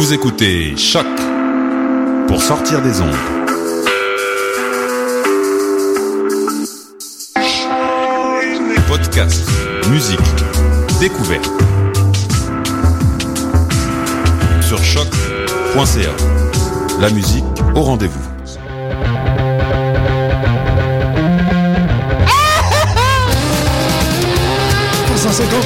Vous 0.00 0.14
écoutez 0.14 0.78
Choc 0.78 1.06
pour 2.26 2.40
sortir 2.40 2.80
des 2.80 3.02
ondes. 3.02 3.14
Podcast, 8.88 9.46
musique, 9.90 10.18
découverte. 11.00 11.50
Sur 14.62 14.82
choc.ca. 14.82 16.16
La 16.98 17.10
musique 17.10 17.44
au 17.74 17.82
rendez-vous. 17.82 18.30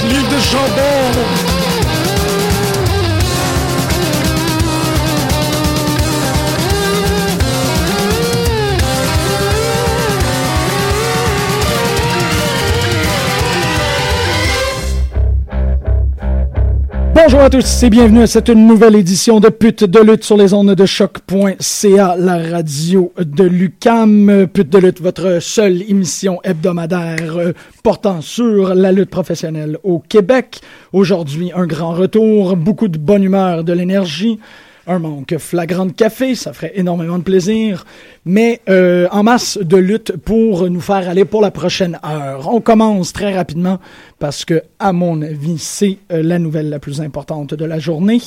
livres 0.08 0.28
de 0.28 0.38
jambon. 0.40 1.53
Bonjour 17.34 17.46
à 17.46 17.50
tous 17.50 17.82
et 17.82 17.90
bienvenue 17.90 18.22
à 18.22 18.28
cette 18.28 18.50
nouvelle 18.50 18.94
édition 18.94 19.40
de 19.40 19.48
Pute 19.48 19.82
de 19.82 19.98
lutte 19.98 20.22
sur 20.22 20.36
les 20.36 20.54
ondes 20.54 20.72
de 20.72 20.86
choc.ca, 20.86 22.14
la 22.16 22.38
radio 22.38 23.12
de 23.18 23.42
Lucam. 23.42 24.46
Pute 24.46 24.70
de 24.70 24.78
lutte, 24.78 25.00
votre 25.00 25.42
seule 25.42 25.82
émission 25.82 26.38
hebdomadaire 26.44 27.36
euh, 27.36 27.52
portant 27.82 28.20
sur 28.20 28.76
la 28.76 28.92
lutte 28.92 29.10
professionnelle 29.10 29.78
au 29.82 29.98
Québec. 29.98 30.60
Aujourd'hui, 30.92 31.50
un 31.56 31.66
grand 31.66 31.94
retour, 31.94 32.56
beaucoup 32.56 32.86
de 32.86 32.98
bonne 32.98 33.24
humeur, 33.24 33.64
de 33.64 33.72
l'énergie 33.72 34.38
un 34.86 34.98
manque 34.98 35.36
flagrant 35.38 35.86
de 35.86 35.92
café, 35.92 36.34
ça 36.34 36.52
ferait 36.52 36.72
énormément 36.74 37.18
de 37.18 37.22
plaisir, 37.22 37.84
mais 38.24 38.60
euh, 38.68 39.08
en 39.10 39.22
masse 39.22 39.58
de 39.58 39.76
lutte 39.76 40.16
pour 40.16 40.68
nous 40.68 40.80
faire 40.80 41.08
aller 41.08 41.24
pour 41.24 41.40
la 41.40 41.50
prochaine 41.50 41.98
heure. 42.04 42.52
On 42.52 42.60
commence 42.60 43.12
très 43.12 43.34
rapidement 43.34 43.78
parce 44.18 44.44
que, 44.44 44.62
à 44.78 44.92
mon 44.92 45.20
avis, 45.22 45.58
c'est 45.58 45.98
euh, 46.12 46.22
la 46.22 46.38
nouvelle 46.38 46.68
la 46.68 46.78
plus 46.78 47.00
importante 47.00 47.54
de 47.54 47.64
la 47.64 47.78
journée. 47.78 48.20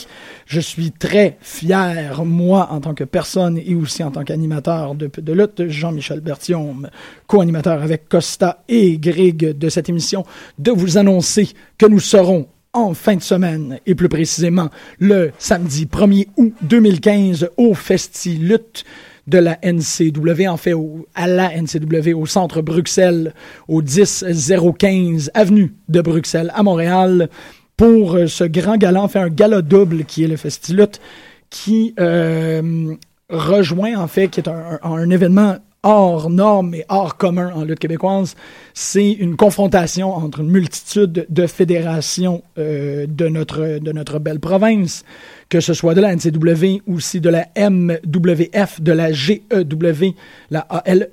Je 0.46 0.60
suis 0.60 0.92
très 0.92 1.38
fier, 1.42 2.24
moi, 2.26 2.70
en 2.72 2.80
tant 2.82 2.94
que 2.94 3.04
personne 3.04 3.58
et 3.58 3.76
aussi 3.76 4.04
en 4.04 4.12
tant 4.12 4.24
qu'animateur 4.24 4.96
de, 4.96 5.10
de 5.18 5.34
lutte, 5.34 5.68
Jean-Michel 5.68 6.22
Berthiaume, 6.22 6.90
co-animateur 7.28 7.82
avec 7.82 8.10
Costa 8.10 8.64
et 8.68 8.98
Greg 8.98 9.58
de 9.58 9.70
cette 9.70 9.90
émission, 9.90 10.26
de 10.58 10.72
vous 10.72 10.98
annoncer 10.98 11.50
que 11.78 11.86
nous 11.86 12.00
serons 12.00 12.48
en 12.78 12.94
fin 12.94 13.16
de 13.16 13.22
semaine, 13.22 13.80
et 13.86 13.96
plus 13.96 14.10
précisément 14.10 14.70
le 15.00 15.32
samedi 15.40 15.86
1er 15.86 16.28
août 16.38 16.54
2015 16.62 17.50
au 17.58 17.74
Festi 17.74 18.38
Lutte 18.38 18.86
de 19.28 19.40
la 19.40 19.58
NCW, 19.64 20.48
en 20.48 20.58
fait 20.58 20.74
à 21.16 21.28
la 21.28 21.52
NCW 21.60 22.14
au 22.14 22.26
centre 22.26 22.62
Bruxelles, 22.62 23.34
au 23.68 23.82
10015 23.82 25.32
avenue 25.34 25.74
de 25.90 26.02
Bruxelles 26.02 26.52
à 26.56 26.64
Montréal, 26.64 27.30
pour 27.76 28.16
euh, 28.16 28.28
ce 28.28 28.44
grand 28.44 28.78
gala, 28.78 29.02
en 29.02 29.08
fait 29.08 29.20
un 29.20 29.30
gala 29.30 29.62
double 29.62 30.06
qui 30.06 30.24
est 30.24 30.28
le 30.28 30.38
Festi 30.38 30.74
Lutte, 30.74 31.02
qui 31.50 31.94
euh, 32.00 32.96
rejoint 33.30 33.98
en 33.98 34.08
fait, 34.08 34.30
qui 34.30 34.40
est 34.40 34.50
un 34.50 35.10
événement 35.10 35.58
hors 35.84 36.30
norme 36.30 36.74
et 36.76 36.86
hors 36.90 37.18
commun 37.18 37.52
en 37.54 37.64
lutte 37.64 37.80
québécoise, 37.80 38.36
c'est 38.74 39.12
une 39.12 39.36
confrontation 39.36 40.14
entre 40.14 40.42
une 40.42 40.50
multitude 40.50 41.26
de 41.30 41.48
fédérations 41.48 42.44
euh, 42.58 43.06
de, 43.08 43.28
notre, 43.28 43.80
de 43.80 43.92
notre 43.92 44.20
belle 44.20 44.40
province, 44.40 45.04
que 45.50 45.60
ce 45.60 45.74
soit 45.74 45.94
de 45.94 46.02
la 46.02 46.16
NCW 46.16 46.82
ou 46.88 46.96
aussi 46.96 47.22
de 47.22 47.30
la 47.30 47.48
MWF, 47.58 48.82
de 48.82 48.92
la 48.92 49.12
GEW, 49.12 50.14
la 50.52 50.60
ALE, 50.60 51.10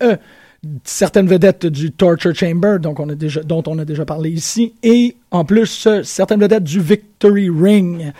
certaines 0.84 1.26
vedettes 1.26 1.66
du 1.66 1.92
Torture 1.92 2.34
Chamber, 2.34 2.78
donc 2.80 2.98
dont 3.44 3.62
on 3.66 3.78
a 3.78 3.84
déjà 3.84 4.04
parlé 4.04 4.30
ici, 4.30 4.74
et 4.82 5.16
en 5.30 5.44
plus 5.44 5.88
certaines 6.02 6.40
vedettes 6.40 6.64
du 6.64 6.80
Victory 6.80 7.50
Ring. 7.50 8.12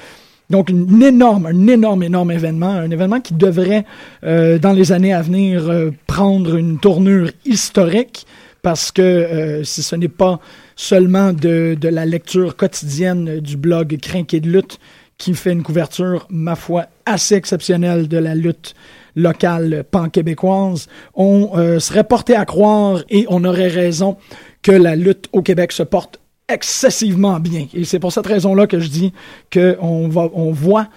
Donc, 0.50 0.68
une 0.68 1.02
énorme, 1.02 1.46
un 1.46 1.66
énorme, 1.66 2.02
énorme 2.02 2.30
événement, 2.30 2.68
un 2.68 2.90
événement 2.90 3.20
qui 3.20 3.34
devrait, 3.34 3.84
euh, 4.24 4.58
dans 4.58 4.72
les 4.72 4.92
années 4.92 5.14
à 5.14 5.22
venir, 5.22 5.70
euh, 5.70 5.90
prendre 6.06 6.56
une 6.56 6.78
tournure 6.78 7.30
historique, 7.46 8.26
parce 8.62 8.92
que 8.92 9.02
euh, 9.02 9.64
si 9.64 9.82
ce 9.82 9.96
n'est 9.96 10.08
pas 10.08 10.40
seulement 10.76 11.32
de, 11.32 11.76
de, 11.80 11.88
la 11.88 12.04
lecture 12.04 12.56
quotidienne 12.56 13.40
du 13.40 13.56
blog 13.56 13.98
Crinqué 14.00 14.40
de 14.40 14.50
lutte 14.50 14.78
qui 15.16 15.34
fait 15.34 15.52
une 15.52 15.62
couverture, 15.62 16.26
ma 16.28 16.56
foi, 16.56 16.86
assez 17.06 17.36
exceptionnelle 17.36 18.08
de 18.08 18.18
la 18.18 18.34
lutte 18.34 18.74
locale 19.16 19.84
pan-québécoise, 19.90 20.88
on 21.14 21.78
serait 21.78 22.02
porté 22.02 22.34
à 22.34 22.44
croire, 22.44 23.04
et 23.10 23.24
on 23.28 23.44
aurait 23.44 23.68
raison, 23.68 24.16
que 24.62 24.72
la 24.72 24.96
lutte 24.96 25.28
au 25.32 25.40
Québec 25.40 25.70
se 25.70 25.84
porte 25.84 26.18
excessivement 26.48 27.40
bien. 27.40 27.66
Et 27.74 27.84
c'est 27.84 27.98
pour 27.98 28.12
cette 28.12 28.26
raison-là 28.26 28.66
que 28.66 28.80
je 28.80 28.88
dis 28.88 29.12
qu'on 29.52 30.10
on 30.14 30.52
voit 30.52 30.88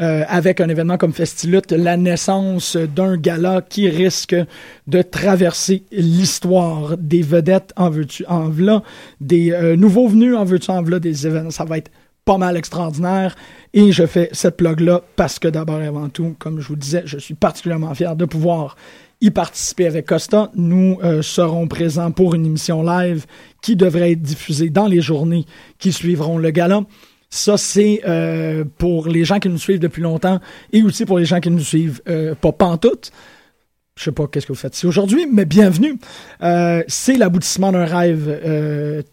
euh, 0.00 0.24
avec 0.26 0.60
un 0.60 0.68
événement 0.68 0.96
comme 0.96 1.12
Festilute 1.12 1.70
la 1.70 1.96
naissance 1.96 2.76
d'un 2.76 3.16
gala 3.16 3.62
qui 3.62 3.88
risque 3.88 4.34
de 4.88 5.02
traverser 5.02 5.84
l'histoire 5.92 6.96
des 6.98 7.22
vedettes 7.22 7.72
en 7.76 7.90
veux-tu 7.90 8.24
en 8.26 8.48
v'là, 8.48 8.82
des 9.20 9.52
euh, 9.52 9.76
nouveaux 9.76 10.08
venus 10.08 10.34
en 10.36 10.44
veux-tu 10.44 10.70
en 10.72 10.82
v'là, 10.82 10.98
des 10.98 11.28
événements. 11.28 11.52
Ça 11.52 11.64
va 11.64 11.78
être 11.78 11.92
pas 12.24 12.38
mal 12.38 12.56
extraordinaire. 12.56 13.36
Et 13.72 13.92
je 13.92 14.04
fais 14.06 14.30
cette 14.32 14.56
plug-là 14.56 15.02
parce 15.14 15.38
que 15.38 15.46
d'abord 15.46 15.80
et 15.80 15.86
avant 15.86 16.08
tout, 16.08 16.34
comme 16.40 16.60
je 16.60 16.68
vous 16.68 16.76
disais, 16.76 17.02
je 17.04 17.18
suis 17.18 17.34
particulièrement 17.34 17.94
fier 17.94 18.16
de 18.16 18.24
pouvoir 18.24 18.76
y 19.24 19.30
participer 19.30 19.86
avec 19.86 20.04
Costa. 20.04 20.50
Nous 20.54 20.98
euh, 21.02 21.22
serons 21.22 21.66
présents 21.66 22.10
pour 22.10 22.34
une 22.34 22.44
émission 22.44 22.82
live 22.82 23.24
qui 23.62 23.74
devrait 23.74 24.12
être 24.12 24.22
diffusée 24.22 24.68
dans 24.68 24.86
les 24.86 25.00
journées 25.00 25.46
qui 25.78 25.92
suivront 25.92 26.36
le 26.36 26.50
gala. 26.50 26.82
Ça, 27.30 27.56
c'est 27.56 28.02
euh, 28.06 28.64
pour 28.76 29.08
les 29.08 29.24
gens 29.24 29.38
qui 29.38 29.48
nous 29.48 29.58
suivent 29.58 29.80
depuis 29.80 30.02
longtemps 30.02 30.40
et 30.72 30.82
aussi 30.82 31.06
pour 31.06 31.18
les 31.18 31.24
gens 31.24 31.40
qui 31.40 31.50
nous 31.50 31.60
suivent 31.60 32.02
euh, 32.06 32.34
pas 32.34 32.52
pantoute. 32.52 33.12
Je 33.96 34.04
sais 34.04 34.12
pas 34.12 34.26
qu'est-ce 34.26 34.46
que 34.46 34.52
vous 34.52 34.58
faites 34.58 34.76
ici 34.76 34.86
aujourd'hui, 34.86 35.26
mais 35.32 35.44
bienvenue. 35.44 35.98
c'est 36.88 37.16
l'aboutissement 37.16 37.72
d'un 37.72 37.84
rêve 37.84 39.04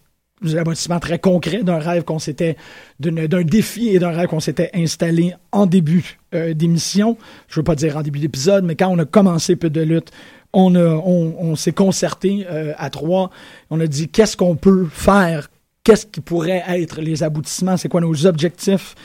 aboutissement 0.55 0.99
très 0.99 1.19
concret 1.19 1.63
d'un 1.63 1.77
rêve 1.77 2.03
qu'on 2.03 2.19
s'était, 2.19 2.57
d'un 2.99 3.43
défi 3.43 3.89
et 3.89 3.99
d'un 3.99 4.11
rêve 4.11 4.27
qu'on 4.27 4.39
s'était 4.39 4.69
installé 4.73 5.33
en 5.51 5.65
début 5.65 6.17
euh, 6.33 6.53
d'émission. 6.53 7.17
Je 7.47 7.59
veux 7.59 7.63
pas 7.63 7.75
dire 7.75 7.97
en 7.97 8.01
début 8.01 8.19
d'épisode, 8.19 8.65
mais 8.65 8.75
quand 8.75 8.89
on 8.89 8.99
a 8.99 9.05
commencé 9.05 9.55
peu 9.55 9.69
de 9.69 9.81
lutte, 9.81 10.11
on, 10.53 10.75
on, 10.75 11.55
s'est 11.55 11.71
concerté 11.71 12.45
euh, 12.49 12.73
à 12.77 12.89
trois. 12.89 13.29
On 13.69 13.79
a 13.79 13.87
dit 13.87 14.09
qu'est-ce 14.09 14.35
qu'on 14.35 14.55
peut 14.55 14.85
faire, 14.91 15.49
qu'est-ce 15.83 16.05
qui 16.05 16.19
pourrait 16.19 16.63
être 16.67 16.99
les 17.01 17.23
aboutissements, 17.23 17.77
c'est 17.77 17.87
quoi 17.87 18.01
nos 18.01 18.25
objectifs 18.25 18.95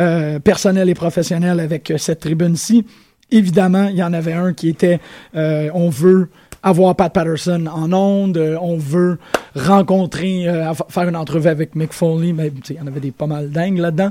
euh, 0.00 0.40
personnels 0.40 0.88
et 0.88 0.94
professionnels 0.94 1.60
avec 1.60 1.92
cette 1.98 2.20
tribune-ci? 2.20 2.84
Évidemment, 3.30 3.88
il 3.88 3.96
y 3.96 4.02
en 4.02 4.12
avait 4.12 4.32
un 4.32 4.52
qui 4.52 4.68
était 4.68 5.00
on 5.34 5.88
veut 5.90 6.28
avoir 6.66 6.96
Pat 6.96 7.12
Patterson 7.12 7.66
en 7.72 7.92
onde, 7.92 8.36
euh, 8.38 8.58
on 8.60 8.76
veut 8.76 9.18
rencontrer, 9.54 10.48
euh, 10.48 10.74
faire 10.88 11.08
une 11.08 11.14
entrevue 11.14 11.48
avec 11.48 11.76
Mick 11.76 11.92
Foley, 11.92 12.32
mais 12.32 12.50
il 12.68 12.76
y 12.76 12.80
en 12.80 12.88
avait 12.88 12.98
des 12.98 13.12
pas 13.12 13.28
mal 13.28 13.50
dingues 13.50 13.78
là-dedans. 13.78 14.10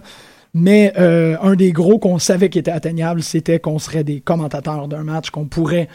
Mais 0.54 0.94
euh, 0.98 1.36
un 1.42 1.56
des 1.56 1.74
gros 1.74 2.00
qu'on 2.00 2.18
savait 2.18 2.50
qui 2.50 2.58
était 2.58 2.72
atteignable, 2.72 3.22
c'était 3.22 3.60
qu'on 3.60 3.78
serait 3.78 4.06
des 4.06 4.22
commentateurs 4.22 4.88
d'un 4.88 5.04
match, 5.04 5.30
qu'on 5.32 5.44
pourrait 5.44 5.90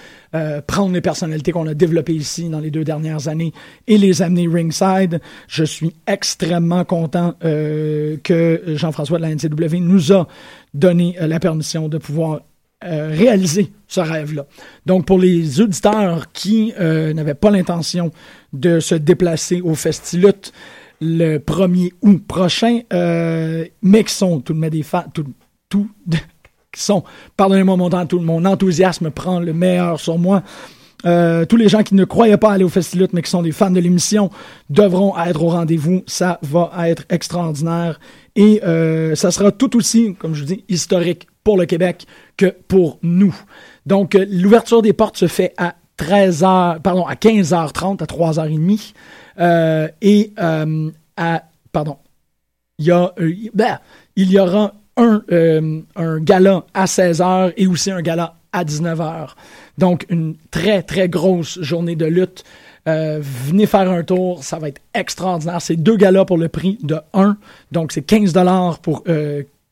prendre 0.66 0.92
les 0.92 1.00
personnalités 1.00 1.50
qu'on 1.50 1.66
a 1.66 1.72
développées 1.72 2.12
ici 2.12 2.50
dans 2.50 2.60
les 2.60 2.70
deux 2.70 2.84
dernières 2.84 3.26
années 3.26 3.54
et 3.88 3.96
les 3.96 4.20
amener 4.20 4.46
ringside. 4.46 5.22
Je 5.48 5.64
suis 5.64 5.96
extrêmement 6.06 6.84
content 6.84 7.34
que 7.40 8.62
Jean-François 8.66 9.16
de 9.16 9.22
la 9.22 9.34
NCW 9.34 9.80
nous 9.80 10.12
a 10.12 10.28
donné 10.74 11.16
la 11.18 11.40
permission 11.40 11.88
de 11.88 11.96
pouvoir 11.96 12.42
euh, 12.82 13.10
réaliser 13.12 13.72
ce 13.88 14.00
rêve-là. 14.00 14.46
Donc, 14.86 15.04
pour 15.04 15.18
les 15.18 15.60
auditeurs 15.60 16.32
qui 16.32 16.72
euh, 16.80 17.12
n'avaient 17.12 17.34
pas 17.34 17.50
l'intention 17.50 18.10
de 18.54 18.80
se 18.80 18.94
déplacer 18.94 19.60
au 19.60 19.74
Festilut 19.74 20.50
le 21.02 21.36
1er 21.36 21.90
août 22.00 22.26
prochain, 22.26 22.80
euh, 22.94 23.66
mais 23.82 24.02
qui 24.02 24.14
sont 24.14 24.40
tout 24.40 24.54
de 24.54 24.58
même 24.58 24.70
des 24.70 24.82
fans, 24.82 25.04
tout, 25.12 25.26
tout 25.68 25.90
qui 26.72 26.80
sont, 26.80 27.04
pardonnez-moi 27.36 27.76
mon 27.76 27.90
temps, 27.90 28.06
tout 28.06 28.20
mon 28.20 28.46
enthousiasme 28.46 29.10
prend 29.10 29.40
le 29.40 29.52
meilleur 29.52 30.00
sur 30.00 30.16
moi. 30.16 30.42
tous 31.02 31.56
les 31.56 31.68
gens 31.68 31.82
qui 31.82 31.94
ne 31.94 32.04
croyaient 32.04 32.38
pas 32.38 32.52
aller 32.52 32.64
au 32.64 32.70
Festilut, 32.70 33.08
mais 33.12 33.20
qui 33.20 33.30
sont 33.30 33.42
des 33.42 33.52
fans 33.52 33.70
de 33.70 33.80
l'émission, 33.80 34.30
devront 34.70 35.14
être 35.18 35.42
au 35.42 35.48
rendez-vous. 35.48 36.02
Ça 36.06 36.38
va 36.40 36.88
être 36.88 37.04
extraordinaire. 37.10 38.00
Et 38.36 38.62
ça 39.16 39.30
sera 39.30 39.52
tout 39.52 39.76
aussi, 39.76 40.14
comme 40.14 40.32
je 40.32 40.40
vous 40.40 40.46
dis, 40.46 40.64
historique 40.70 41.26
pour 41.44 41.56
le 41.58 41.66
Québec 41.66 42.06
pour 42.46 42.98
nous. 43.02 43.34
Donc, 43.86 44.14
euh, 44.14 44.26
l'ouverture 44.30 44.82
des 44.82 44.92
portes 44.92 45.16
se 45.16 45.26
fait 45.26 45.52
à 45.56 45.74
13h, 45.98 46.80
pardon, 46.80 47.04
à 47.06 47.14
15h30, 47.14 48.02
à 48.02 48.06
3h30. 48.06 48.92
Euh, 49.38 49.88
et 50.02 50.32
euh, 50.38 50.90
à, 51.16 51.44
pardon, 51.72 51.96
il 52.78 52.86
y, 52.86 52.90
a, 52.90 53.12
ben, 53.54 53.78
il 54.16 54.30
y 54.30 54.38
aura 54.38 54.74
un, 54.96 55.22
un 55.96 56.20
gala 56.20 56.64
à 56.74 56.84
16h 56.84 57.54
et 57.56 57.66
aussi 57.66 57.90
un 57.90 58.02
gala 58.02 58.36
à 58.52 58.64
19h. 58.64 59.30
Donc, 59.78 60.06
une 60.08 60.36
très, 60.50 60.82
très 60.82 61.08
grosse 61.08 61.60
journée 61.60 61.96
de 61.96 62.06
lutte. 62.06 62.44
venez 62.86 63.66
faire 63.66 63.90
un 63.90 64.02
tour, 64.02 64.42
ça 64.42 64.58
va 64.58 64.68
être 64.68 64.80
extraordinaire. 64.94 65.62
C'est 65.62 65.76
deux 65.76 65.96
galas 65.96 66.24
pour 66.24 66.38
le 66.38 66.48
prix 66.48 66.78
de 66.82 66.98
un. 67.14 67.36
Donc, 67.72 67.92
c'est 67.92 68.02
15 68.02 68.32
dollars 68.32 68.78
pour 68.80 69.04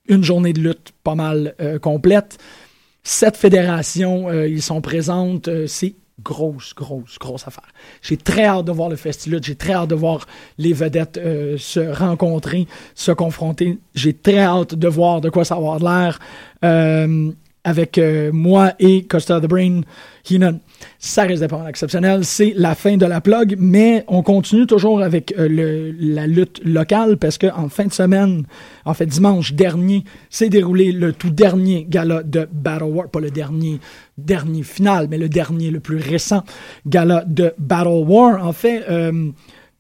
une 0.09 0.25
journée 0.25 0.53
de 0.53 0.61
lutte 0.61 0.93
pas 1.05 1.15
mal 1.15 1.55
euh, 1.61 1.79
complète. 1.79 2.39
Sept 3.03 3.37
fédérations, 3.37 4.29
euh, 4.29 4.49
ils 4.49 4.63
sont 4.63 4.81
présentes. 4.81 5.49
Euh, 5.49 5.67
c'est 5.67 5.95
grosse, 6.23 6.75
grosse, 6.75 7.19
grosse 7.19 7.47
affaire. 7.47 7.69
J'ai 8.03 8.17
très 8.17 8.45
hâte 8.45 8.65
de 8.65 8.73
voir 8.73 8.89
le 8.89 8.97
festival. 8.97 9.41
J'ai 9.43 9.55
très 9.55 9.75
hâte 9.75 9.91
de 9.91 9.95
voir 9.95 10.27
les 10.59 10.73
vedettes 10.73 11.21
se 11.59 11.79
rencontrer, 11.79 12.67
se 12.97 13.13
confronter. 13.13 13.79
J'ai 13.95 14.15
très 14.15 14.41
hâte 14.41 14.75
de 14.75 14.89
voir 14.89 15.21
de 15.21 15.31
quoi 15.31 15.45
ça 15.45 15.55
va 15.55 15.61
avoir 15.61 15.79
l'air 15.79 16.19
avec 17.69 18.01
moi 18.33 18.73
et 18.79 19.05
Costa 19.05 19.41
the 19.41 19.47
Brain 19.47 19.83
Heenan. 20.29 20.61
Ça 20.99 21.23
reste 21.23 21.43
des 21.43 21.69
exceptionnel. 21.69 22.25
C'est 22.25 22.53
la 22.57 22.75
fin 22.75 22.97
de 22.97 23.07
la 23.07 23.21
plug, 23.21 23.57
mais 23.59 24.05
on 24.09 24.23
continue 24.23 24.67
toujours 24.67 25.03
avec 25.03 25.35
euh, 25.39 25.93
la 25.99 26.27
lutte 26.27 26.61
locale 26.65 27.17
parce 27.17 27.39
qu'en 27.39 27.69
fin 27.69 27.87
de 27.87 27.93
semaine, 27.93 28.45
en 28.85 28.95
fait 28.95 29.07
dimanche 29.07 29.55
dernier, 29.55 30.05
s'est 30.31 30.49
déroulé 30.49 30.93
le 30.93 31.13
tout 31.13 31.31
dernier 31.31 31.87
gala 31.89 32.23
de 32.23 32.49
Battle 32.53 32.85
War, 32.85 33.09
pas 33.09 33.21
le 33.21 33.31
dernier, 33.31 33.81
dernier 34.17 34.63
final, 34.63 35.09
mais 35.11 35.19
le 35.19 35.29
dernier, 35.29 35.71
le 35.71 35.81
plus 35.81 35.99
récent 35.99 36.43
gala 36.87 37.25
de 37.27 37.53
Battle 37.59 38.05
War. 38.07 38.45
En 38.45 38.53
fait, 38.53 38.85
euh, 38.89 39.31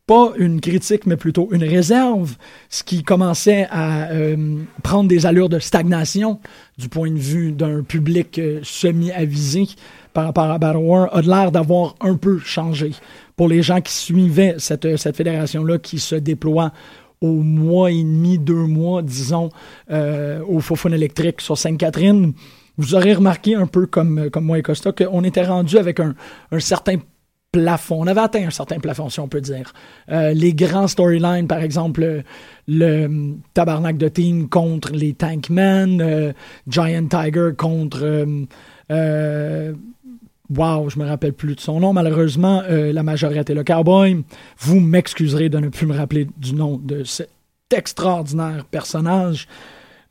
pas 0.08 0.32
une 0.38 0.58
critique, 0.60 1.04
mais 1.04 1.18
plutôt 1.18 1.50
une 1.52 1.62
réserve, 1.62 2.34
ce 2.70 2.82
qui 2.82 3.02
commençait 3.02 3.68
à 3.70 4.10
euh, 4.10 4.56
prendre 4.82 5.06
des 5.06 5.26
allures 5.26 5.50
de 5.50 5.58
stagnation 5.58 6.40
du 6.78 6.88
point 6.88 7.10
de 7.10 7.18
vue 7.18 7.52
d'un 7.52 7.82
public 7.82 8.40
semi-avisé 8.62 9.66
par 10.14 10.24
rapport 10.24 10.50
à 10.50 10.58
Battle 10.58 10.78
War 10.78 11.14
a 11.14 11.20
l'air 11.20 11.52
d'avoir 11.52 11.94
un 12.00 12.16
peu 12.16 12.38
changé. 12.38 12.92
Pour 13.36 13.48
les 13.48 13.62
gens 13.62 13.82
qui 13.82 13.92
suivaient 13.92 14.54
cette, 14.56 14.96
cette 14.96 15.14
fédération-là 15.14 15.76
qui 15.78 15.98
se 15.98 16.14
déploie 16.14 16.72
au 17.20 17.34
mois 17.42 17.90
et 17.90 18.02
demi, 18.02 18.38
deux 18.38 18.66
mois, 18.66 19.02
disons, 19.02 19.50
euh, 19.90 20.40
au 20.48 20.60
Fofone 20.60 20.94
électrique 20.94 21.42
sur 21.42 21.58
Sainte-Catherine, 21.58 22.32
vous 22.78 22.94
aurez 22.94 23.12
remarqué 23.12 23.56
un 23.56 23.66
peu 23.66 23.84
comme, 23.84 24.30
comme 24.30 24.44
moi 24.44 24.58
et 24.58 24.62
Costa 24.62 24.92
qu'on 24.92 25.22
était 25.22 25.44
rendu 25.44 25.76
avec 25.76 26.00
un, 26.00 26.14
un 26.50 26.60
certain 26.60 26.96
plafond. 27.52 28.02
On 28.02 28.06
avait 28.06 28.20
atteint 28.20 28.46
un 28.46 28.50
certain 28.50 28.78
plafond, 28.78 29.08
si 29.08 29.20
on 29.20 29.28
peut 29.28 29.40
dire. 29.40 29.72
Euh, 30.10 30.32
les 30.32 30.54
grands 30.54 30.88
storylines, 30.88 31.46
par 31.46 31.60
exemple, 31.60 32.22
le, 32.66 33.36
Tabarnak 33.54 33.96
de 33.96 34.08
Team 34.08 34.48
contre 34.48 34.92
les 34.92 35.14
Tankmen, 35.14 36.00
euh, 36.00 36.32
Giant 36.68 37.06
Tiger 37.08 37.50
contre 37.56 38.46
Wow, 40.50 40.88
je 40.88 40.98
me 40.98 41.06
rappelle 41.06 41.34
plus 41.34 41.54
de 41.54 41.60
son 41.60 41.80
nom. 41.80 41.92
Malheureusement, 41.92 42.62
euh, 42.68 42.92
la 42.92 43.02
majorité 43.02 43.52
le 43.52 43.64
cowboy. 43.64 44.24
Vous 44.58 44.80
m'excuserez 44.80 45.50
de 45.50 45.58
ne 45.58 45.68
plus 45.68 45.86
me 45.86 45.94
rappeler 45.94 46.26
du 46.38 46.54
nom 46.54 46.80
de 46.82 47.04
cet 47.04 47.30
extraordinaire 47.74 48.64
personnage. 48.64 49.46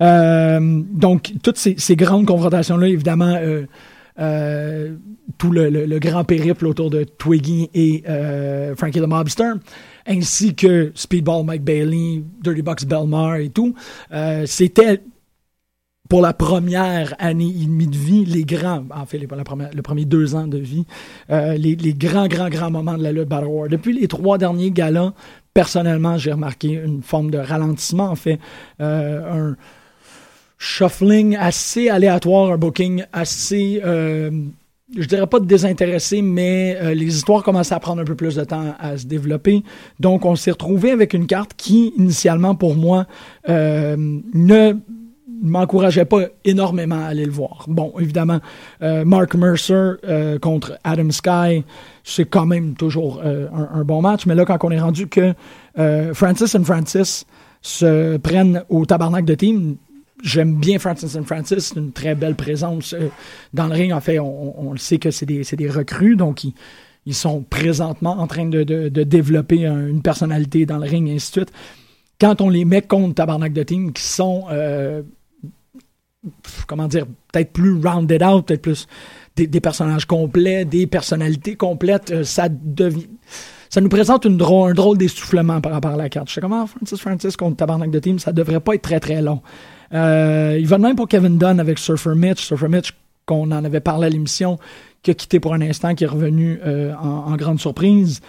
Euh, 0.01 0.59
donc, 0.61 1.33
toutes 1.41 1.57
ces, 1.57 1.95
grandes 1.95 2.27
confrontations-là, 2.27 2.87
évidemment, 2.87 3.35
euh, 4.19 4.95
tout 5.37 5.51
le, 5.51 5.99
grand 5.99 6.23
périple 6.23 6.67
autour 6.67 6.89
de 6.89 7.03
Twiggy 7.03 7.69
et 7.73 8.03
Frankie 8.75 8.99
the 8.99 9.07
Mobster, 9.07 9.53
ainsi 10.07 10.55
que 10.55 10.91
Speedball 10.95 11.45
Mike 11.45 11.63
Bailey, 11.63 12.23
Dirty 12.41 12.61
Box 12.61 12.85
Belmar 12.85 13.37
et 13.37 13.49
tout, 13.49 13.75
c'était 14.45 15.01
pour 16.07 16.21
la 16.21 16.33
première 16.33 17.13
année 17.19 17.49
et 17.49 17.65
demie 17.65 17.87
de 17.87 17.97
vie, 17.97 18.25
les 18.25 18.45
grands, 18.45 18.85
en 18.93 19.05
fait, 19.05 19.17
les, 19.17 19.27
première, 19.27 19.69
le 19.73 19.81
premier 19.81 20.05
deux 20.05 20.35
ans 20.35 20.47
de 20.47 20.57
vie, 20.57 20.85
euh, 21.29 21.55
les, 21.57 21.75
les, 21.75 21.93
grands, 21.93 22.27
grands, 22.27 22.49
grands 22.49 22.71
moments 22.71 22.97
de 22.97 23.03
la 23.03 23.11
lutte 23.11 23.27
Battle 23.27 23.47
War. 23.47 23.69
Depuis 23.69 23.93
les 23.93 24.07
trois 24.07 24.37
derniers 24.37 24.71
galas, 24.71 25.13
personnellement, 25.53 26.17
j'ai 26.17 26.31
remarqué 26.31 26.73
une 26.73 27.01
forme 27.01 27.31
de 27.31 27.37
ralentissement, 27.37 28.05
en 28.05 28.15
fait, 28.15 28.39
euh, 28.79 29.51
un 29.51 29.57
shuffling 30.57 31.35
assez 31.35 31.89
aléatoire, 31.89 32.51
un 32.51 32.57
booking 32.57 33.03
assez, 33.13 33.81
euh, 33.85 34.31
je 34.97 35.05
dirais 35.05 35.27
pas 35.27 35.39
désintéressé, 35.39 36.21
mais 36.21 36.77
euh, 36.81 36.93
les 36.93 37.15
histoires 37.15 37.43
commençaient 37.43 37.75
à 37.75 37.79
prendre 37.79 38.01
un 38.01 38.05
peu 38.05 38.15
plus 38.15 38.35
de 38.35 38.43
temps 38.43 38.75
à 38.79 38.97
se 38.97 39.05
développer. 39.05 39.63
Donc, 39.99 40.25
on 40.25 40.35
s'est 40.35 40.51
retrouvé 40.51 40.91
avec 40.91 41.13
une 41.13 41.27
carte 41.27 41.51
qui, 41.55 41.93
initialement, 41.97 42.55
pour 42.55 42.75
moi, 42.75 43.05
euh, 43.49 43.95
ne 44.33 44.73
m'encourageait 45.43 46.05
pas 46.05 46.21
énormément 46.45 46.99
à 47.03 47.07
aller 47.07 47.25
le 47.25 47.31
voir. 47.31 47.65
Bon, 47.67 47.93
évidemment, 47.99 48.39
euh, 48.81 49.05
Mark 49.05 49.35
Mercer 49.35 49.73
euh, 50.07 50.39
contre 50.39 50.79
Adam 50.83 51.11
Sky, 51.11 51.63
c'est 52.03 52.25
quand 52.25 52.47
même 52.47 52.73
toujours 52.73 53.21
un, 53.21 53.83
bon 53.83 54.01
match, 54.01 54.25
mais 54.25 54.33
là, 54.33 54.45
quand 54.45 54.57
on 54.63 54.71
est 54.71 54.79
rendu 54.79 55.07
que 55.07 55.33
Francis 56.13 56.55
and 56.55 56.63
Francis 56.63 57.25
se 57.61 58.17
prennent 58.17 58.63
au 58.69 58.85
tabarnak 58.85 59.25
de 59.25 59.35
team, 59.35 59.75
j'aime 60.23 60.55
bien 60.55 60.79
Francis 60.79 61.15
and 61.15 61.23
Francis, 61.23 61.73
une 61.75 61.91
très 61.91 62.15
belle 62.15 62.35
présence 62.35 62.95
dans 63.53 63.67
le 63.67 63.73
ring. 63.73 63.93
En 63.93 64.01
fait, 64.01 64.19
on, 64.19 64.71
le 64.71 64.77
sait 64.77 64.97
que 64.97 65.11
c'est 65.11 65.25
des, 65.25 65.69
recrues, 65.69 66.15
donc 66.15 66.43
ils, 67.05 67.13
sont 67.13 67.41
présentement 67.41 68.19
en 68.19 68.27
train 68.27 68.45
de, 68.45 68.63
développer 68.89 69.65
une 69.65 70.01
personnalité 70.01 70.65
dans 70.65 70.77
le 70.77 70.87
ring, 70.87 71.07
et 71.07 71.15
ainsi 71.15 71.31
de 71.31 71.39
suite 71.39 71.53
quand 72.19 72.41
on 72.41 72.49
les 72.49 72.65
met 72.65 72.81
contre 72.81 73.13
Tabarnak 73.13 73.53
de 73.53 73.61
Team, 73.61 73.93
qui 73.93 74.01
sont 74.01 74.45
comment 76.67 76.87
dire, 76.87 77.05
peut-être 77.31 77.51
plus 77.51 77.73
rounded 77.73 78.23
out, 78.23 78.45
peut-être 78.45 78.61
plus 78.61 78.87
des, 79.35 79.61
personnages 79.61 80.05
complets, 80.05 80.65
des 80.65 80.87
personnalités 80.87 81.55
complètes, 81.55 82.11
euh, 82.11 82.23
ça 82.23 82.49
devient. 82.49 83.07
Ça 83.69 83.81
nous 83.81 83.89
présente 83.89 84.25
un 84.25 84.29
drôle 84.29 84.97
d'essoufflement 84.97 85.59
par 85.59 85.73
rapport 85.73 85.91
à 85.91 85.97
la 85.97 86.07
carte. 86.09 86.29
Je 86.29 86.35
sais 86.35 86.41
comment 86.41 86.65
Francis 86.65 86.99
Francis 86.99 87.35
contre 87.35 87.57
Tabarnak 87.57 87.91
de 87.91 87.99
Team, 87.99 88.17
ça 88.17 88.31
devrait 88.31 88.61
pas 88.61 88.75
être 88.75 88.81
très 88.81 88.99
très 88.99 89.21
long. 89.21 89.41
Euh, 89.93 90.57
il 90.59 90.67
va 90.67 90.77
de 90.77 90.83
même 90.83 90.95
pour 90.95 91.07
Kevin 91.07 91.37
Dunn 91.37 91.59
avec 91.59 91.79
Surfer 91.79 92.15
Mitch. 92.15 92.43
Surfer 92.43 92.67
Mitch, 92.67 92.93
qu'on 93.25 93.51
en 93.51 93.65
avait 93.65 93.79
parlé 93.79 94.07
à 94.07 94.09
l'émission, 94.09 94.57
qui 95.03 95.11
a 95.11 95.13
quitté 95.13 95.39
pour 95.39 95.53
un 95.53 95.61
instant, 95.61 95.95
qui 95.95 96.03
est 96.03 96.07
revenu 96.07 96.59
euh, 96.65 96.93
en, 96.95 97.35
grande 97.35 97.59
surprise. 97.59 98.21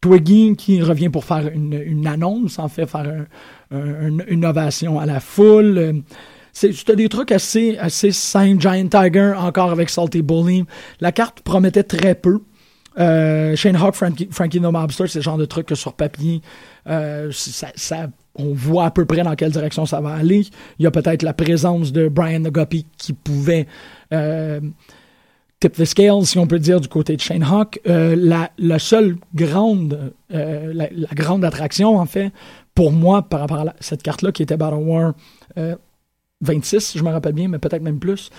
Twiggy 0.00 0.56
qui 0.56 0.82
revient 0.82 1.08
pour 1.08 1.24
faire 1.24 1.48
une, 1.48 2.06
annonce, 2.06 2.58
en 2.58 2.68
fait, 2.68 2.86
faire 2.86 3.26
une 3.70 4.44
ovation 4.44 4.98
à 4.98 5.06
la 5.06 5.20
foule. 5.20 6.02
C'était 6.52 6.96
des 6.96 7.08
trucs 7.08 7.32
assez, 7.32 7.78
assez 7.78 8.12
simples. 8.12 8.60
Giant 8.60 8.88
Tiger, 8.88 9.34
encore 9.38 9.70
avec 9.70 9.88
Salty 9.88 10.22
Bully. 10.22 10.64
La 11.00 11.12
carte 11.12 11.40
promettait 11.40 11.84
très 11.84 12.14
peu. 12.14 12.40
Euh, 12.98 13.56
Shane 13.56 13.76
Hawk, 13.76 13.94
Frankie, 13.94 14.28
Frankie 14.30 14.60
No 14.60 14.70
Mobster, 14.70 15.06
c'est 15.06 15.20
le 15.20 15.22
genre 15.22 15.38
de 15.38 15.46
truc 15.46 15.66
que 15.66 15.74
sur 15.74 15.94
papier, 15.94 16.42
euh, 16.88 17.30
ça, 17.32 18.08
on 18.34 18.52
voit 18.54 18.86
à 18.86 18.90
peu 18.90 19.04
près 19.04 19.22
dans 19.22 19.34
quelle 19.34 19.52
direction 19.52 19.86
ça 19.86 20.00
va 20.00 20.14
aller. 20.14 20.46
Il 20.78 20.84
y 20.84 20.86
a 20.86 20.90
peut-être 20.90 21.22
la 21.22 21.32
présence 21.34 21.92
de 21.92 22.08
Brian 22.08 22.40
Guppy 22.40 22.86
qui 22.96 23.12
pouvait 23.12 23.66
euh, 24.12 24.60
tip 25.60 25.74
the 25.74 25.84
scale, 25.84 26.24
si 26.24 26.38
on 26.38 26.46
peut 26.46 26.58
dire, 26.58 26.80
du 26.80 26.88
côté 26.88 27.16
de 27.16 27.20
Shane 27.20 27.42
Hawk. 27.42 27.80
Euh, 27.86 28.16
la, 28.58 28.78
seule 28.78 29.16
grande, 29.34 30.12
euh, 30.32 30.72
la, 30.74 30.88
grande 31.14 31.44
attraction, 31.44 31.98
en 31.98 32.06
fait, 32.06 32.32
pour 32.74 32.90
moi, 32.90 33.22
par 33.22 33.40
rapport 33.40 33.60
à 33.60 33.74
cette 33.80 34.02
carte-là, 34.02 34.32
qui 34.32 34.42
était 34.42 34.56
Battle 34.56 34.76
War 34.76 35.14
26, 36.40 36.94
je 36.96 37.04
me 37.04 37.10
rappelle 37.10 37.34
bien, 37.34 37.46
mais 37.46 37.58
peut-être 37.58 37.82
même 37.82 38.00
plus, 38.00 38.30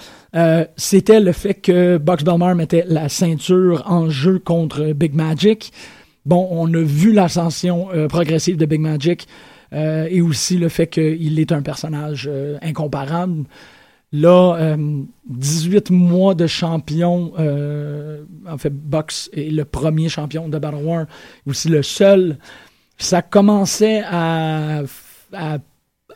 c'était 0.76 1.22
le 1.22 1.32
fait 1.32 1.54
que 1.54 1.98
Box 1.98 2.24
Belmar 2.24 2.56
mettait 2.56 2.84
la 2.88 3.08
ceinture 3.08 3.84
en 3.86 4.10
jeu 4.10 4.40
contre 4.40 4.92
Big 4.92 5.14
Magic. 5.14 5.72
Bon, 6.26 6.48
on 6.52 6.74
a 6.74 6.82
vu 6.82 7.14
l'ascension 7.14 7.88
progressive 8.10 8.58
de 8.58 8.66
Big 8.66 8.82
Magic 8.82 9.28
euh, 9.74 10.08
et 10.10 10.22
aussi 10.22 10.58
le 10.58 10.70
fait 10.70 10.88
qu'il 10.88 11.40
est 11.40 11.52
un 11.52 11.62
personnage 11.62 12.30
incomparable. 12.62 13.46
Là, 14.12 14.78
18 15.28 15.90
mois 15.90 16.36
de 16.36 16.46
champion, 16.46 17.34
en 17.36 18.58
fait, 18.60 18.70
Box 18.70 19.32
est 19.34 19.50
le 19.50 19.66
premier 19.66 20.08
champion 20.08 20.50
de 20.50 20.60
Battle 20.60 20.84
War, 20.84 21.06
aussi 21.48 21.70
le 21.70 21.82
seul. 21.82 22.38
Ça 23.00 23.24
commençait 23.24 24.04
à, 24.06 24.84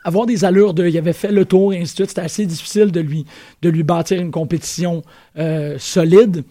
avoir 0.03 0.25
des 0.25 0.45
allures 0.45 0.73
de. 0.73 0.87
Il 0.87 0.97
avait 0.97 1.13
fait 1.13 1.31
le 1.31 1.45
tour 1.45 1.73
et 1.73 1.77
ainsi 1.77 1.93
de 1.93 1.95
suite. 1.95 2.09
C'était 2.09 2.21
assez 2.21 2.45
difficile 2.45 2.91
de 2.91 2.99
lui, 2.99 3.25
de 3.61 3.69
lui 3.69 3.83
bâtir 3.83 4.19
une 4.19 4.31
compétition 4.31 5.03
euh, 5.37 5.77
solide. 5.79 6.43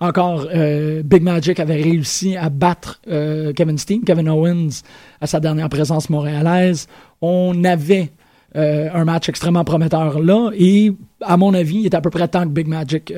Encore, 0.00 0.48
euh, 0.52 1.02
Big 1.04 1.22
Magic 1.22 1.60
avait 1.60 1.80
réussi 1.80 2.36
à 2.36 2.50
battre 2.50 3.00
euh, 3.08 3.52
Kevin 3.52 3.78
Steen, 3.78 4.02
Kevin 4.02 4.28
Owens, 4.28 4.82
à 5.20 5.26
sa 5.26 5.38
dernière 5.38 5.68
présence 5.68 6.10
montréalaise. 6.10 6.88
On 7.20 7.64
avait 7.64 8.10
un 8.56 9.04
match 9.04 9.28
extrêmement 9.28 9.64
prometteur 9.64 10.20
là. 10.20 10.52
Et, 10.56 10.92
à 11.20 11.36
mon 11.36 11.54
avis, 11.54 11.80
il 11.80 11.86
est 11.86 11.94
à 11.94 12.00
peu 12.00 12.10
près 12.10 12.28
temps 12.28 12.44
que 12.44 12.50
Big 12.50 12.68
Magic 12.68 13.12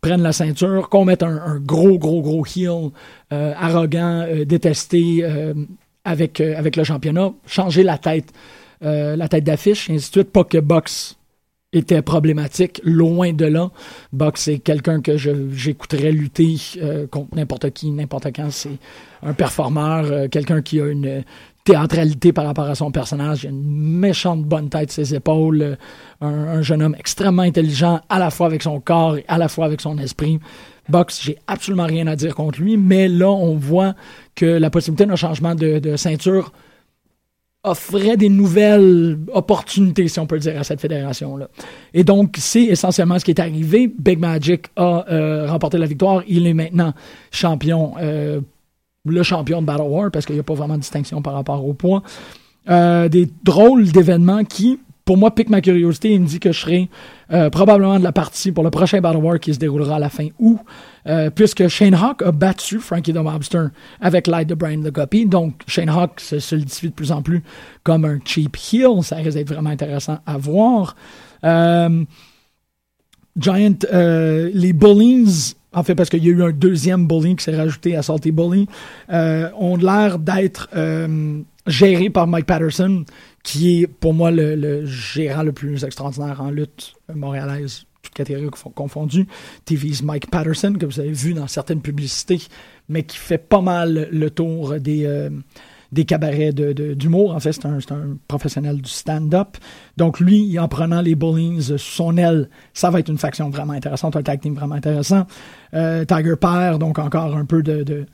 prenne 0.00 0.22
la 0.22 0.32
ceinture, 0.32 0.88
qu'on 0.88 1.04
mette 1.04 1.22
un, 1.22 1.60
gros, 1.60 2.00
gros, 2.00 2.20
gros 2.20 2.44
heel 2.44 2.90
arrogant, 3.30 4.26
détesté 4.44 5.24
avec, 6.04 6.40
avec 6.40 6.74
le 6.74 6.82
championnat, 6.82 7.32
changer 7.46 7.84
la 7.84 7.96
tête 7.96 8.32
euh, 8.84 9.16
la 9.16 9.26
tête 9.26 9.44
d'affiche, 9.44 9.88
et 9.88 9.94
ainsi 9.94 10.10
de 10.10 10.16
suite. 10.16 10.32
Pas 10.32 10.44
que 10.44 10.58
Box 10.58 11.15
était 11.76 12.02
problématique, 12.02 12.80
loin 12.84 13.32
de 13.32 13.46
là. 13.46 13.70
Box 14.12 14.48
est 14.48 14.58
quelqu'un 14.58 15.00
que 15.00 15.16
j'écouterais 15.16 16.12
lutter 16.12 16.56
euh, 16.82 17.06
contre 17.06 17.34
n'importe 17.34 17.70
qui, 17.70 17.90
n'importe 17.90 18.28
quand. 18.34 18.50
C'est 18.50 18.78
un 19.22 19.32
performeur, 19.32 20.04
euh, 20.06 20.28
quelqu'un 20.28 20.62
qui 20.62 20.80
a 20.80 20.86
une 20.86 21.24
théâtralité 21.64 22.32
par 22.32 22.46
rapport 22.46 22.66
à 22.66 22.74
son 22.74 22.90
personnage. 22.90 23.44
Il 23.44 23.48
a 23.48 23.50
une 23.50 23.98
méchante 23.98 24.44
bonne 24.44 24.68
tête, 24.68 24.92
ses 24.92 25.14
épaules. 25.14 25.76
Un, 26.20 26.62
jeune 26.62 26.82
homme 26.82 26.96
extrêmement 26.98 27.42
intelligent, 27.42 28.00
à 28.08 28.18
la 28.18 28.30
fois 28.30 28.46
avec 28.46 28.62
son 28.62 28.80
corps 28.80 29.18
et 29.18 29.24
à 29.28 29.36
la 29.36 29.48
fois 29.48 29.66
avec 29.66 29.80
son 29.80 29.98
esprit. 29.98 30.38
Box, 30.88 31.20
j'ai 31.22 31.36
absolument 31.48 31.86
rien 31.86 32.06
à 32.06 32.14
dire 32.14 32.34
contre 32.34 32.60
lui, 32.60 32.76
mais 32.76 33.08
là, 33.08 33.28
on 33.28 33.56
voit 33.56 33.94
que 34.36 34.46
la 34.46 34.70
possibilité 34.70 35.04
d'un 35.04 35.16
changement 35.16 35.56
de 35.56 35.96
ceinture 35.96 36.52
offrait 37.66 38.16
des 38.16 38.28
nouvelles 38.28 39.18
opportunités, 39.32 40.08
si 40.08 40.18
on 40.20 40.26
peut 40.26 40.38
dire, 40.38 40.58
à 40.58 40.64
cette 40.64 40.80
fédération-là. 40.80 41.48
Et 41.92 42.04
donc, 42.04 42.36
c'est 42.38 42.62
essentiellement 42.62 43.18
ce 43.18 43.24
qui 43.24 43.32
est 43.32 43.40
arrivé. 43.40 43.92
Big 43.98 44.18
Magic 44.18 44.66
a 44.76 45.04
euh, 45.10 45.46
remporté 45.50 45.76
la 45.76 45.86
victoire. 45.86 46.22
Il 46.28 46.46
est 46.46 46.54
maintenant 46.54 46.94
champion, 47.30 47.94
euh, 48.00 48.40
le 49.04 49.22
champion 49.22 49.60
de 49.60 49.66
Battle 49.66 49.82
War, 49.82 50.10
parce 50.10 50.24
qu'il 50.24 50.36
n'y 50.36 50.40
a 50.40 50.44
pas 50.44 50.54
vraiment 50.54 50.74
de 50.74 50.80
distinction 50.80 51.20
par 51.22 51.34
rapport 51.34 51.66
au 51.66 51.74
poids. 51.74 52.02
Euh, 52.70 53.08
des 53.08 53.28
drôles 53.42 53.90
d'événements 53.90 54.44
qui, 54.44 54.78
pour 55.04 55.16
moi, 55.16 55.34
piquent 55.34 55.50
ma 55.50 55.60
curiosité 55.60 56.12
et 56.12 56.18
me 56.18 56.26
dit 56.26 56.40
que 56.40 56.52
je 56.52 56.60
serai 56.60 56.88
probablement 57.50 57.98
de 57.98 58.04
la 58.04 58.12
partie 58.12 58.52
pour 58.52 58.62
le 58.62 58.70
prochain 58.70 59.00
Battle 59.00 59.18
War 59.18 59.40
qui 59.40 59.52
se 59.52 59.58
déroulera 59.58 59.96
à 59.96 59.98
la 59.98 60.08
fin 60.08 60.28
août. 60.38 60.58
Euh, 61.06 61.30
puisque 61.30 61.68
Shane 61.68 61.94
Hawk 61.94 62.22
a 62.22 62.32
battu 62.32 62.80
Frankie 62.80 63.12
the 63.12 63.18
Mobster 63.18 63.66
avec 64.00 64.26
l'aide 64.26 64.48
de 64.48 64.54
Brian 64.54 64.80
the 64.80 64.92
Guppy. 64.92 65.26
Donc, 65.26 65.62
Shane 65.68 65.88
Hawk 65.88 66.18
se 66.18 66.40
solidifie 66.40 66.88
de 66.88 66.94
plus 66.94 67.12
en 67.12 67.22
plus 67.22 67.44
comme 67.84 68.04
un 68.04 68.18
cheap 68.24 68.56
heel. 68.56 69.02
Ça 69.02 69.16
risque 69.16 69.34
d'être 69.34 69.52
vraiment 69.52 69.70
intéressant 69.70 70.18
à 70.26 70.36
voir. 70.36 70.96
Euh, 71.44 72.04
Giant, 73.38 73.74
euh, 73.92 74.50
les 74.52 74.72
Bullies, 74.72 75.54
en 75.72 75.84
fait, 75.84 75.94
parce 75.94 76.08
qu'il 76.08 76.24
y 76.24 76.28
a 76.28 76.32
eu 76.32 76.42
un 76.42 76.50
deuxième 76.50 77.06
bully 77.06 77.36
qui 77.36 77.44
s'est 77.44 77.56
rajouté 77.56 77.94
à 77.94 78.02
Salty 78.02 78.32
Bully, 78.32 78.66
ont 79.08 79.76
l'air 79.76 80.18
d'être 80.18 80.68
gérés 81.66 82.10
par 82.10 82.26
Mike 82.26 82.46
Patterson, 82.46 83.04
qui 83.42 83.82
est 83.82 83.86
pour 83.86 84.14
moi 84.14 84.30
le, 84.30 84.54
le, 84.54 84.84
gérant 84.86 85.42
le 85.42 85.52
plus 85.52 85.84
extraordinaire 85.84 86.40
en 86.40 86.50
lutte 86.50 86.94
montréalaise 87.14 87.86
toutes 88.02 88.14
catégories 88.14 88.50
confondues. 88.74 89.26
TV's 89.64 90.02
Mike 90.02 90.30
Patterson, 90.30 90.74
que 90.78 90.86
vous 90.86 91.00
avez 91.00 91.12
vu 91.12 91.34
dans 91.34 91.46
certaines 91.46 91.80
publicités, 91.80 92.40
mais 92.88 93.02
qui 93.02 93.16
fait 93.16 93.38
pas 93.38 93.60
mal 93.60 94.08
le 94.10 94.30
tour 94.30 94.78
des, 94.80 95.04
euh, 95.04 95.30
des 95.92 96.04
cabarets 96.04 96.52
d'humour. 96.52 97.34
En 97.34 97.40
fait, 97.40 97.52
c'est 97.52 97.66
un, 97.66 97.78
un, 97.78 98.16
professionnel 98.28 98.80
du 98.80 98.90
stand-up. 98.90 99.56
Donc, 99.96 100.20
lui, 100.20 100.58
en 100.58 100.68
prenant 100.68 101.00
les 101.00 101.14
Bullings 101.14 101.62
sous 101.62 101.78
son 101.78 102.16
aile, 102.16 102.48
ça 102.74 102.90
va 102.90 103.00
être 103.00 103.08
une 103.08 103.18
faction 103.18 103.50
vraiment 103.50 103.72
intéressante, 103.72 104.16
un 104.16 104.22
tag 104.22 104.40
team 104.40 104.54
vraiment 104.54 104.74
intéressant. 104.74 105.26
Euh, 105.74 106.04
Tiger 106.04 106.36
Père, 106.36 106.78
donc 106.78 106.98
encore 106.98 107.36
un 107.36 107.44
peu 107.44 107.62
de, 107.62 107.82
de, 107.82 108.06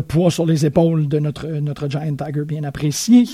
poids 0.00 0.30
sur 0.30 0.46
les 0.46 0.66
épaules 0.66 1.08
de 1.08 1.18
notre, 1.18 1.46
notre 1.46 1.88
Giant 1.88 2.16
Tiger 2.16 2.44
bien 2.44 2.64
apprécié 2.64 3.24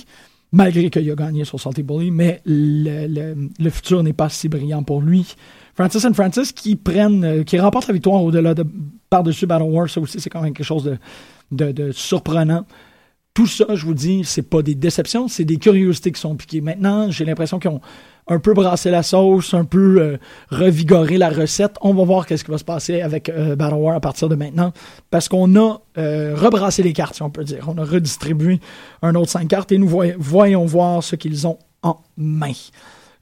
malgré 0.52 0.90
qu'il 0.90 1.10
a 1.10 1.14
gagné 1.14 1.44
sur 1.44 1.58
Salty 1.58 1.82
Bully, 1.82 2.10
mais 2.10 2.40
le, 2.44 3.06
le, 3.08 3.48
le 3.58 3.70
futur 3.70 4.02
n'est 4.02 4.12
pas 4.12 4.28
si 4.28 4.48
brillant 4.48 4.82
pour 4.82 5.00
lui. 5.00 5.34
Francis 5.74 6.04
and 6.04 6.12
Francis 6.12 6.52
qui 6.52 6.76
prennent, 6.76 7.24
euh, 7.24 7.42
qui 7.42 7.58
remportent 7.58 7.88
la 7.88 7.94
victoire 7.94 8.22
au-delà 8.22 8.54
de 8.54 8.64
par-dessus 9.08 9.46
Battle 9.46 9.64
War, 9.64 9.88
ça 9.88 10.00
aussi 10.00 10.20
c'est 10.20 10.30
quand 10.30 10.42
même 10.42 10.52
quelque 10.52 10.66
chose 10.66 10.98
de, 11.50 11.72
de, 11.72 11.92
surprenant. 11.92 12.66
Tout 13.34 13.46
ça, 13.46 13.64
je 13.74 13.86
vous 13.86 13.94
dis, 13.94 14.22
c'est 14.24 14.42
pas 14.42 14.62
des 14.62 14.74
déceptions, 14.74 15.26
c'est 15.26 15.44
des 15.44 15.56
curiosités 15.56 16.12
qui 16.12 16.20
sont 16.20 16.36
piquées. 16.36 16.60
Maintenant, 16.60 17.10
j'ai 17.10 17.24
l'impression 17.24 17.58
qu'ils 17.58 17.70
ont 17.70 17.80
un 18.28 18.38
peu 18.38 18.52
brassé 18.52 18.90
la 18.90 19.02
sauce, 19.02 19.54
un 19.54 19.64
peu 19.64 20.00
euh, 20.00 20.18
revigoré 20.50 21.16
la 21.16 21.30
recette. 21.30 21.76
On 21.80 21.94
va 21.94 22.04
voir 22.04 22.26
qu'est-ce 22.26 22.44
qui 22.44 22.50
va 22.50 22.58
se 22.58 22.64
passer 22.64 23.00
avec 23.00 23.28
euh, 23.30 23.56
Battle 23.56 23.76
War 23.76 23.96
à 23.96 24.00
partir 24.00 24.28
de 24.28 24.34
maintenant, 24.34 24.72
parce 25.10 25.28
qu'on 25.28 25.56
a 25.56 25.80
rebrassé 25.96 26.82
les 26.82 26.92
cartes, 26.92 27.14
si 27.14 27.22
on 27.22 27.30
peut 27.30 27.44
dire. 27.44 27.64
On 27.68 27.78
a 27.78 27.84
redistribué 27.84 28.60
un 29.00 29.14
autre 29.14 29.30
cinq 29.30 29.48
cartes 29.48 29.72
et 29.72 29.78
nous 29.78 29.88
voyons 30.18 30.64
voir 30.66 31.02
ce 31.02 31.16
qu'ils 31.16 31.46
ont 31.46 31.58
en 31.82 31.96
main. 32.16 32.52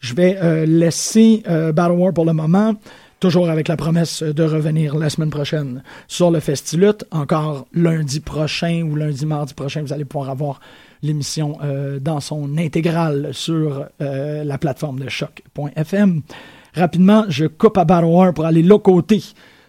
Je 0.00 0.14
vais 0.14 0.38
euh, 0.42 0.64
laisser 0.64 1.42
euh, 1.48 1.72
Battle 1.72 1.92
War 1.92 2.12
pour 2.12 2.24
le 2.24 2.32
moment, 2.32 2.74
toujours 3.20 3.50
avec 3.50 3.68
la 3.68 3.76
promesse 3.76 4.22
de 4.22 4.42
revenir 4.42 4.96
la 4.96 5.10
semaine 5.10 5.30
prochaine 5.30 5.82
sur 6.08 6.30
le 6.30 6.40
Festilut. 6.40 7.04
Encore 7.10 7.66
lundi 7.72 8.20
prochain 8.20 8.82
ou 8.82 8.96
lundi 8.96 9.26
mardi 9.26 9.54
prochain, 9.54 9.82
vous 9.82 9.92
allez 9.92 10.04
pouvoir 10.04 10.30
avoir 10.30 10.60
l'émission 11.02 11.58
euh, 11.62 12.00
dans 12.00 12.20
son 12.20 12.56
intégrale 12.58 13.30
sur 13.32 13.86
la 14.00 14.58
plateforme 14.58 15.00
de 15.00 15.08
choc.fm. 15.08 16.22
Rapidement, 16.74 17.24
je 17.28 17.46
coupe 17.46 17.78
à 17.78 17.84
Battle 17.84 18.06
War 18.06 18.34
pour 18.34 18.46
aller 18.46 18.62
l'autre 18.62 18.84
côté 18.84 19.22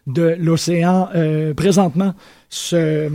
de 0.08 0.36
l'océan. 0.40 1.10
présentement, 1.56 2.14
se, 2.50 3.10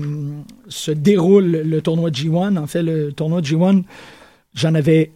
se 0.69 0.91
déroule 0.91 1.63
le 1.65 1.81
tournoi 1.83 2.11
G1. 2.11 2.59
En 2.59 2.67
fait, 2.67 2.83
le 2.83 3.13
tournoi 3.13 3.41
G1, 3.41 3.85
j'en 4.55 4.75
avais 4.75 5.13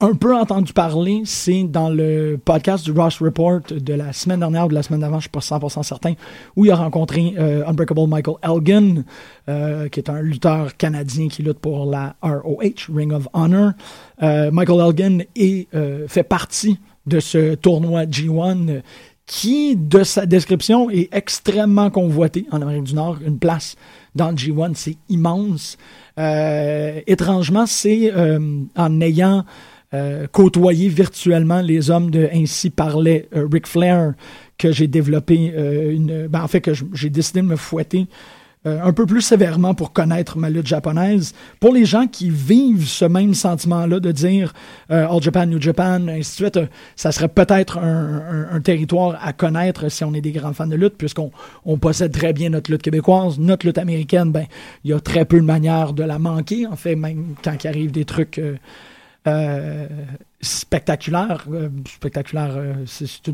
un 0.00 0.14
peu 0.14 0.36
entendu 0.36 0.72
parler, 0.72 1.22
c'est 1.24 1.64
dans 1.64 1.88
le 1.88 2.38
podcast 2.42 2.84
du 2.84 2.92
Ross 2.92 3.20
Report 3.20 3.62
de 3.68 3.94
la 3.94 4.12
semaine 4.12 4.38
dernière 4.38 4.66
ou 4.66 4.68
de 4.68 4.74
la 4.74 4.84
semaine 4.84 5.00
d'avant, 5.00 5.18
je 5.18 5.22
suis 5.22 5.28
pas 5.28 5.40
100% 5.40 5.82
certain, 5.82 6.14
où 6.54 6.64
il 6.64 6.70
a 6.70 6.76
rencontré 6.76 7.34
euh, 7.36 7.66
Unbreakable 7.66 8.06
Michael 8.06 8.36
Elgin, 8.42 9.02
euh, 9.48 9.88
qui 9.88 9.98
est 9.98 10.08
un 10.08 10.22
lutteur 10.22 10.76
canadien 10.76 11.26
qui 11.26 11.42
lutte 11.42 11.58
pour 11.58 11.84
la 11.84 12.14
ROH, 12.22 12.94
Ring 12.94 13.12
of 13.12 13.26
Honor. 13.32 13.72
Euh, 14.22 14.52
Michael 14.52 14.80
Elgin 14.88 15.24
est, 15.34 15.66
fait 16.06 16.22
partie 16.22 16.78
de 17.06 17.18
ce 17.18 17.56
tournoi 17.56 18.04
G1 18.04 18.82
qui, 19.26 19.74
de 19.74 20.04
sa 20.04 20.26
description, 20.26 20.90
est 20.90 21.08
extrêmement 21.12 21.90
convoité 21.90 22.46
en 22.52 22.62
Amérique 22.62 22.84
du 22.84 22.94
Nord. 22.94 23.18
Une 23.26 23.38
place 23.40 23.74
dans 24.14 24.30
le 24.30 24.36
G1, 24.36 24.74
c'est 24.74 24.96
immense. 25.08 25.76
étrangement, 26.16 27.66
c'est 27.66 28.12
en 28.76 29.00
ayant 29.00 29.44
euh, 29.94 30.26
côtoyer 30.30 30.88
virtuellement 30.88 31.60
les 31.60 31.90
hommes 31.90 32.10
de 32.10 32.28
Ainsi 32.32 32.70
parlait 32.70 33.28
euh, 33.34 33.48
Ric 33.50 33.66
Flair 33.66 34.14
que 34.58 34.72
j'ai 34.72 34.86
développé 34.86 35.52
euh, 35.56 35.92
une. 35.92 36.26
Ben, 36.26 36.42
en 36.42 36.48
fait, 36.48 36.60
que 36.60 36.72
j'ai 36.92 37.10
décidé 37.10 37.40
de 37.40 37.46
me 37.46 37.56
fouetter 37.56 38.06
euh, 38.66 38.80
un 38.82 38.92
peu 38.92 39.06
plus 39.06 39.20
sévèrement 39.20 39.72
pour 39.74 39.92
connaître 39.92 40.36
ma 40.36 40.50
lutte 40.50 40.66
japonaise. 40.66 41.32
Pour 41.60 41.72
les 41.72 41.84
gens 41.84 42.08
qui 42.08 42.28
vivent 42.28 42.88
ce 42.88 43.04
même 43.04 43.32
sentiment-là 43.32 44.00
de 44.00 44.10
dire 44.10 44.52
euh, 44.90 45.06
All 45.08 45.22
Japan, 45.22 45.46
New 45.46 45.60
Japan, 45.60 46.08
ainsi 46.08 46.30
de 46.32 46.46
suite, 46.46 46.56
euh, 46.56 46.66
ça 46.96 47.12
serait 47.12 47.28
peut-être 47.28 47.78
un, 47.78 48.60
territoire 48.60 49.16
à 49.22 49.32
connaître 49.32 49.88
si 49.88 50.02
on 50.02 50.12
est 50.12 50.20
des 50.20 50.32
grands 50.32 50.52
fans 50.52 50.66
de 50.66 50.74
lutte, 50.74 50.96
puisqu'on 50.98 51.30
on 51.64 51.78
possède 51.78 52.10
très 52.10 52.32
bien 52.32 52.50
notre 52.50 52.72
lutte 52.72 52.82
québécoise. 52.82 53.38
Notre 53.38 53.64
lutte 53.64 53.78
américaine, 53.78 54.32
ben, 54.32 54.46
il 54.82 54.90
y 54.90 54.92
a 54.92 54.98
très 54.98 55.24
peu 55.24 55.36
de 55.36 55.44
manières 55.44 55.92
de 55.92 56.02
la 56.02 56.18
manquer, 56.18 56.66
en 56.66 56.74
fait, 56.74 56.96
même 56.96 57.36
quand 57.44 57.62
il 57.62 57.68
arrive 57.68 57.92
des 57.92 58.04
trucs 58.04 58.40
spectaculaires. 60.40 61.46
spectaculaires, 61.86 62.56
c'est 62.86 63.28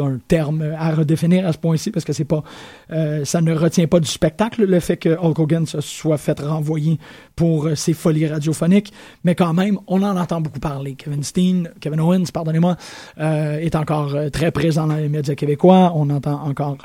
un 0.00 0.18
terme 0.28 0.74
à 0.78 0.94
redéfinir 0.94 1.46
à 1.46 1.52
ce 1.52 1.58
point-ci 1.58 1.90
parce 1.90 2.04
que 2.04 2.12
c'est 2.12 2.24
pas 2.24 2.42
euh, 2.92 3.24
ça 3.24 3.40
ne 3.40 3.54
retient 3.54 3.86
pas 3.86 4.00
du 4.00 4.08
spectacle 4.08 4.64
le 4.64 4.80
fait 4.80 4.96
que 4.96 5.10
Hulk 5.10 5.38
Hogan 5.38 5.66
se 5.66 5.80
soit 5.80 6.18
fait 6.18 6.40
renvoyer 6.40 6.98
pour 7.36 7.66
euh, 7.66 7.74
ses 7.74 7.92
folies 7.92 8.26
radiophoniques. 8.26 8.92
Mais 9.24 9.34
quand 9.34 9.52
même 9.52 9.78
on 9.86 10.02
en 10.02 10.16
entend 10.16 10.40
beaucoup 10.40 10.60
parler. 10.60 10.94
Kevin 10.94 11.22
Steen 11.22 11.70
Kevin 11.80 12.00
Owens 12.00 12.26
pardonnez-moi 12.32 12.76
euh, 13.18 13.58
est 13.58 13.76
encore 13.76 14.14
très 14.32 14.50
présent 14.50 14.86
dans 14.86 14.96
les 14.96 15.08
médias 15.08 15.34
québécois. 15.34 15.92
On 15.94 16.10
entend 16.10 16.42
encore 16.42 16.78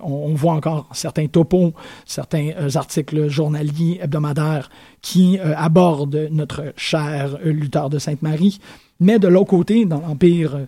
on, 0.00 0.34
voit 0.34 0.54
encore 0.54 0.88
certains 0.92 1.26
topos 1.26 1.74
certains 2.06 2.50
articles 2.74 3.28
journaliers 3.28 4.00
hebdomadaires 4.02 4.70
qui 5.02 5.38
abordent 5.38 6.28
notre 6.30 6.72
cher 6.76 7.38
lutteur 7.44 7.90
de 7.90 7.98
Sainte-Marie. 7.98 8.60
Mais 9.00 9.18
de 9.18 9.28
l'autre 9.28 9.50
côté 9.50 9.84
dans 9.86 10.00
l'empire 10.00 10.58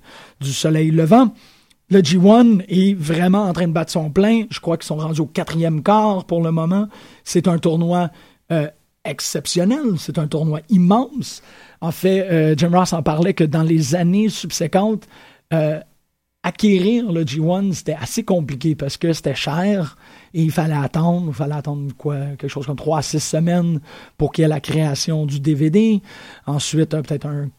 du 0.40 0.52
soleil 0.52 0.90
levant 0.90 1.32
le 1.92 2.00
G1 2.00 2.64
est 2.68 2.94
vraiment 2.94 3.44
en 3.44 3.52
train 3.52 3.68
de 3.68 3.72
battre 3.72 3.92
son 3.92 4.10
plein. 4.10 4.44
Je 4.50 4.60
crois 4.60 4.78
qu'ils 4.78 4.86
sont 4.86 4.96
rendus 4.96 5.20
au 5.20 5.26
quatrième 5.26 5.82
quart 5.82 6.24
pour 6.24 6.42
le 6.42 6.50
moment. 6.50 6.88
C'est 7.22 7.48
un 7.48 7.58
tournoi 7.58 8.10
euh, 8.50 8.68
exceptionnel. 9.04 9.98
C'est 9.98 10.18
un 10.18 10.26
tournoi 10.26 10.60
immense. 10.70 11.42
En 11.82 11.92
fait, 11.92 12.26
euh, 12.30 12.54
Jim 12.56 12.70
Ross 12.72 12.94
en 12.94 13.02
parlait 13.02 13.34
que 13.34 13.44
dans 13.44 13.62
les 13.62 13.94
années 13.94 14.30
subséquentes, 14.30 15.06
euh, 15.52 15.80
acquérir 16.42 17.12
le 17.12 17.24
G1, 17.24 17.72
c'était 17.74 17.96
assez 18.00 18.24
compliqué 18.24 18.74
parce 18.74 18.96
que 18.96 19.12
c'était 19.12 19.34
cher 19.34 19.98
et 20.32 20.42
il 20.42 20.50
fallait 20.50 20.72
attendre. 20.72 21.26
Il 21.28 21.34
fallait 21.34 21.54
attendre 21.54 21.92
quoi? 21.98 22.16
Quelque 22.38 22.48
chose 22.48 22.64
comme 22.64 22.76
trois 22.76 22.98
à 22.98 23.02
six 23.02 23.20
semaines 23.20 23.80
pour 24.16 24.32
qu'il 24.32 24.42
y 24.42 24.44
ait 24.46 24.48
la 24.48 24.60
création 24.60 25.26
du 25.26 25.40
DVD. 25.40 26.00
Ensuite, 26.46 26.88
peut-être 26.88 27.26
un 27.26 27.50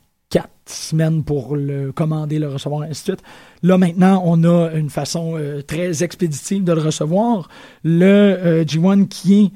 semaines 0.66 1.24
pour 1.24 1.56
le 1.56 1.92
commander, 1.92 2.40
le 2.40 2.50
recevoir, 2.50 2.84
ainsi 2.84 3.02
de 3.12 3.16
suite. 3.16 3.24
Là, 3.62 3.78
maintenant, 3.78 4.22
on 4.26 4.44
a 4.44 4.72
une 4.74 4.90
façon 4.90 5.36
euh, 5.38 5.62
très 5.62 6.04
expéditive 6.04 6.64
de 6.64 6.74
le 6.74 6.82
recevoir. 6.82 7.50
Le 7.84 8.06
euh, 8.06 8.64
G1 8.64 9.08
qui 9.08 9.46
est, 9.46 9.52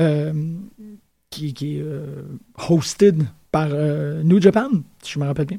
euh, 0.00 0.32
qui, 1.30 1.54
qui 1.54 1.78
est 1.78 1.84
hosted 2.68 3.24
par 3.52 3.68
New 3.68 4.40
Japan, 4.40 4.70
si 5.02 5.12
je 5.12 5.18
me 5.20 5.26
rappelle 5.26 5.46
bien. 5.46 5.58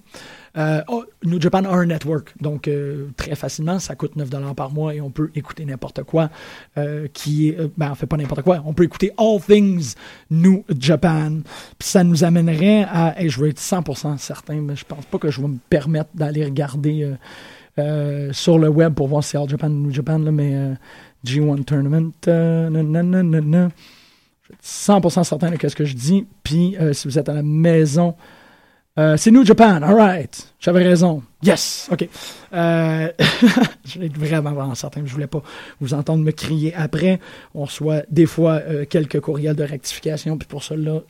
Euh, 0.55 0.81
oh, 0.87 1.03
New 1.23 1.41
Japan 1.41 1.65
a 1.65 1.69
un 1.69 1.85
network, 1.87 2.33
donc 2.39 2.67
euh, 2.67 3.07
très 3.17 3.33
facilement, 3.33 3.79
ça 3.79 3.95
coûte 3.95 4.15
9 4.15 4.29
par 4.55 4.71
mois 4.71 4.93
et 4.93 5.01
on 5.01 5.09
peut 5.09 5.31
écouter 5.33 5.65
n'importe 5.65 6.03
quoi 6.03 6.29
euh, 6.77 7.07
qui 7.11 7.49
est, 7.49 7.57
ben 7.75 7.89
en 7.89 7.95
fait 7.95 8.05
pas 8.05 8.17
n'importe 8.17 8.43
quoi, 8.43 8.61
on 8.65 8.73
peut 8.73 8.83
écouter 8.83 9.11
All 9.17 9.41
Things 9.41 9.95
New 10.29 10.63
Japan. 10.79 11.39
Puis 11.79 11.89
ça 11.89 12.03
nous 12.03 12.23
amènerait 12.23 12.85
à, 12.87 13.19
et 13.19 13.29
je 13.29 13.41
vais 13.41 13.49
être 13.49 13.59
100% 13.59 14.17
certain, 14.19 14.61
mais 14.61 14.75
je 14.75 14.85
pense 14.85 15.05
pas 15.05 15.17
que 15.17 15.31
je 15.31 15.41
vais 15.41 15.47
me 15.47 15.57
permettre 15.69 16.11
d'aller 16.13 16.45
regarder 16.45 17.11
sur 18.31 18.59
le 18.59 18.69
web 18.69 18.93
pour 18.93 19.07
voir 19.07 19.23
si 19.23 19.35
All 19.35 19.49
Japan 19.49 19.69
New 19.69 19.91
Japan, 19.91 20.19
là, 20.19 20.31
mais 20.31 20.75
G1 21.25 21.63
Tournament, 21.63 22.11
être 22.27 23.69
100% 24.61 25.23
certain 25.23 25.49
de 25.49 25.67
ce 25.67 25.75
que 25.75 25.85
je 25.85 25.95
dis. 25.95 26.27
Puis 26.43 26.75
si 26.93 27.07
vous 27.07 27.17
êtes 27.17 27.29
à 27.29 27.33
la 27.33 27.43
maison, 27.43 28.15
euh, 28.99 29.17
c'est 29.17 29.31
New 29.31 29.43
Japan, 29.43 29.81
alright. 29.81 30.53
J'avais 30.59 30.83
raison. 30.83 31.23
Yes, 31.41 31.89
ok. 31.91 32.07
Euh, 32.53 33.09
je 33.85 34.01
être 34.01 34.17
vraiment, 34.17 34.51
vraiment 34.51 34.75
certain. 34.75 35.01
Je 35.03 35.11
voulais 35.11 35.27
pas 35.27 35.41
vous 35.79 35.95
entendre 35.95 36.23
me 36.23 36.31
crier 36.31 36.75
après. 36.75 37.19
On 37.55 37.63
reçoit 37.63 38.03
des 38.11 38.27
fois 38.27 38.61
euh, 38.67 38.85
quelques 38.85 39.19
courriels 39.19 39.55
de 39.55 39.63
rectification, 39.63 40.37
puis 40.37 40.47
pour 40.47 40.63
cela, 40.63 41.01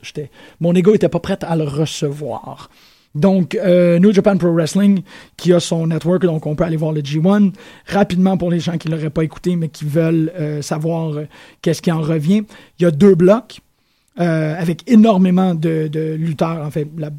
mon 0.62 0.74
ego 0.74 0.94
était 0.94 1.10
pas 1.10 1.20
prêt 1.20 1.38
à 1.42 1.58
le 1.58 1.66
recevoir. 1.66 2.70
Donc, 3.16 3.56
euh, 3.56 4.00
New 4.00 4.12
Japan 4.12 4.38
Pro 4.38 4.52
Wrestling, 4.52 5.02
qui 5.38 5.54
a 5.54 5.60
son 5.60 5.88
network, 5.88 6.24
donc 6.24 6.46
on 6.48 6.56
peut 6.56 6.64
aller 6.64 6.78
voir 6.78 6.92
le 6.92 7.02
G1. 7.02 7.54
Rapidement, 7.88 8.38
pour 8.38 8.50
les 8.50 8.60
gens 8.60 8.78
qui 8.78 8.90
ne 8.90 8.96
l'auraient 8.96 9.10
pas 9.10 9.24
écouté, 9.24 9.56
mais 9.56 9.70
qui 9.70 9.86
veulent 9.86 10.32
savoir 10.62 11.16
qu'est-ce 11.62 11.82
qui 11.82 11.92
en 11.92 12.02
revient, 12.02 12.44
il 12.80 12.84
y 12.84 12.86
a 12.86 12.92
deux 12.92 13.16
blocs. 13.16 13.60
avec 14.16 14.90
énormément 14.90 15.54
de, 15.54 15.88
de 15.88 16.14
lutteurs, 16.14 16.66
en 16.66 16.72
fait, 16.72 16.88
la 16.98 17.12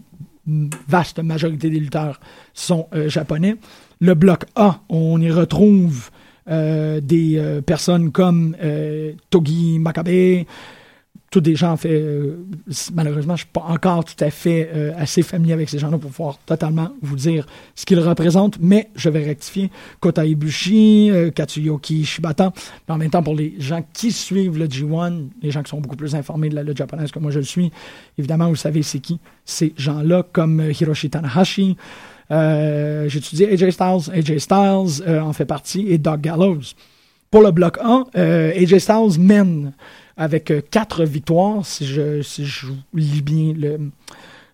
vaste 0.89 1.21
majorité 1.21 1.71
des 1.71 1.81
lutteurs 1.81 2.21
sont 2.53 2.87
euh, 2.95 3.09
japonais. 3.09 3.57
Le 4.01 4.15
bloc 4.15 4.45
A, 4.57 4.81
on 4.89 5.21
y 5.21 5.31
retrouve 5.31 6.11
euh, 6.51 7.01
des 7.01 7.37
euh, 7.39 7.63
personnes 7.63 8.13
comme 8.13 8.57
Togi 9.31 9.79
Makabe, 9.79 10.45
tous 11.35 11.41
des 11.41 11.57
gens, 11.57 11.73
en 11.73 11.77
fait, 11.77 12.03
malheureusement, 12.95 13.37
je 13.37 13.43
ne 13.43 13.47
suis 13.47 13.53
pas 13.53 13.65
encore 13.69 14.05
tout 14.05 14.23
à 14.23 14.31
fait 14.31 14.71
assez 14.97 15.23
familier 15.23 15.55
avec 15.55 15.69
ces 15.69 15.79
gens-là 15.79 15.99
pour 15.99 16.11
pouvoir 16.11 16.39
totalement 16.47 16.91
vous 17.03 17.17
dire 17.17 17.47
ce 17.75 17.85
qu'ils 17.85 18.01
représentent, 18.01 18.59
mais 18.61 18.91
je 18.95 19.09
vais 19.09 19.25
rectifier. 19.25 19.71
Kota 20.01 20.25
Ibushi, 20.25 21.11
Katsuyoki 21.35 22.05
Shibata, 22.05 22.53
mais 22.89 22.95
en 22.95 22.99
même 22.99 23.11
temps, 23.11 23.23
pour 23.23 23.35
les 23.35 23.55
gens 23.59 23.85
qui 23.93 24.13
suivent 24.13 24.59
le 24.59 24.67
G1, 24.67 25.29
les 25.43 25.51
gens 25.51 25.63
qui 25.63 25.71
sont 25.71 25.81
beaucoup 25.81 25.97
plus 25.97 26.15
informés 26.15 26.49
de 26.49 26.55
la 26.55 26.63
lutte 26.63 26.79
japonaise 26.79 27.11
que 27.11 27.19
moi 27.19 27.31
je 27.31 27.39
le 27.39 27.45
suis, 27.45 27.71
évidemment, 28.19 28.49
vous 28.49 28.57
savez 28.57 28.83
c'est 28.83 29.01
qui 29.01 29.19
ces 29.45 29.75
gens-là, 29.77 30.25
comme 30.33 30.61
euh, 30.61 30.73
Hiroshi 30.73 31.11
Tanahashi. 31.11 31.77
Euh, 32.31 33.09
J'étudie 33.09 33.45
AJ 33.45 33.71
Styles. 33.71 34.15
AJ 34.15 34.39
Styles 34.39 35.05
euh, 35.07 35.21
en 35.21 35.33
fait 35.33 35.45
partie 35.45 35.87
et 35.89 35.99
Doug 35.99 36.21
Gallows. 36.21 36.61
Pour 37.31 37.43
le 37.43 37.51
bloc 37.51 37.79
1, 37.83 38.07
euh, 38.17 38.53
AJ 38.57 38.79
Styles 38.79 39.21
mène 39.21 39.73
avec 40.17 40.53
quatre 40.71 41.05
victoires, 41.05 41.65
si 41.65 41.87
je, 41.87 42.23
si 42.23 42.45
je 42.45 42.67
lis 42.95 43.23
bien 43.23 43.53
le, 43.57 43.91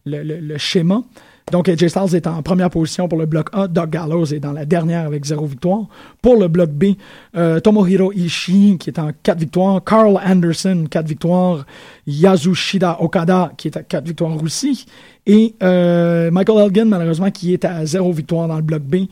le, 0.07 0.41
le 0.41 0.59
schéma. 0.59 1.03
Donc, 1.51 1.69
AJ 1.69 1.89
Styles 1.89 2.15
est 2.15 2.27
en 2.29 2.43
première 2.43 2.71
position 2.71 3.09
pour 3.09 3.19
le 3.19 3.27
bloc 3.27 3.49
A. 3.53 3.67
Doug 3.67 3.91
Gallows 3.91 4.27
est 4.27 4.39
dans 4.39 4.53
la 4.53 4.65
dernière 4.65 5.07
avec 5.07 5.25
zéro 5.25 5.47
victoire. 5.47 5.87
Pour 6.23 6.37
le 6.37 6.47
bloc 6.47 6.71
B, 6.71 6.95
euh, 7.37 7.59
Tomohiro 7.59 8.13
Ishii 8.13 8.79
qui 8.79 8.91
est 8.91 8.99
en 9.01 9.11
quatre 9.23 9.41
victoires. 9.41 9.83
Carl 9.83 10.17
Anderson, 10.25 10.87
quatre 10.89 11.09
victoires. 11.09 11.67
Yazushida 12.07 13.03
Okada 13.03 13.51
qui 13.57 13.67
est 13.69 13.77
à 13.77 13.83
quatre 13.83 14.07
victoires 14.07 14.41
aussi. 14.41 14.87
Et 15.27 15.57
euh, 15.63 16.31
Michael 16.31 16.67
Elgin, 16.67 16.85
malheureusement, 16.85 17.31
qui 17.33 17.53
est 17.53 17.65
à 17.65 17.85
zéro 17.85 18.13
victoire 18.13 18.47
dans 18.47 18.57
le 18.57 18.63
bloc 18.63 18.83
B. 18.83 19.07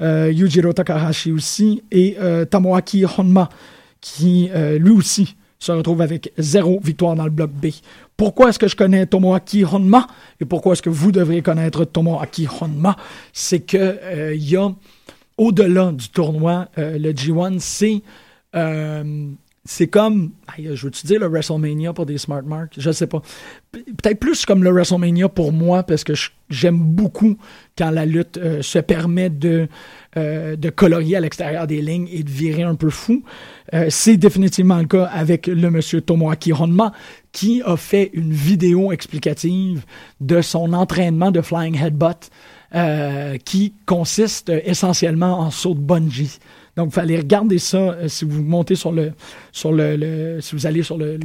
Euh, 0.00 0.32
Yujiro 0.32 0.72
Takahashi 0.72 1.30
aussi. 1.30 1.84
Et 1.92 2.16
Tamoaki 2.50 3.04
Honma 3.04 3.48
qui, 4.00 4.50
lui 4.80 4.90
aussi, 4.90 5.36
se 5.64 5.72
retrouve 5.72 6.02
avec 6.02 6.32
zéro 6.38 6.78
victoire 6.82 7.14
dans 7.14 7.24
le 7.24 7.30
bloc 7.30 7.50
B. 7.50 7.66
Pourquoi 8.16 8.50
est-ce 8.50 8.58
que 8.58 8.68
je 8.68 8.76
connais 8.76 9.06
Tomoaki 9.06 9.64
Honma 9.64 10.06
et 10.40 10.44
pourquoi 10.44 10.74
est-ce 10.74 10.82
que 10.82 10.90
vous 10.90 11.10
devriez 11.10 11.42
connaître 11.42 11.84
Tomoaki 11.84 12.46
Honma? 12.60 12.96
C'est 13.32 13.60
que 13.60 13.76
euh, 13.78 14.34
il 14.34 14.48
y 14.48 14.56
a, 14.56 14.70
au-delà 15.38 15.92
du 15.92 16.08
tournoi, 16.10 16.68
euh, 16.78 16.98
le 16.98 17.12
G1, 17.12 17.58
c'est 17.58 18.02
euh, 18.54 19.28
c'est 19.66 19.86
comme, 19.86 20.32
je 20.58 20.84
veux-tu 20.84 21.06
dire 21.06 21.20
le 21.20 21.26
WrestleMania 21.26 21.94
pour 21.94 22.04
des 22.04 22.18
smart 22.18 22.42
marks? 22.42 22.74
Je 22.76 22.90
sais 22.90 23.06
pas. 23.06 23.22
Peut-être 23.72 24.20
plus 24.20 24.44
comme 24.44 24.62
le 24.62 24.70
WrestleMania 24.70 25.30
pour 25.30 25.52
moi, 25.52 25.82
parce 25.84 26.04
que 26.04 26.12
j'aime 26.50 26.78
beaucoup 26.78 27.38
quand 27.78 27.90
la 27.90 28.04
lutte 28.04 28.36
euh, 28.36 28.60
se 28.60 28.78
permet 28.78 29.30
de, 29.30 29.66
euh, 30.18 30.56
de 30.56 30.68
colorier 30.68 31.16
à 31.16 31.20
l'extérieur 31.20 31.66
des 31.66 31.80
lignes 31.80 32.08
et 32.12 32.22
de 32.22 32.28
virer 32.28 32.62
un 32.62 32.74
peu 32.74 32.90
fou. 32.90 33.22
Euh, 33.72 33.86
c'est 33.88 34.18
définitivement 34.18 34.76
le 34.76 34.84
cas 34.84 35.04
avec 35.04 35.46
le 35.46 35.70
monsieur 35.70 36.02
Tomoaki 36.02 36.52
Honma, 36.52 36.92
qui 37.32 37.62
a 37.64 37.78
fait 37.78 38.10
une 38.12 38.34
vidéo 38.34 38.92
explicative 38.92 39.86
de 40.20 40.42
son 40.42 40.74
entraînement 40.74 41.30
de 41.30 41.40
Flying 41.40 41.76
Headbutt, 41.82 42.30
qui 43.44 43.72
consiste 43.86 44.50
essentiellement 44.64 45.38
en 45.38 45.52
saut 45.52 45.74
de 45.74 45.80
bungee. 45.80 46.40
Donc, 46.76 46.92
vous 46.92 47.00
allez 47.00 47.16
regarder 47.16 47.58
ça 47.58 47.78
euh, 47.78 48.08
si 48.08 48.24
vous 48.24 48.42
montez 48.42 48.74
sur 48.74 48.92
le, 48.92 49.12
sur 49.52 49.72
le, 49.72 50.38
si 50.40 50.56
vous 50.56 50.66
allez 50.66 50.82
sur 50.82 50.98
le, 50.98 51.18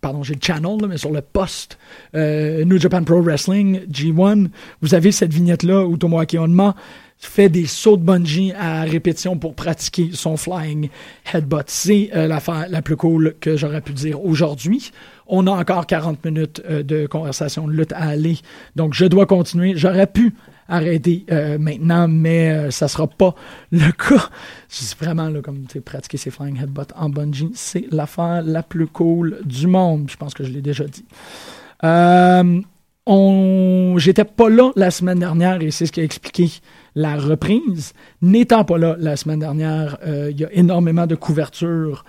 pardon, 0.00 0.22
j'ai 0.22 0.34
le 0.34 0.40
channel, 0.42 0.78
mais 0.88 0.98
sur 0.98 1.10
le 1.10 1.20
post 1.20 1.78
euh, 2.14 2.64
New 2.64 2.78
Japan 2.78 3.02
Pro 3.02 3.20
Wrestling 3.22 3.86
G1, 3.90 4.48
vous 4.82 4.94
avez 4.94 5.12
cette 5.12 5.32
vignette-là 5.32 5.84
où 5.84 5.96
Tomoaki 5.96 6.38
Honma 6.38 6.74
fait 7.18 7.48
des 7.48 7.66
sauts 7.66 7.96
de 7.96 8.02
bungee 8.02 8.52
à 8.52 8.82
répétition 8.82 9.38
pour 9.38 9.54
pratiquer 9.54 10.10
son 10.12 10.36
flying 10.36 10.90
headbutt. 11.32 11.64
C'est 11.66 12.10
euh, 12.14 12.26
l'affaire 12.26 12.66
la 12.68 12.82
plus 12.82 12.96
cool 12.96 13.34
que 13.40 13.56
j'aurais 13.56 13.80
pu 13.80 13.92
dire 13.92 14.22
aujourd'hui. 14.24 14.92
On 15.26 15.46
a 15.46 15.50
encore 15.50 15.86
40 15.86 16.24
minutes 16.24 16.62
euh, 16.68 16.82
de 16.82 17.06
conversation 17.06 17.66
de 17.66 17.72
lutte 17.72 17.92
à 17.92 18.08
aller, 18.08 18.38
donc 18.74 18.94
je 18.94 19.04
dois 19.04 19.26
continuer. 19.26 19.76
J'aurais 19.76 20.06
pu 20.06 20.34
arrêter 20.68 21.24
euh, 21.30 21.58
maintenant, 21.58 22.08
mais 22.08 22.70
ça 22.70 22.88
sera 22.88 23.06
pas 23.06 23.34
le 23.72 23.90
cas. 23.92 24.28
C'est 24.68 24.98
vraiment 24.98 25.28
là, 25.28 25.40
comme 25.40 25.64
pratiquer 25.84 26.16
ses 26.16 26.30
flying 26.30 26.60
headbutt 26.60 26.92
en 26.96 27.08
bungee, 27.08 27.50
c'est 27.54 27.86
l'affaire 27.90 28.42
la 28.42 28.62
plus 28.62 28.86
cool 28.86 29.40
du 29.44 29.66
monde. 29.66 30.08
Je 30.10 30.16
pense 30.16 30.34
que 30.34 30.44
je 30.44 30.50
l'ai 30.50 30.62
déjà 30.62 30.84
dit. 30.84 31.04
on... 31.82 32.62
J'étais 33.98 34.24
pas 34.24 34.48
là 34.48 34.72
la 34.76 34.90
semaine 34.90 35.18
dernière 35.18 35.60
et 35.62 35.70
c'est 35.70 35.86
ce 35.86 35.92
qui 35.92 36.00
a 36.00 36.04
expliqué 36.04 36.50
la 36.96 37.16
reprise. 37.16 37.92
N'étant 38.22 38.64
pas 38.64 38.78
là 38.78 38.96
la 38.98 39.16
semaine 39.16 39.38
dernière, 39.38 39.98
euh, 40.04 40.30
il 40.32 40.40
y 40.40 40.44
a 40.44 40.52
énormément 40.52 41.06
de 41.06 41.14
couverture 41.14 42.04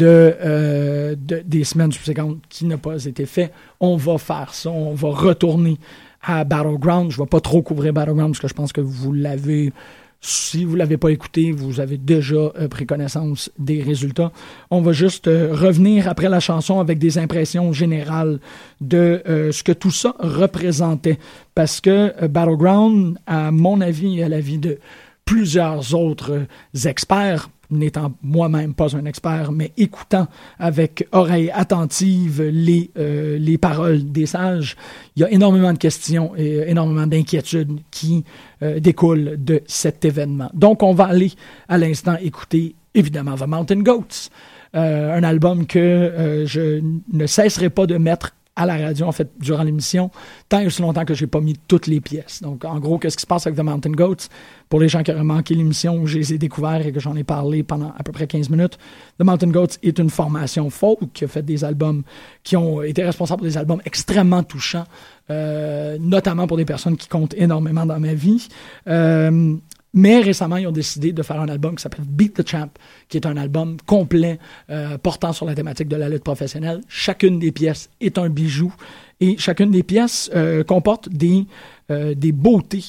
euh, 0.00 1.16
de, 1.18 1.42
des 1.44 1.64
semaines 1.64 1.92
subséquentes 1.92 2.38
qui 2.48 2.64
n'a 2.64 2.78
pas 2.78 3.04
été 3.04 3.26
fait. 3.26 3.52
On 3.80 3.96
va 3.96 4.16
faire 4.16 4.54
ça, 4.54 4.70
on 4.70 4.94
va 4.94 5.10
retourner 5.10 5.76
à 6.22 6.44
Battleground. 6.44 7.10
Je 7.10 7.20
ne 7.20 7.24
vais 7.24 7.28
pas 7.28 7.40
trop 7.40 7.62
couvrir 7.62 7.92
Battleground 7.92 8.32
parce 8.32 8.40
que 8.40 8.48
je 8.48 8.54
pense 8.54 8.72
que 8.72 8.80
vous 8.80 9.12
l'avez 9.12 9.72
si 10.20 10.64
vous 10.64 10.72
ne 10.72 10.78
l'avez 10.78 10.96
pas 10.96 11.10
écouté, 11.10 11.52
vous 11.52 11.78
avez 11.78 11.96
déjà 11.96 12.36
euh, 12.36 12.68
pris 12.68 12.86
connaissance 12.86 13.50
des 13.58 13.82
résultats. 13.82 14.32
On 14.70 14.80
va 14.80 14.92
juste 14.92 15.28
euh, 15.28 15.54
revenir 15.54 16.08
après 16.08 16.28
la 16.28 16.40
chanson 16.40 16.80
avec 16.80 16.98
des 16.98 17.18
impressions 17.18 17.72
générales 17.72 18.40
de 18.80 19.22
euh, 19.28 19.52
ce 19.52 19.62
que 19.62 19.72
tout 19.72 19.92
ça 19.92 20.16
représentait. 20.18 21.18
Parce 21.54 21.80
que 21.80 22.26
Battleground, 22.26 23.18
à 23.26 23.52
mon 23.52 23.80
avis 23.80 24.18
et 24.18 24.24
à 24.24 24.28
l'avis 24.28 24.58
de 24.58 24.78
plusieurs 25.24 25.94
autres 25.94 26.46
experts, 26.84 27.48
n'étant 27.70 28.12
moi-même 28.22 28.74
pas 28.74 28.96
un 28.96 29.04
expert, 29.04 29.52
mais 29.52 29.72
écoutant 29.76 30.26
avec 30.58 31.06
oreille 31.12 31.50
attentive 31.50 32.42
les, 32.42 32.90
euh, 32.98 33.38
les 33.38 33.58
paroles 33.58 34.10
des 34.10 34.26
sages, 34.26 34.76
il 35.16 35.22
y 35.22 35.24
a 35.24 35.30
énormément 35.30 35.72
de 35.72 35.78
questions 35.78 36.32
et 36.36 36.64
énormément 36.68 37.06
d'inquiétudes 37.06 37.80
qui 37.90 38.24
euh, 38.62 38.80
découlent 38.80 39.36
de 39.38 39.62
cet 39.66 40.04
événement. 40.04 40.50
Donc, 40.54 40.82
on 40.82 40.94
va 40.94 41.04
aller 41.04 41.32
à 41.68 41.78
l'instant 41.78 42.16
écouter, 42.20 42.74
évidemment, 42.94 43.36
The 43.36 43.46
Mountain 43.46 43.82
Goats. 43.82 44.30
Euh, 44.76 45.16
un 45.16 45.22
album 45.22 45.66
que 45.66 46.44
je 46.46 46.82
ne 47.10 47.26
cesserai 47.26 47.70
pas 47.70 47.86
de 47.86 47.96
mettre 47.96 48.34
à 48.58 48.66
la 48.66 48.76
radio, 48.76 49.06
en 49.06 49.12
fait, 49.12 49.30
durant 49.38 49.62
l'émission, 49.62 50.10
tant 50.48 50.58
et 50.58 50.66
aussi 50.66 50.82
longtemps 50.82 51.04
que 51.04 51.14
j'ai 51.14 51.28
pas 51.28 51.40
mis 51.40 51.56
toutes 51.68 51.86
les 51.86 52.00
pièces. 52.00 52.42
Donc, 52.42 52.64
en 52.64 52.78
gros, 52.80 52.98
qu'est-ce 52.98 53.16
qui 53.16 53.22
se 53.22 53.26
passe 53.26 53.46
avec 53.46 53.56
The 53.56 53.62
Mountain 53.62 53.92
Goats? 53.92 54.28
Pour 54.68 54.80
les 54.80 54.88
gens 54.88 55.02
qui 55.04 55.12
auraient 55.12 55.22
manqué 55.22 55.54
l'émission, 55.54 56.04
je 56.06 56.18
les 56.18 56.34
ai 56.34 56.38
découverts 56.38 56.84
et 56.84 56.92
que 56.92 56.98
j'en 56.98 57.14
ai 57.14 57.22
parlé 57.22 57.62
pendant 57.62 57.94
à 57.96 58.02
peu 58.02 58.10
près 58.10 58.26
15 58.26 58.50
minutes. 58.50 58.76
The 59.18 59.24
Mountain 59.24 59.48
Goats 59.48 59.78
est 59.82 59.98
une 59.98 60.10
formation 60.10 60.68
folk 60.70 60.98
qui 61.14 61.24
a 61.24 61.28
fait 61.28 61.42
des 61.42 61.64
albums 61.64 62.02
qui 62.42 62.56
ont 62.56 62.82
été 62.82 63.04
responsables 63.04 63.42
des 63.42 63.56
albums 63.56 63.80
extrêmement 63.84 64.42
touchants, 64.42 64.86
euh, 65.30 65.96
notamment 66.00 66.48
pour 66.48 66.56
des 66.56 66.64
personnes 66.64 66.96
qui 66.96 67.06
comptent 67.06 67.34
énormément 67.34 67.86
dans 67.86 68.00
ma 68.00 68.14
vie. 68.14 68.48
Euh, 68.88 69.54
mais 69.94 70.20
récemment, 70.20 70.56
ils 70.56 70.66
ont 70.66 70.72
décidé 70.72 71.12
de 71.12 71.22
faire 71.22 71.40
un 71.40 71.48
album 71.48 71.76
qui 71.76 71.82
s'appelle 71.82 72.04
Beat 72.04 72.34
the 72.34 72.48
Champ, 72.48 72.68
qui 73.08 73.16
est 73.16 73.26
un 73.26 73.36
album 73.36 73.78
complet 73.86 74.38
euh, 74.70 74.98
portant 74.98 75.32
sur 75.32 75.46
la 75.46 75.54
thématique 75.54 75.88
de 75.88 75.96
la 75.96 76.08
lutte 76.08 76.24
professionnelle. 76.24 76.82
Chacune 76.88 77.38
des 77.38 77.52
pièces 77.52 77.88
est 78.00 78.18
un 78.18 78.28
bijou 78.28 78.72
et 79.20 79.36
chacune 79.38 79.70
des 79.70 79.82
pièces 79.82 80.30
euh, 80.34 80.62
comporte 80.62 81.08
des, 81.08 81.46
euh, 81.90 82.14
des 82.14 82.32
beautés 82.32 82.84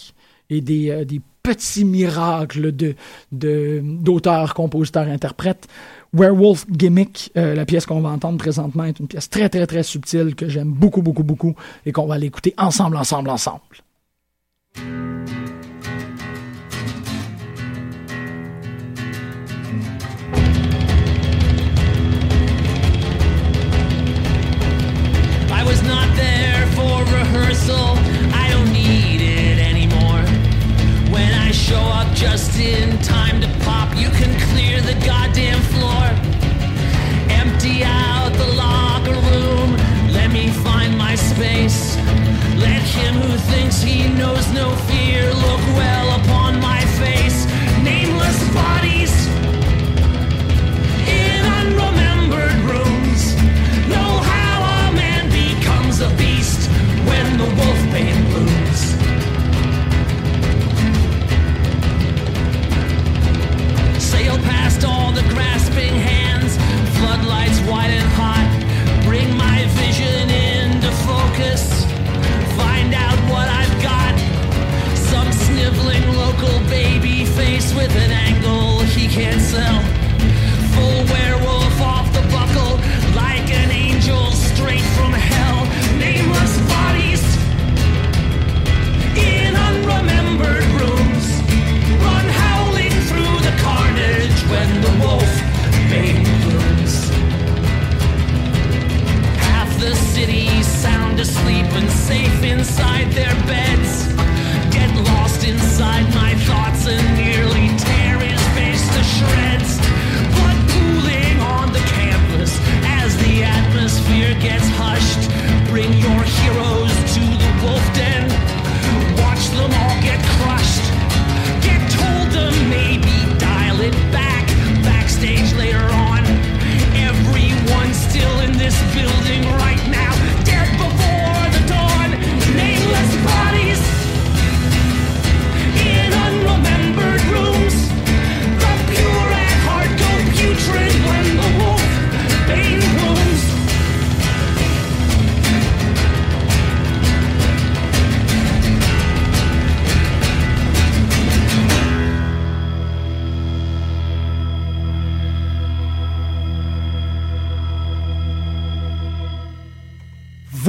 et 0.49 0.61
des, 0.61 1.05
des 1.05 1.21
petits 1.41 1.85
miracles 1.85 2.75
de, 2.75 2.95
d'auteurs, 3.31 4.53
compositeurs, 4.53 5.07
interprètes. 5.07 5.67
Werewolf 6.11 6.65
Gimmick, 6.69 7.31
la 7.35 7.65
pièce 7.65 7.85
qu'on 7.85 8.01
va 8.01 8.09
entendre 8.09 8.39
présentement, 8.39 8.83
est 8.83 8.99
une 8.99 9.07
pièce 9.07 9.29
très, 9.29 9.47
très, 9.47 9.67
très 9.67 9.83
subtile 9.83 10.33
que 10.35 10.49
j'aime 10.49 10.71
beaucoup, 10.71 11.03
beaucoup, 11.03 11.23
beaucoup 11.23 11.55
et 11.85 11.91
qu'on 11.91 12.07
va 12.07 12.17
l'écouter 12.17 12.55
ensemble, 12.57 12.97
ensemble, 12.97 13.29
ensemble. 13.29 13.61
Rehearsal. 27.11 27.93
I 28.33 28.49
don't 28.49 28.71
need 28.71 29.21
it 29.21 29.59
anymore. 29.59 30.23
When 31.13 31.31
I 31.33 31.51
show 31.51 31.79
up 31.99 32.13
just 32.15 32.59
in 32.59 32.97
time 32.99 33.41
to 33.41 33.47
pop, 33.65 33.95
you 33.95 34.09
can 34.09 34.31
clear 34.49 34.81
the 34.81 34.93
goddamn 35.05 35.61
floor. 35.73 36.05
Empty 37.29 37.83
out 37.83 38.08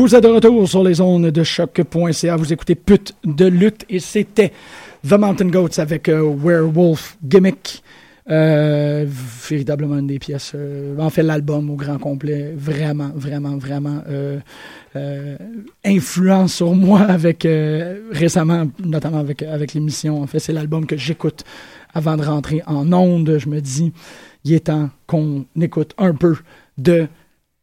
Vous 0.00 0.14
êtes 0.14 0.22
de 0.22 0.28
retour 0.28 0.66
sur 0.66 0.82
les 0.82 0.98
ondes 1.02 1.26
de 1.26 1.42
choc.ca. 1.44 2.36
Vous 2.36 2.52
écoutez 2.54 2.74
Pute 2.74 3.14
de 3.22 3.44
lutte 3.44 3.84
et 3.90 3.98
c'était 3.98 4.50
The 5.06 5.12
Mountain 5.12 5.48
Goats 5.48 5.76
avec 5.76 6.08
euh, 6.08 6.22
Werewolf 6.22 7.18
Gimmick. 7.22 7.82
Euh, 8.30 9.04
véritablement 9.06 9.98
une 9.98 10.06
des 10.06 10.18
pièces. 10.18 10.52
Euh, 10.54 10.98
en 10.98 11.10
fait, 11.10 11.22
l'album 11.22 11.68
au 11.68 11.74
grand 11.74 11.98
complet, 11.98 12.54
vraiment, 12.56 13.10
vraiment, 13.14 13.58
vraiment 13.58 14.02
influent 15.84 16.48
sur 16.48 16.74
moi 16.74 17.00
avec 17.02 17.46
récemment, 18.10 18.68
notamment 18.82 19.18
avec, 19.18 19.42
avec 19.42 19.74
l'émission. 19.74 20.22
En 20.22 20.26
fait, 20.26 20.38
c'est 20.38 20.54
l'album 20.54 20.86
que 20.86 20.96
j'écoute 20.96 21.44
avant 21.92 22.16
de 22.16 22.24
rentrer 22.24 22.62
en 22.66 22.90
onde. 22.90 23.36
Je 23.36 23.50
me 23.50 23.60
dis, 23.60 23.92
il 24.44 24.54
est 24.54 24.60
temps 24.60 24.88
qu'on 25.06 25.44
écoute 25.60 25.92
un 25.98 26.14
peu 26.14 26.36
de 26.78 27.06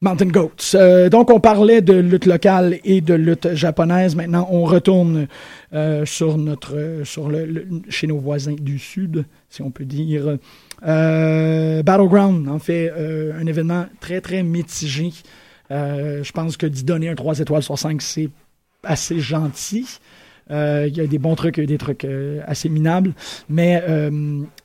Mountain 0.02 0.28
Goats. 0.28 0.76
Euh, 0.76 1.10
donc, 1.10 1.32
on 1.32 1.40
parlait 1.40 1.82
de 1.82 1.94
lutte 1.94 2.28
locale 2.28 2.80
et 2.84 3.02
de 3.02 3.16
lutte 3.16 3.56
japonaise. 3.56 4.16
Maintenant, 4.16 4.48
on 4.52 4.64
retourne 4.64 5.28
euh, 5.74 6.06
sur 6.06 6.38
notre, 6.38 7.02
sur 7.04 7.30
le, 7.30 7.68
chez 7.90 8.06
nos 8.06 8.20
voisins 8.20 8.56
du 8.60 8.78
Sud, 8.78 9.26
si 9.50 9.64
on 9.64 9.72
peut 9.72 9.86
dire. 9.86 10.38
Euh, 10.86 11.82
Battleground, 11.82 12.48
en 12.48 12.60
fait, 12.60 12.92
un 12.92 13.46
événement 13.48 13.88
très, 14.00 14.22
très 14.22 14.44
mitigé. 14.44 15.12
je 15.72 16.32
pense 16.32 16.58
que 16.58 16.68
d'y 16.68 16.84
donner 16.84 17.10
un 17.10 17.16
3 17.16 17.40
étoiles 17.40 17.64
sur 17.64 17.80
5, 17.80 18.00
c'est 18.02 18.30
assez 18.84 19.20
gentil. 19.20 20.00
Il 20.50 20.96
y 20.96 21.02
a 21.02 21.08
des 21.08 21.20
bons 21.20 21.36
trucs, 21.36 21.58
il 21.58 21.62
y 21.62 21.64
a 21.64 21.68
des 21.68 21.78
trucs 21.78 22.08
assez 22.46 22.70
minables. 22.70 23.14
Mais 23.50 23.84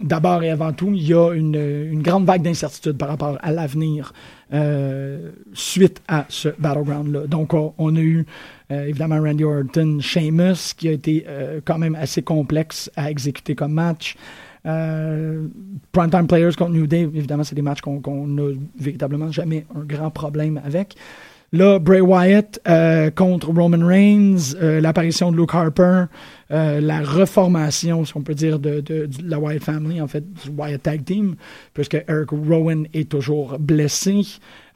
d'abord 0.01 0.43
et 0.43 0.51
avant 0.51 0.73
tout, 0.73 0.93
il 0.95 1.07
y 1.07 1.15
a 1.15 1.33
une, 1.33 1.57
une 1.57 2.03
grande 2.03 2.25
vague 2.25 2.43
d'incertitude 2.43 2.99
par 2.99 3.09
rapport 3.09 3.39
à 3.43 3.53
l'avenir 3.53 4.13
euh, 4.55 5.31
suite 5.55 6.03
à 6.09 6.27
ce 6.29 6.51
Battleground-là. 6.59 7.27
Donc, 7.27 7.55
on, 7.55 7.97
a 7.97 8.01
eu 8.01 8.27
euh, 8.71 8.85
évidemment 8.85 9.19
Randy 9.19 9.45
Orton, 9.45 9.99
Sheamus, 10.01 10.75
qui 10.77 10.89
a 10.89 10.93
été 10.93 11.25
euh, 11.27 11.61
quand 11.65 11.79
même 11.79 11.95
assez 11.95 12.21
complexe 12.21 12.91
à 12.95 13.11
exécuter 13.11 13.55
comme 13.55 13.73
match. 13.73 14.15
Primetime 14.63 16.27
Players 16.29 16.53
contre 16.53 16.73
New 16.73 16.87
Day, 16.87 17.01
évidemment, 17.01 17.45
c'est 17.45 17.55
des 17.55 17.63
matchs 17.63 17.81
qu'on 17.81 18.27
n'a 18.27 18.55
véritablement 18.79 19.33
jamais 19.33 19.65
un 19.75 19.85
grand 19.85 20.11
problème 20.11 20.61
avec. 20.63 20.97
Là, 21.53 21.79
Bray 21.79 22.01
Wyatt 22.01 22.61
contre 23.15 23.51
Roman 23.51 23.87
Reigns, 23.87 24.55
l'apparition 24.59 25.31
de 25.31 25.37
Luke 25.37 25.55
Harper, 25.55 26.05
la 26.49 27.03
reformation, 27.03 28.05
si 28.05 28.17
on 28.17 28.23
peut 28.23 28.35
dire, 28.35 28.59
de, 28.59 28.83
la 29.23 29.39
Wyatt 29.39 29.63
Family, 29.63 30.01
en 30.01 30.09
fait, 30.09 30.25
du 30.33 30.51
Wyatt 30.57 30.83
Tag 30.83 31.05
Team, 31.05 31.37
puisque 31.75 32.03
Eric 32.09 32.31
Rowan 32.31 32.87
est 32.95 33.09
toujours 33.09 33.59
blessé. 33.59 34.23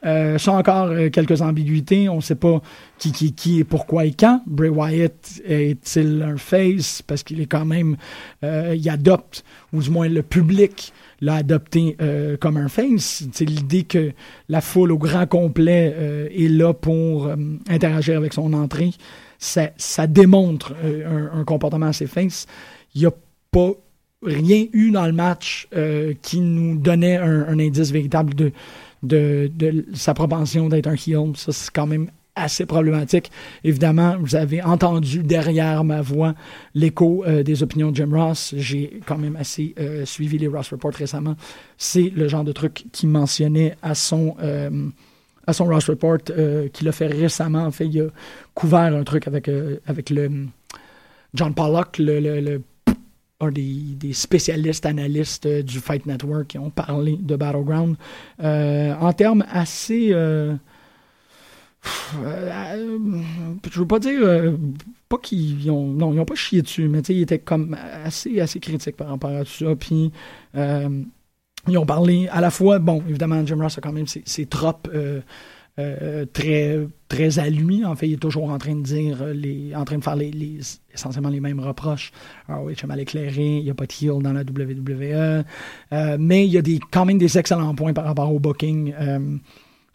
Euh, 0.04 0.38
sont 0.38 0.52
encore 0.52 0.86
euh, 0.88 1.08
quelques 1.10 1.40
ambiguïtés. 1.42 2.08
On 2.08 2.16
ne 2.16 2.20
sait 2.20 2.36
pas 2.36 2.60
qui, 2.98 3.12
qui, 3.12 3.32
qui 3.32 3.60
et 3.60 3.64
pourquoi 3.64 4.04
et 4.04 4.12
quand. 4.12 4.42
Bray 4.46 4.68
Wyatt 4.68 5.40
est-il 5.44 6.22
un 6.22 6.36
face? 6.36 7.02
Parce 7.02 7.22
qu'il 7.22 7.40
est 7.40 7.46
quand 7.46 7.64
même, 7.64 7.96
euh, 8.44 8.74
il 8.76 8.88
adopte, 8.88 9.44
ou 9.72 9.80
du 9.80 9.90
moins 9.90 10.08
le 10.08 10.22
public 10.22 10.92
l'a 11.20 11.36
adopté 11.36 11.96
euh, 12.00 12.36
comme 12.36 12.56
un 12.56 12.68
face. 12.68 13.24
C'est 13.32 13.44
l'idée 13.44 13.84
que 13.84 14.12
la 14.48 14.60
foule 14.60 14.92
au 14.92 14.98
grand 14.98 15.26
complet 15.26 16.30
est 16.34 16.48
là 16.48 16.72
pour 16.72 17.30
interagir 17.68 18.16
avec 18.16 18.34
son 18.34 18.52
entrée 18.52 18.90
ça, 19.38 19.70
ça 19.76 20.06
démontre 20.06 20.74
euh, 20.82 21.28
un, 21.32 21.44
comportement 21.44 21.86
assez 21.86 22.06
face. 22.06 22.46
Il 22.94 23.00
n'y 23.00 23.06
a 23.06 23.12
pas 23.50 23.72
rien 24.22 24.64
eu 24.72 24.90
dans 24.90 25.06
le 25.06 25.12
match 25.12 25.68
euh, 25.74 26.14
qui 26.22 26.40
nous 26.40 26.78
donnait 26.78 27.16
un, 27.16 27.58
indice 27.58 27.90
véritable 27.90 28.34
de, 28.34 28.52
de, 29.02 29.50
de 29.54 29.86
sa 29.94 30.14
propension 30.14 30.68
d'être 30.68 30.86
un 30.86 30.94
heel. 30.94 31.36
Ça, 31.36 31.52
c'est 31.52 31.70
quand 31.70 31.86
même 31.86 32.10
assez 32.36 32.66
problématique. 32.66 33.30
Évidemment, 33.64 34.16
vous 34.20 34.36
avez 34.36 34.62
entendu 34.62 35.22
derrière 35.22 35.82
ma 35.82 36.02
voix 36.02 36.34
l'écho 36.74 37.24
euh, 37.26 37.42
des 37.42 37.62
opinions 37.62 37.90
de 37.90 37.96
Jim 37.96 38.10
Ross. 38.12 38.54
J'ai 38.56 39.00
quand 39.06 39.18
même 39.18 39.36
assez 39.36 39.74
suivi 40.04 40.38
les 40.38 40.46
Ross 40.46 40.70
Reports 40.70 40.94
récemment. 40.94 41.34
C'est 41.76 42.12
le 42.14 42.28
genre 42.28 42.44
de 42.44 42.52
truc 42.52 42.84
qu'il 42.92 43.08
mentionnait 43.08 43.74
à 43.82 43.94
son 43.94 44.36
à 45.46 45.52
son 45.52 45.66
Ross 45.66 45.88
Report 45.88 46.18
euh, 46.30 46.68
qu'il 46.68 46.88
a 46.88 46.92
fait 46.92 47.06
récemment. 47.06 47.64
En 47.64 47.70
fait, 47.70 47.86
il 47.86 48.00
a 48.00 48.06
couvert 48.54 48.94
un 48.94 49.04
truc 49.04 49.26
avec, 49.26 49.48
euh, 49.48 49.78
avec 49.86 50.10
le 50.10 50.30
John 51.34 51.54
Pollock, 51.54 51.98
le, 51.98 52.60
un 53.40 53.50
des, 53.50 54.12
spécialistes, 54.12 54.86
analystes 54.86 55.46
euh, 55.46 55.62
du 55.62 55.78
Fight 55.78 56.06
Network 56.06 56.48
qui 56.48 56.58
ont 56.58 56.70
parlé 56.70 57.16
de 57.20 57.36
Battleground 57.36 57.96
en 58.42 59.12
termes 59.12 59.44
assez. 59.50 60.14
Je 62.22 63.78
veux 63.78 63.86
pas 63.86 63.98
dire. 63.98 64.20
pas 65.08 65.18
qu'ils 65.18 65.70
ont. 65.70 65.86
Non, 65.86 66.12
ils 66.12 66.16
n'ont 66.16 66.24
pas 66.24 66.34
chié 66.34 66.62
dessus, 66.62 66.88
mais 66.88 67.00
ils 67.00 67.22
étaient 67.22 67.38
comme 67.38 67.76
assez, 68.04 68.40
assez 68.40 68.60
critiques 68.60 68.96
par 68.96 69.08
rapport 69.08 69.30
à 69.30 69.44
tout 69.44 69.64
ça. 69.64 69.76
Puis 69.76 70.12
ils 71.68 71.78
ont 71.78 71.86
parlé 71.86 72.28
à 72.28 72.40
la 72.40 72.50
fois, 72.50 72.78
bon, 72.78 73.02
évidemment, 73.08 73.44
Jim 73.44 73.58
Ross 73.60 73.78
a 73.78 73.80
quand 73.80 73.92
même 73.92 74.06
ses, 74.06 74.46
tropes 74.46 74.88
euh, 74.94 75.20
euh, 75.78 76.24
très, 76.32 76.78
très 77.08 77.38
à 77.38 77.50
lui. 77.50 77.84
En 77.84 77.96
fait, 77.96 78.08
il 78.08 78.14
est 78.14 78.18
toujours 78.18 78.50
en 78.50 78.58
train 78.58 78.76
de 78.76 78.82
dire, 78.82 79.24
les, 79.24 79.74
en 79.74 79.84
train 79.84 79.98
de 79.98 80.04
faire 80.04 80.16
les, 80.16 80.58
essentiellement 80.92 81.28
les 81.28 81.40
mêmes 81.40 81.60
reproches. 81.60 82.12
Ah 82.48 82.60
oui, 82.62 82.74
je 82.80 82.86
mal 82.86 83.00
éclairé, 83.00 83.58
il 83.58 83.64
n'y 83.64 83.70
a 83.70 83.74
pas 83.74 83.86
de 83.86 83.92
heel 83.92 84.22
dans 84.22 84.32
la 84.32 84.42
WWE. 84.42 85.44
Euh, 85.92 86.16
mais 86.18 86.46
il 86.46 86.52
y 86.52 86.58
a 86.58 86.62
des, 86.62 86.78
quand 86.90 87.04
même 87.04 87.18
des 87.18 87.36
excellents 87.36 87.74
points 87.74 87.92
par 87.92 88.04
rapport 88.04 88.32
au 88.32 88.38
booking. 88.38 88.94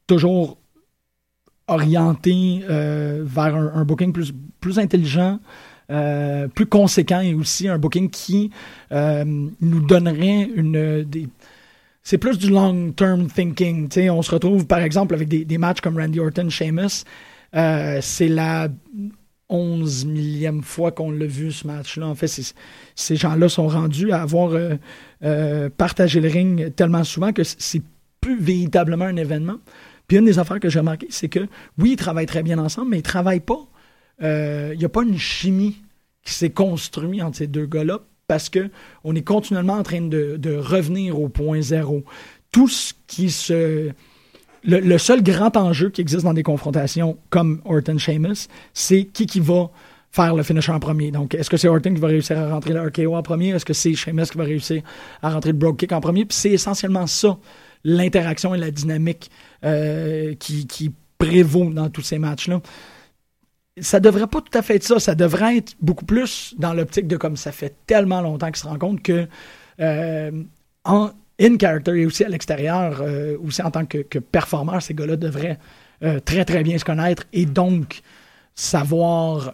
toujours 0.08 0.58
orienté 1.72 2.62
vers 2.68 3.56
un, 3.56 3.84
booking 3.86 4.14
plus, 4.14 4.34
plus 4.60 4.80
intelligent. 4.80 5.40
plus 5.88 6.66
conséquent 6.66 7.22
et 7.22 7.34
aussi 7.34 7.68
un 7.68 7.78
booking 7.78 8.10
qui 8.10 8.52
nous 8.92 9.80
donnerait 9.82 10.50
une, 10.56 11.04
des, 11.04 11.28
c'est 12.04 12.18
plus 12.18 12.38
du 12.38 12.50
long-term 12.50 13.28
thinking. 13.28 13.90
on 14.10 14.22
se 14.22 14.32
retrouve, 14.32 14.66
par 14.66 14.80
exemple, 14.80 15.14
avec 15.14 15.28
des, 15.28 15.58
matchs 15.58 15.82
comme 15.82 15.98
Randy 15.98 16.20
Orton, 16.20 16.50
Sheamus. 16.50 17.04
Euh, 17.56 18.00
c'est 18.02 18.28
la 18.28 18.70
11 19.50 20.06
millième 20.06 20.64
fois 20.64 20.92
qu'on 20.92 21.12
l'a 21.12 21.26
vu, 21.26 21.52
ce 21.52 21.68
match-là. 21.68 22.08
En 22.08 22.16
fait, 22.16 22.54
ces 22.96 23.16
gens-là 23.16 23.50
sont 23.50 23.68
rendus 23.68 24.12
à 24.12 24.22
avoir 24.22 24.54
euh, 24.54 24.76
euh, 25.24 25.70
partagé 25.70 26.22
le 26.22 26.30
ring 26.30 26.74
tellement 26.76 27.04
souvent 27.04 27.34
que 27.34 27.44
c'est 27.44 27.82
plus 28.20 28.40
véritablement 28.40 29.06
un 29.06 29.18
événement. 29.18 29.58
Puis 30.12 30.18
une 30.18 30.26
des 30.26 30.40
affaires 30.40 30.60
que 30.60 30.68
j'ai 30.68 30.80
remarqué, 30.80 31.08
c'est 31.10 31.30
que 31.30 31.40
oui, 31.78 31.92
ils 31.92 31.96
travaillent 31.96 32.26
très 32.26 32.44
bien 32.44 32.60
ensemble, 32.60 32.90
mais 32.90 33.00
ils 33.00 33.02
travaillent 33.02 33.40
pas. 33.40 33.66
Il 34.20 34.78
n'y 34.78 34.84
a 34.84 34.90
pas 34.90 35.04
une 35.04 35.18
chimie 35.18 35.78
qui 36.26 36.34
s'est 36.34 36.50
construite 36.50 37.22
entre 37.22 37.38
ces 37.38 37.48
deux 37.48 37.66
gars-là 37.66 38.00
parce 38.28 38.50
qu'on 38.50 39.16
est 39.16 39.22
continuellement 39.22 39.76
en 39.76 39.84
train 39.84 40.02
de, 40.02 40.58
revenir 40.58 41.18
au 41.18 41.30
point 41.30 41.62
zéro. 41.62 42.04
Tout 42.52 42.68
ce 42.68 42.94
qui 43.08 43.30
se... 43.32 43.92
Le, 44.66 44.98
seul 44.98 45.24
grand 45.24 45.56
enjeu 45.56 45.90
qui 45.90 46.02
existe 46.02 46.26
dans 46.26 46.34
des 46.34 46.44
confrontations 46.44 47.18
comme 47.30 47.62
Orton 47.64 47.98
Sheamus, 47.98 48.50
c'est 48.74 49.06
qui 49.06 49.26
qui 49.26 49.40
va 49.40 49.70
faire 50.12 50.36
le 50.36 50.44
finisher 50.44 50.74
en 50.74 50.82
premier. 50.82 51.12
Donc, 51.12 51.36
est-ce 51.36 51.50
que 51.50 51.56
c'est 51.56 51.70
Orton 51.70 51.94
qui 51.94 52.02
va 52.02 52.10
réussir 52.10 52.38
à 52.38 52.50
rentrer 52.50 52.74
le 52.74 52.82
RKO 52.82 53.16
en 53.16 53.24
premier? 53.24 53.52
Est-ce 53.52 53.64
que 53.64 53.72
c'est 53.72 53.94
Sheamus 53.94 54.26
qui 54.26 54.38
va 54.38 54.44
réussir 54.44 54.84
à 55.22 55.30
rentrer 55.30 55.54
le 55.54 55.58
broke 55.58 55.78
kick 55.78 55.94
en 55.94 56.02
premier? 56.02 56.26
Puis 56.26 56.38
c'est 56.38 56.52
essentiellement 56.52 57.08
ça, 57.08 57.38
l'interaction 57.84 58.56
et 58.56 58.58
la 58.58 58.72
dynamique 58.72 59.32
euh, 59.64 60.34
qui, 60.36 60.92
prévaut 61.18 61.70
dans 61.72 61.88
tous 61.92 62.02
ces 62.02 62.18
matchs-là 62.18 62.62
ça 63.80 64.00
devrait 64.00 64.26
pas 64.26 64.42
tout 64.42 64.58
à 64.58 64.64
fait 64.64 64.78
être 64.78 64.84
ça. 64.84 65.00
Ça 65.00 65.14
devrait 65.14 65.58
être 65.58 65.76
beaucoup 65.80 66.04
plus 66.04 66.56
dans 66.58 66.74
l'optique 66.74 67.08
de 67.08 67.16
comme 67.16 67.38
ça 67.38 67.52
fait 67.52 67.76
tellement 67.86 68.22
longtemps 68.22 68.48
qu'ils 68.48 68.58
se 68.70 68.78
compte 68.78 69.04
que 69.04 69.28
euh, 69.80 70.32
en 70.84 71.12
in 71.40 71.58
character 71.60 71.92
et 71.92 72.06
aussi 72.08 72.24
à 72.24 72.30
l'extérieur, 72.30 73.02
euh, 73.02 73.38
aussi 73.46 73.62
en 73.62 73.70
tant 73.70 73.86
que, 73.86 74.00
que 74.00 74.18
performeur, 74.18 74.82
ces 74.82 74.96
gars-là 74.96 75.16
devraient 75.16 75.60
très 76.26 76.44
très 76.44 76.64
bien 76.64 76.80
se 76.80 76.84
connaître 76.84 77.26
et 77.32 77.46
donc 77.46 78.02
savoir 78.62 79.54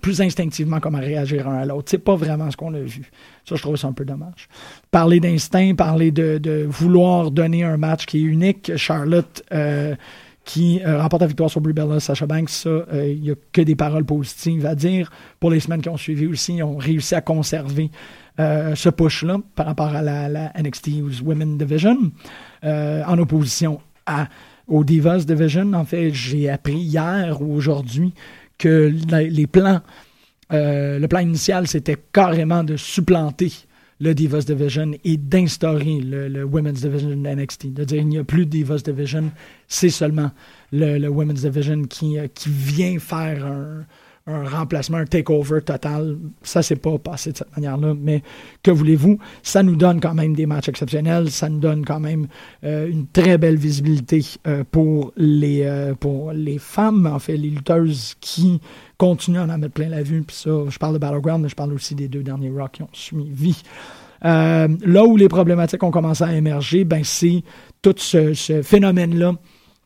plus 0.00 0.20
instinctivement 0.20 0.80
comment 0.80 0.98
réagir 0.98 1.48
un 1.48 1.58
à 1.58 1.64
l'autre. 1.64 1.88
C'est 1.90 1.98
pas 1.98 2.16
vraiment 2.16 2.50
ce 2.50 2.56
qu'on 2.56 2.74
a 2.74 2.80
vu. 2.80 3.10
Ça, 3.48 3.56
je 3.56 3.62
trouve 3.62 3.76
ça 3.76 3.88
un 3.88 3.92
peu 3.92 4.04
dommage. 4.04 4.48
Parler 4.90 5.20
d'instinct, 5.20 5.74
parler 5.74 6.10
de, 6.10 6.66
vouloir 6.68 7.30
donner 7.30 7.64
un 7.64 7.76
match 7.76 8.06
qui 8.06 8.18
est 8.18 8.22
unique. 8.22 8.76
Charlotte 8.76 9.44
qui 10.44 10.80
euh, 10.84 11.00
remporte 11.00 11.22
la 11.22 11.28
victoire 11.28 11.50
sur 11.50 11.60
Brie 11.60 11.72
Bella, 11.72 11.98
Banks, 12.28 12.50
ça, 12.50 12.68
euh, 12.68 13.14
il 13.14 13.22
n'y 13.22 13.30
a 13.30 13.34
que 13.52 13.60
des 13.60 13.76
paroles 13.76 14.04
positives 14.04 14.66
à 14.66 14.74
dire. 14.74 15.10
Pour 15.38 15.50
les 15.50 15.60
semaines 15.60 15.82
qui 15.82 15.88
ont 15.88 15.96
suivi 15.96 16.26
aussi, 16.26 16.54
ils 16.54 16.62
ont 16.62 16.76
réussi 16.76 17.14
à 17.14 17.20
conserver 17.20 17.90
euh, 18.38 18.74
ce 18.74 18.88
push-là 18.88 19.38
par 19.54 19.66
rapport 19.66 19.94
à 19.94 20.02
la, 20.02 20.52
NXT 20.60 21.22
Women's 21.22 21.58
Division, 21.58 22.10
en 22.64 23.18
opposition 23.18 23.80
à, 24.06 24.26
au 24.66 24.82
Divas 24.82 25.24
Division. 25.24 25.72
En 25.74 25.84
fait, 25.84 26.12
j'ai 26.12 26.48
appris 26.48 26.78
hier 26.78 27.40
ou 27.40 27.54
aujourd'hui 27.54 28.12
que 28.60 28.92
les 29.10 29.46
plans, 29.46 29.80
le 30.50 31.06
plan 31.06 31.20
initial, 31.20 31.66
c'était 31.66 31.96
carrément 32.12 32.62
de 32.62 32.76
supplanter 32.76 33.50
le 34.00 34.14
Divas 34.14 34.44
Division 34.46 34.92
et 35.04 35.16
d'instaurer 35.16 36.00
le, 36.00 36.44
Women's 36.44 36.80
Division 36.80 37.10
NXT. 37.10 37.72
De 37.72 37.84
dire 37.84 37.98
qu'il 37.98 38.08
n'y 38.08 38.18
a 38.18 38.24
plus 38.24 38.46
de 38.46 38.50
Divas 38.50 38.82
Division, 38.84 39.30
c'est 39.68 39.90
seulement 39.90 40.30
le, 40.72 41.06
Women's 41.08 41.42
Division 41.42 41.84
qui, 41.84 42.18
euh, 42.18 42.26
qui 42.32 42.48
vient 42.48 42.98
faire 42.98 43.44
un 43.44 43.84
remplacement, 44.26 44.98
un 44.98 45.06
takeover 45.06 45.62
total. 45.62 46.18
Ça 46.42 46.62
s'est 46.62 46.76
pas 46.76 46.98
passé 46.98 47.32
de 47.32 47.38
cette 47.38 47.56
manière-là, 47.56 47.94
mais 47.98 48.22
que 48.62 48.70
voulez-vous? 48.70 49.18
Ça 49.42 49.62
nous 49.62 49.76
donne 49.76 50.00
quand 50.00 50.14
même 50.14 50.34
des 50.34 50.46
matchs 50.46 50.68
exceptionnels, 50.68 51.30
ça 51.30 51.48
nous 51.48 51.58
donne 51.58 51.84
quand 51.84 52.00
même 52.00 52.26
euh, 52.64 52.88
une 52.88 53.06
très 53.06 53.38
belle 53.38 53.56
visibilité 53.56 54.24
euh, 54.46 54.64
pour, 54.70 55.12
les, 55.16 55.62
euh, 55.64 55.94
pour 55.94 56.32
les 56.32 56.58
femmes, 56.58 57.06
en 57.06 57.18
fait, 57.18 57.36
les 57.36 57.50
lutteuses 57.50 58.14
qui 58.20 58.60
continuent 58.98 59.38
à 59.38 59.44
en 59.44 59.58
mettre 59.58 59.74
plein 59.74 59.88
la 59.88 60.02
vue. 60.02 60.22
Puis 60.22 60.36
ça, 60.36 60.50
je 60.68 60.78
parle 60.78 60.94
de 60.94 60.98
Battleground, 60.98 61.42
mais 61.42 61.48
je 61.48 61.56
parle 61.56 61.72
aussi 61.72 61.94
des 61.94 62.08
deux 62.08 62.22
derniers 62.22 62.50
Rock 62.50 62.72
qui 62.72 62.82
ont 62.82 62.88
suivi. 62.92 63.62
là 64.22 65.04
où 65.06 65.16
les 65.16 65.28
problématiques 65.28 65.82
ont 65.82 65.90
commencé 65.90 66.24
à 66.24 66.34
émerger, 66.34 66.84
ben 66.84 67.02
c'est 67.04 67.42
tout 67.80 67.94
ce 67.96 68.60
phénomène-là 68.62 69.34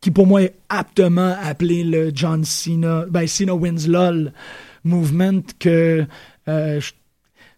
qui 0.04 0.10
pour 0.10 0.26
moi 0.26 0.42
est 0.42 0.54
aptement 0.68 1.34
appelé 1.42 1.82
le 1.82 2.10
John 2.14 2.44
Cena, 2.44 3.06
ben 3.08 3.26
Cena 3.26 3.54
wins 3.54 3.88
LOL 3.88 4.34
movement, 4.84 5.40
que 5.58 6.04
euh, 6.46 6.78
je 6.78 6.92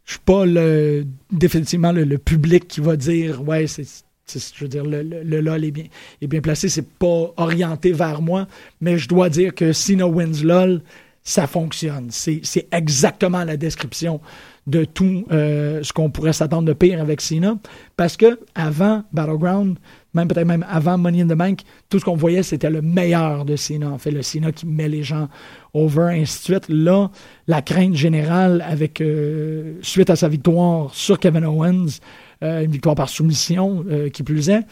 suis 0.05 0.21
pas 0.25 0.47
le, 0.47 1.05
définitivement 1.33 1.91
le, 1.91 2.19
public 2.19 2.69
qui 2.69 2.81
va 2.81 2.95
dire 2.95 3.43
ouais 3.43 3.67
c'est 3.67 4.05
je 4.29 4.63
veux 4.63 4.69
dire 4.69 4.85
le, 4.85 5.03
le, 5.03 5.41
LOL 5.41 5.65
est 5.65 5.73
bien 5.73 5.87
est 6.23 6.29
bien 6.29 6.41
placé 6.41 6.69
c'est 6.69 6.89
pas 6.89 7.33
orienté 7.37 7.91
vers 7.91 8.23
moi 8.23 8.47
mais 8.81 8.97
je 8.97 9.09
dois 9.09 9.29
dire 9.29 9.53
que 9.53 9.73
Cena 9.73 10.07
wins 10.07 10.45
LOL 10.45 10.83
ça 11.27 11.49
fonctionne. 11.49 12.11
C'est 12.13 12.69
exactement 12.71 13.43
la 13.43 13.57
description 13.57 14.21
de 14.67 14.85
tout 14.85 15.25
euh, 15.31 15.83
ce 15.83 15.93
qu'on 15.93 16.11
pourrait 16.11 16.33
s'attendre 16.33 16.67
de 16.67 16.73
pire 16.73 17.01
avec 17.01 17.21
Cena 17.21 17.57
parce 17.97 18.17
que 18.17 18.41
avant 18.55 19.05
Battleground 19.13 19.79
même 20.15 20.29
peut-être 20.29 20.47
même 20.47 20.65
avant 20.69 20.97
Money 20.97 21.21
in 21.21 21.27
the 21.27 21.37
Bank, 21.37 21.61
tout 21.91 21.99
ce 21.99 22.05
qu'on 22.07 22.17
voyait, 22.17 22.43
c'était 22.43 22.71
le 22.71 22.81
meilleur 22.81 23.45
de 23.45 23.55
Cena. 23.55 23.91
En 23.91 23.99
fait, 23.99 24.11
le 24.11 24.23
Cena 24.23 24.51
qui 24.51 24.65
met 24.65 24.89
les 24.89 25.03
gens 25.03 25.29
over, 25.75 26.09
ainsi 26.11 26.39
de 26.39 26.45
suite. 26.45 26.65
Là, 26.71 27.11
la 27.47 27.61
crainte 27.61 27.95
générale, 27.95 28.65
avec 28.67 29.03
euh, 29.03 29.75
suite 29.83 30.09
à 30.09 30.17
sa 30.17 30.29
victoire 30.29 30.95
sur 30.95 31.21
Kevin 31.21 31.45
Owens, 31.45 32.01
euh, 32.43 32.65
une 32.65 32.71
victoire 32.71 32.95
par 32.95 33.11
soumission, 33.11 33.85
qui 34.11 34.23
plus 34.23 34.49
est, 34.49 34.63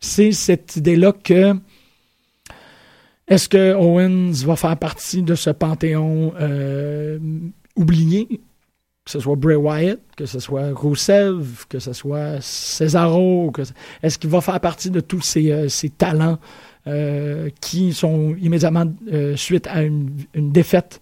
c'est 0.00 0.32
cette 0.32 0.74
idée-là 0.74 1.12
que 1.12 1.54
est-ce 3.28 3.48
que 3.48 3.74
Owens 3.74 4.44
va 4.44 4.56
faire 4.56 4.76
partie 4.76 5.22
de 5.22 5.36
ce 5.36 5.50
panthéon 5.50 6.34
oublié? 7.76 8.40
Que 9.04 9.10
ce 9.10 9.20
soit 9.20 9.36
Bray 9.36 9.56
Wyatt, 9.56 9.98
que 10.16 10.26
ce 10.26 10.40
soit 10.40 10.72
Rousseff, 10.72 11.66
que 11.68 11.78
ce 11.78 11.92
soit 11.92 12.40
Cesaro, 12.40 13.52
est-ce 14.02 14.18
qu'il 14.18 14.30
va 14.30 14.40
faire 14.40 14.60
partie 14.60 14.90
de 14.90 15.00
tous 15.00 15.22
ces, 15.22 15.50
euh, 15.50 15.68
talents 15.96 16.38
euh, 16.86 17.48
qui 17.60 17.92
sont 17.92 18.34
immédiatement 18.40 18.84
euh, 19.12 19.36
suite 19.36 19.66
à 19.68 19.82
une, 19.82 20.10
défaite 20.34 21.00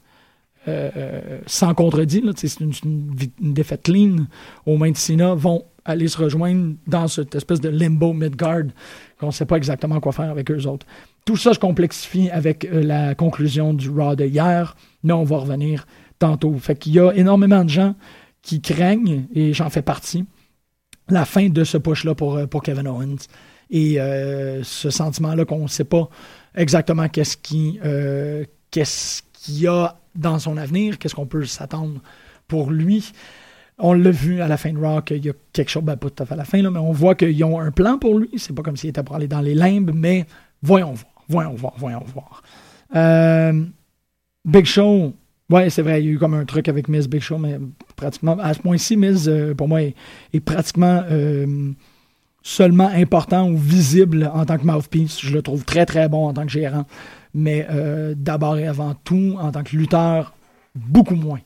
sans 1.46 1.72
contredit, 1.72 2.22
c'est 2.36 2.60
une, 2.60 2.74
défaite 3.40 3.84
clean 3.84 4.26
au 4.66 4.76
main 4.76 4.90
de 4.90 4.98
Cena, 4.98 5.34
vont 5.34 5.64
aller 5.86 6.08
se 6.08 6.18
rejoindre 6.18 6.74
dans 6.86 7.08
cette 7.08 7.34
espèce 7.34 7.62
de 7.62 7.70
limbo 7.70 8.12
Midgard 8.12 8.64
qu'on 9.18 9.28
ne 9.28 9.32
sait 9.32 9.46
pas 9.46 9.56
exactement 9.56 9.98
quoi 9.98 10.12
faire 10.12 10.28
avec 10.28 10.50
eux 10.50 10.66
autres. 10.66 10.86
Tout 11.24 11.38
ça 11.38 11.54
se 11.54 11.58
complexifie 11.58 12.28
avec 12.28 12.68
la 12.70 13.14
conclusion 13.14 13.72
du 13.72 13.88
Raw 13.88 14.14
de 14.14 14.26
hier, 14.26 14.76
mais 15.02 15.14
on 15.14 15.24
va 15.24 15.38
revenir 15.38 15.86
tantôt. 16.18 16.54
Fait 16.58 16.76
qu'il 16.76 16.92
y 16.92 17.00
a 17.00 17.12
énormément 17.12 17.64
de 17.64 17.70
gens 17.70 17.94
qui 18.42 18.60
craignent, 18.60 19.26
et 19.34 19.52
j'en 19.52 19.70
fais 19.70 19.82
partie, 19.82 20.24
la 21.10 21.24
fin 21.24 21.48
de 21.48 21.64
ce 21.64 21.78
push-là 21.78 22.14
pour, 22.14 22.36
euh, 22.36 22.46
pour 22.46 22.62
Kevin 22.62 22.86
Owens. 22.88 23.26
Et 23.70 24.00
euh, 24.00 24.62
ce 24.62 24.90
sentiment-là 24.90 25.44
qu'on 25.44 25.64
ne 25.64 25.68
sait 25.68 25.84
pas 25.84 26.08
exactement 26.54 27.06
euh, 27.06 28.44
qu'est-ce 28.70 29.22
qu'il 29.32 29.60
y 29.60 29.66
a 29.66 29.96
dans 30.14 30.38
son 30.38 30.56
avenir, 30.56 30.98
qu'est-ce 30.98 31.14
qu'on 31.14 31.26
peut 31.26 31.44
s'attendre 31.44 32.00
pour 32.46 32.70
lui. 32.70 33.12
On 33.78 33.92
l'a 33.92 34.10
vu 34.10 34.40
à 34.40 34.48
la 34.48 34.56
fin 34.56 34.72
de 34.72 34.78
Rock, 34.78 35.12
il 35.14 35.24
y 35.24 35.30
a 35.30 35.34
quelque 35.52 35.68
chose, 35.68 35.84
ben, 35.84 35.96
pas 35.96 36.10
tout 36.10 36.22
à 36.22 36.26
fait 36.26 36.34
à 36.34 36.38
la 36.38 36.44
fin, 36.44 36.60
là, 36.62 36.70
mais 36.70 36.80
on 36.80 36.92
voit 36.92 37.14
qu'ils 37.14 37.44
ont 37.44 37.60
un 37.60 37.70
plan 37.70 37.98
pour 37.98 38.18
lui. 38.18 38.30
C'est 38.36 38.54
pas 38.54 38.62
comme 38.62 38.76
s'il 38.76 38.90
était 38.90 39.02
pour 39.02 39.14
aller 39.14 39.28
dans 39.28 39.40
les 39.40 39.54
limbes, 39.54 39.92
mais 39.94 40.26
voyons 40.62 40.94
voir, 40.94 41.12
voyons 41.28 41.54
voir, 41.54 41.74
voyons 41.76 42.04
voir. 42.04 42.42
Big 44.44 44.64
Show, 44.64 45.12
oui, 45.50 45.70
c'est 45.70 45.82
vrai, 45.82 46.02
il 46.02 46.06
y 46.06 46.10
a 46.10 46.12
eu 46.12 46.18
comme 46.18 46.34
un 46.34 46.44
truc 46.44 46.68
avec 46.68 46.88
Miss 46.88 47.08
Big 47.08 47.20
Show, 47.20 47.38
mais 47.38 47.58
pratiquement, 47.96 48.36
à 48.38 48.52
ce 48.52 48.60
point-ci, 48.60 48.96
Miss, 48.96 49.26
euh, 49.28 49.54
pour 49.54 49.66
moi, 49.66 49.80
est, 49.80 50.40
pratiquement 50.44 51.02
euh, 51.10 51.72
seulement 52.42 52.88
important 52.88 53.48
ou 53.48 53.56
visible 53.56 54.30
en 54.34 54.44
tant 54.44 54.58
que 54.58 54.66
mouthpiece. 54.66 55.20
Je 55.20 55.32
le 55.32 55.40
trouve 55.40 55.64
très, 55.64 55.86
très 55.86 56.08
bon 56.08 56.28
en 56.28 56.34
tant 56.34 56.44
que 56.44 56.52
gérant, 56.52 56.84
mais 57.32 57.66
euh, 57.70 58.14
d'abord 58.14 58.58
et 58.58 58.66
avant 58.66 58.94
tout, 59.04 59.36
en 59.40 59.50
tant 59.50 59.62
que 59.62 59.74
lutteur, 59.74 60.34
beaucoup 60.74 61.14
moins. 61.14 61.40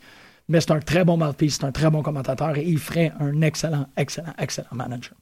Mais 0.48 0.60
c'est 0.60 0.72
un 0.72 0.80
très 0.80 1.04
bon 1.04 1.16
mouthpiece, 1.16 1.58
c'est 1.60 1.64
un 1.64 1.72
très 1.72 1.88
bon 1.88 2.02
commentateur 2.02 2.58
et 2.58 2.64
il 2.64 2.78
ferait 2.78 3.12
un 3.20 3.40
excellent, 3.42 3.86
excellent, 3.96 4.34
excellent 4.38 4.68
manager. 4.72 5.14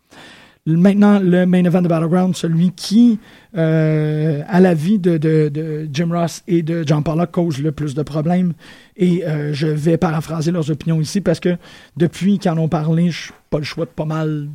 Maintenant, 0.66 1.18
le 1.18 1.46
main 1.46 1.64
event 1.64 1.82
de 1.82 1.88
Battleground, 1.88 2.36
celui 2.36 2.70
qui, 2.72 3.18
euh, 3.56 4.42
à 4.46 4.60
la 4.60 4.74
vie 4.74 4.98
de, 4.98 5.88
Jim 5.92 6.08
Ross 6.10 6.42
et 6.46 6.62
de 6.62 6.84
John 6.86 7.02
Pollock, 7.02 7.30
cause 7.30 7.60
le 7.60 7.72
plus 7.72 7.94
de 7.94 8.02
problèmes. 8.02 8.52
Et 8.96 9.26
euh, 9.26 9.52
je 9.52 9.66
vais 9.66 9.96
paraphraser 9.96 10.50
leurs 10.50 10.70
opinions 10.70 11.00
ici 11.00 11.20
parce 11.20 11.40
que 11.40 11.56
depuis 11.96 12.38
qu'ils 12.38 12.50
en 12.50 12.58
ont 12.58 12.68
parlé, 12.68 13.10
je 13.10 13.32
pas 13.48 13.58
le 13.58 13.64
choix 13.64 13.84
de 13.84 13.90
pas 13.90 14.04
mal 14.04 14.48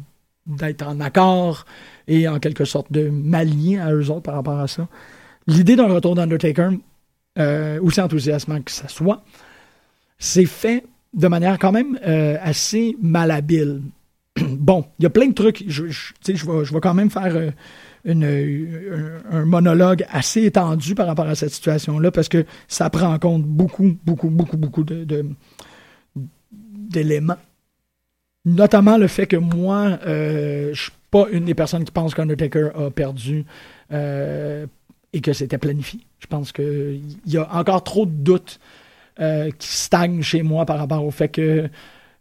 d'être 0.47 0.87
en 0.87 0.99
accord 1.01 1.65
et 2.07 2.27
en 2.27 2.39
quelque 2.39 2.65
sorte 2.65 2.91
de 2.91 3.09
m'allier 3.09 3.77
à 3.79 3.91
eux 3.91 4.09
autres 4.09 4.21
par 4.21 4.35
rapport 4.35 4.59
à 4.59 4.67
ça. 4.67 4.87
L'idée 5.47 5.75
d'un 5.75 5.87
retour 5.87 6.15
d'Undertaker, 6.15 6.69
euh, 7.37 7.79
aussi 7.81 7.99
enthousiasmant 7.99 8.61
que 8.61 8.71
ça 8.71 8.87
soit, 8.87 9.23
c'est 10.17 10.45
fait 10.45 10.85
de 11.13 11.27
manière 11.27 11.59
quand 11.59 11.71
même 11.71 11.99
euh, 12.05 12.37
assez 12.41 12.95
malhabile. 13.01 13.81
bon, 14.41 14.85
il 14.99 15.03
y 15.03 15.05
a 15.05 15.09
plein 15.09 15.27
de 15.27 15.33
trucs. 15.33 15.63
Je, 15.67 15.87
je, 15.87 16.73
vais, 16.73 16.81
quand 16.81 16.93
même 16.93 17.09
faire 17.09 17.35
euh, 17.35 19.19
un, 19.31 19.45
monologue 19.45 20.05
assez 20.09 20.43
étendu 20.43 20.95
par 20.95 21.07
rapport 21.07 21.27
à 21.27 21.35
cette 21.35 21.51
situation-là 21.51 22.11
parce 22.11 22.29
que 22.29 22.45
ça 22.67 22.89
prend 22.89 23.13
en 23.13 23.19
compte 23.19 23.43
beaucoup, 23.43 23.97
beaucoup, 24.03 24.29
beaucoup, 24.29 24.57
beaucoup 24.57 24.83
de, 24.83 25.25
d'éléments. 26.15 27.37
Notamment 28.45 28.97
le 28.97 29.07
fait 29.07 29.25
que 29.25 29.37
moi, 29.37 29.97
euh, 30.05 30.69
je 30.73 30.83
suis 30.83 30.91
pas 31.09 31.25
une 31.31 31.45
des 31.45 31.55
personnes 31.55 31.83
qui 31.83 31.91
pense 31.91 32.13
qu'Undertaker 32.13 32.69
a 32.75 32.91
perdu 32.91 33.45
euh, 33.91 34.67
et 35.13 35.21
que 35.21 35.33
c'était 35.33 35.57
planifié. 35.57 36.01
Je 36.19 36.27
pense 36.27 36.51
qu'il 36.51 37.01
y 37.25 37.37
a 37.37 37.55
encore 37.55 37.83
trop 37.83 38.05
de 38.05 38.11
doutes 38.11 38.59
euh, 39.19 39.49
qui 39.57 39.67
stagnent 39.67 40.21
chez 40.21 40.43
moi 40.43 40.65
par 40.65 40.77
rapport 40.77 41.03
au 41.03 41.11
fait 41.11 41.29
que 41.29 41.69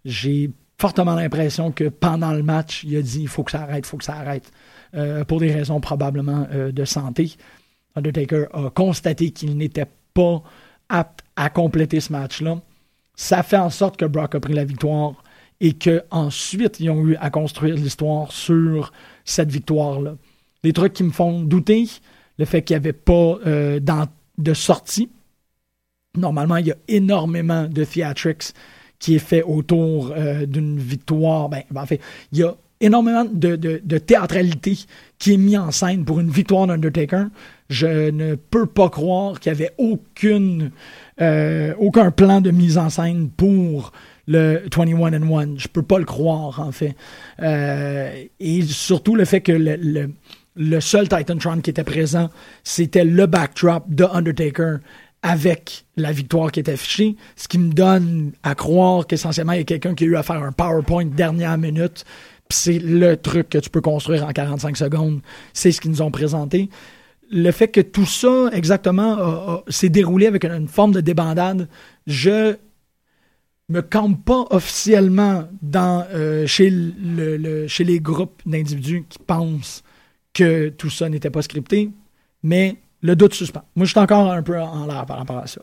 j'ai 0.04 0.50
fortement 0.78 1.14
l'impression 1.14 1.72
que 1.72 1.88
pendant 1.88 2.32
le 2.32 2.42
match, 2.42 2.84
il 2.84 2.96
a 2.96 3.02
dit 3.02 3.22
il 3.22 3.28
faut 3.28 3.42
que 3.42 3.50
ça 3.50 3.62
arrête, 3.62 3.84
il 3.84 3.88
faut 3.88 3.96
que 3.96 4.04
ça 4.04 4.16
arrête, 4.16 4.50
euh, 4.94 5.24
pour 5.24 5.40
des 5.40 5.52
raisons 5.52 5.80
probablement 5.80 6.46
euh, 6.52 6.72
de 6.72 6.84
santé. 6.84 7.36
Undertaker 7.96 8.46
a 8.52 8.70
constaté 8.70 9.30
qu'il 9.30 9.56
n'était 9.56 9.86
pas 10.14 10.42
apte 10.88 11.20
à 11.36 11.50
compléter 11.50 12.00
ce 12.00 12.12
match-là. 12.12 12.60
Ça 13.14 13.42
fait 13.42 13.56
en 13.56 13.70
sorte 13.70 13.96
que 13.96 14.04
Brock 14.04 14.34
a 14.34 14.40
pris 14.40 14.54
la 14.54 14.64
victoire 14.64 15.22
et 15.60 15.72
qu'ensuite, 15.72 16.80
ils 16.80 16.90
ont 16.90 17.06
eu 17.06 17.16
à 17.16 17.30
construire 17.30 17.76
l'histoire 17.76 18.32
sur 18.32 18.92
cette 19.24 19.50
victoire-là. 19.50 20.16
Les 20.64 20.72
trucs 20.72 20.92
qui 20.92 21.04
me 21.04 21.10
font 21.10 21.42
douter, 21.42 21.88
le 22.38 22.44
fait 22.44 22.62
qu'il 22.62 22.74
n'y 22.74 22.78
avait 22.78 22.92
pas 22.92 23.38
euh, 23.46 23.80
de 24.38 24.54
sortie. 24.54 25.10
Normalement, 26.16 26.56
il 26.56 26.66
y 26.66 26.72
a 26.72 26.76
énormément 26.88 27.66
de 27.68 27.84
theatrics 27.84 28.52
qui 29.04 29.16
est 29.16 29.18
fait 29.18 29.42
autour 29.42 30.14
euh, 30.16 30.46
d'une 30.46 30.78
victoire. 30.78 31.50
Ben, 31.50 31.62
ben, 31.70 31.82
en 31.82 31.86
fait, 31.86 32.00
il 32.32 32.38
y 32.38 32.42
a 32.42 32.54
énormément 32.80 33.26
de, 33.30 33.54
de, 33.54 33.98
théâtralité 33.98 34.78
qui 35.18 35.34
est 35.34 35.36
mis 35.36 35.58
en 35.58 35.70
scène 35.70 36.06
pour 36.06 36.20
une 36.20 36.30
victoire 36.30 36.66
d'Undertaker. 36.66 37.26
Je 37.68 38.08
ne 38.08 38.34
peux 38.34 38.64
pas 38.64 38.88
croire 38.88 39.40
qu'il 39.40 39.52
n'y 39.52 39.58
avait 39.58 39.72
aucune, 39.76 40.70
euh, 41.20 41.74
aucun 41.78 42.10
plan 42.12 42.40
de 42.40 42.50
mise 42.50 42.78
en 42.78 42.88
scène 42.88 43.28
pour 43.28 43.92
le 44.26 44.62
21 44.74 45.22
and 45.22 45.38
1. 45.38 45.58
Je 45.58 45.68
peux 45.68 45.82
pas 45.82 45.98
le 45.98 46.06
croire, 46.06 46.60
en 46.60 46.72
fait. 46.72 46.96
Euh, 47.42 48.24
et 48.40 48.62
surtout 48.62 49.16
le 49.16 49.26
fait 49.26 49.42
que 49.42 49.52
le, 49.52 49.76
le, 49.76 50.10
le 50.56 50.80
seul 50.80 51.08
qui 51.08 51.70
était 51.70 51.84
présent, 51.84 52.30
c'était 52.62 53.04
le 53.04 53.26
backdrop 53.26 53.84
de 53.88 54.04
Undertaker 54.04 54.76
avec 55.24 55.86
la 55.96 56.12
victoire 56.12 56.52
qui 56.52 56.60
est 56.60 56.68
affichée, 56.68 57.16
ce 57.34 57.48
qui 57.48 57.58
me 57.58 57.72
donne 57.72 58.32
à 58.42 58.54
croire 58.54 59.06
qu'essentiellement, 59.06 59.52
il 59.52 59.58
y 59.58 59.62
a 59.62 59.64
quelqu'un 59.64 59.94
qui 59.94 60.04
a 60.04 60.06
eu 60.06 60.16
à 60.16 60.22
faire 60.22 60.42
un 60.42 60.52
PowerPoint 60.52 61.06
dernière 61.06 61.56
minute, 61.56 62.04
puis 62.46 62.58
c'est 62.58 62.78
le 62.78 63.16
truc 63.16 63.48
que 63.48 63.56
tu 63.56 63.70
peux 63.70 63.80
construire 63.80 64.26
en 64.26 64.32
45 64.32 64.76
secondes. 64.76 65.20
C'est 65.54 65.72
ce 65.72 65.80
qu'ils 65.80 65.92
nous 65.92 66.02
ont 66.02 66.10
présenté. 66.10 66.68
Le 67.30 67.50
fait 67.52 67.68
que 67.68 67.80
tout 67.80 68.04
ça, 68.04 68.50
exactement, 68.52 69.62
s'est 69.68 69.88
déroulé 69.88 70.26
avec 70.26 70.44
une, 70.44 70.68
forme 70.68 70.92
de 70.92 71.00
débandade, 71.00 71.68
je 72.06 72.56
me 73.70 73.80
campe 73.80 74.22
pas 74.26 74.44
officiellement 74.50 75.48
dans, 75.62 76.06
euh, 76.12 76.46
chez, 76.46 76.68
le, 76.70 77.66
chez 77.66 77.84
les 77.84 77.98
groupes 77.98 78.42
d'individus 78.44 79.06
qui 79.08 79.18
pensent 79.20 79.82
que 80.34 80.68
tout 80.68 80.90
ça 80.90 81.08
n'était 81.08 81.30
pas 81.30 81.40
scripté, 81.40 81.90
mais 82.42 82.76
le 83.04 83.14
doute 83.14 83.34
suspend. 83.34 83.62
Moi, 83.76 83.84
je 83.84 83.90
suis 83.90 84.00
encore 84.00 84.32
un 84.32 84.42
peu 84.42 84.58
en 84.58 84.86
l'air 84.86 85.04
par 85.04 85.18
rapport 85.18 85.36
à 85.36 85.46
ça. 85.46 85.60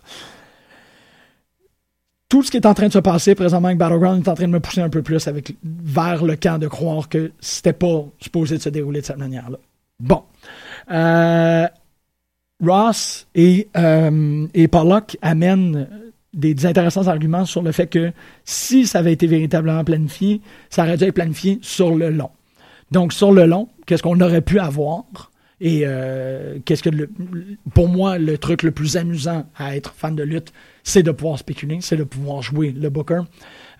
tout 2.29 2.43
ce 2.43 2.51
qui 2.51 2.57
est 2.57 2.67
en 2.67 2.75
train 2.75 2.87
de 2.87 2.93
se 2.93 2.99
passer 2.99 3.33
présentement 3.33 3.69
avec 3.69 3.79
Battleground 3.79 4.23
est 4.23 4.29
en 4.29 4.35
train 4.35 4.45
de 4.45 4.51
me 4.51 4.59
pousser 4.59 4.79
un 4.79 4.89
peu 4.89 5.01
plus 5.01 5.27
vers 5.63 6.23
le 6.23 6.35
camp 6.35 6.59
de 6.59 6.67
croire 6.67 7.09
que 7.09 7.31
c'était 7.39 7.73
pas 7.73 8.05
supposé 8.19 8.59
se 8.59 8.69
dérouler 8.69 9.01
de 9.01 9.05
cette 9.07 9.17
manière-là. 9.17 9.57
Bon. 9.99 10.23
Euh, 10.91 11.67
Ross 12.63 13.27
et, 13.33 13.67
euh, 13.75 14.47
et 14.53 14.67
Pollock 14.67 15.17
amènent 15.23 15.89
des, 16.33 16.65
intéressants 16.67 17.07
arguments 17.07 17.45
sur 17.45 17.63
le 17.63 17.71
fait 17.71 17.87
que 17.87 18.13
si 18.45 18.85
ça 18.85 18.99
avait 18.99 19.13
été 19.13 19.25
véritablement 19.25 19.83
planifié, 19.83 20.41
ça 20.69 20.83
aurait 20.83 20.97
dû 20.97 21.05
être 21.05 21.15
planifié 21.15 21.57
sur 21.63 21.95
le 21.95 22.11
long. 22.11 22.29
Donc, 22.91 23.13
sur 23.13 23.31
le 23.31 23.47
long, 23.47 23.67
qu'est-ce 23.87 24.03
qu'on 24.03 24.21
aurait 24.21 24.41
pu 24.41 24.59
avoir? 24.59 25.30
Et 25.63 25.83
euh, 25.85 26.57
qu'est-ce 26.65 26.81
que 26.81 26.89
le, 26.89 27.07
pour 27.75 27.87
moi, 27.87 28.17
le 28.17 28.39
truc 28.39 28.63
le 28.63 28.71
plus 28.71 28.97
amusant 28.97 29.47
à 29.55 29.77
être 29.77 29.93
fan 29.93 30.15
de 30.15 30.23
lutte, 30.23 30.51
c'est 30.83 31.03
de 31.03 31.11
pouvoir 31.11 31.37
spéculer, 31.37 31.77
c'est 31.81 31.97
de 31.97 32.03
pouvoir 32.03 32.41
jouer 32.41 32.71
le 32.71 32.89
booker. 32.89 33.21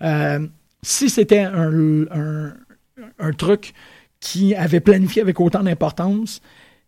Euh, 0.00 0.46
si 0.82 1.10
c'était 1.10 1.40
un, 1.40 2.52
un, 3.18 3.32
truc 3.32 3.74
qui 4.20 4.54
avait 4.54 4.78
planifié 4.78 5.22
avec 5.22 5.40
autant 5.40 5.64
d'importance, 5.64 6.40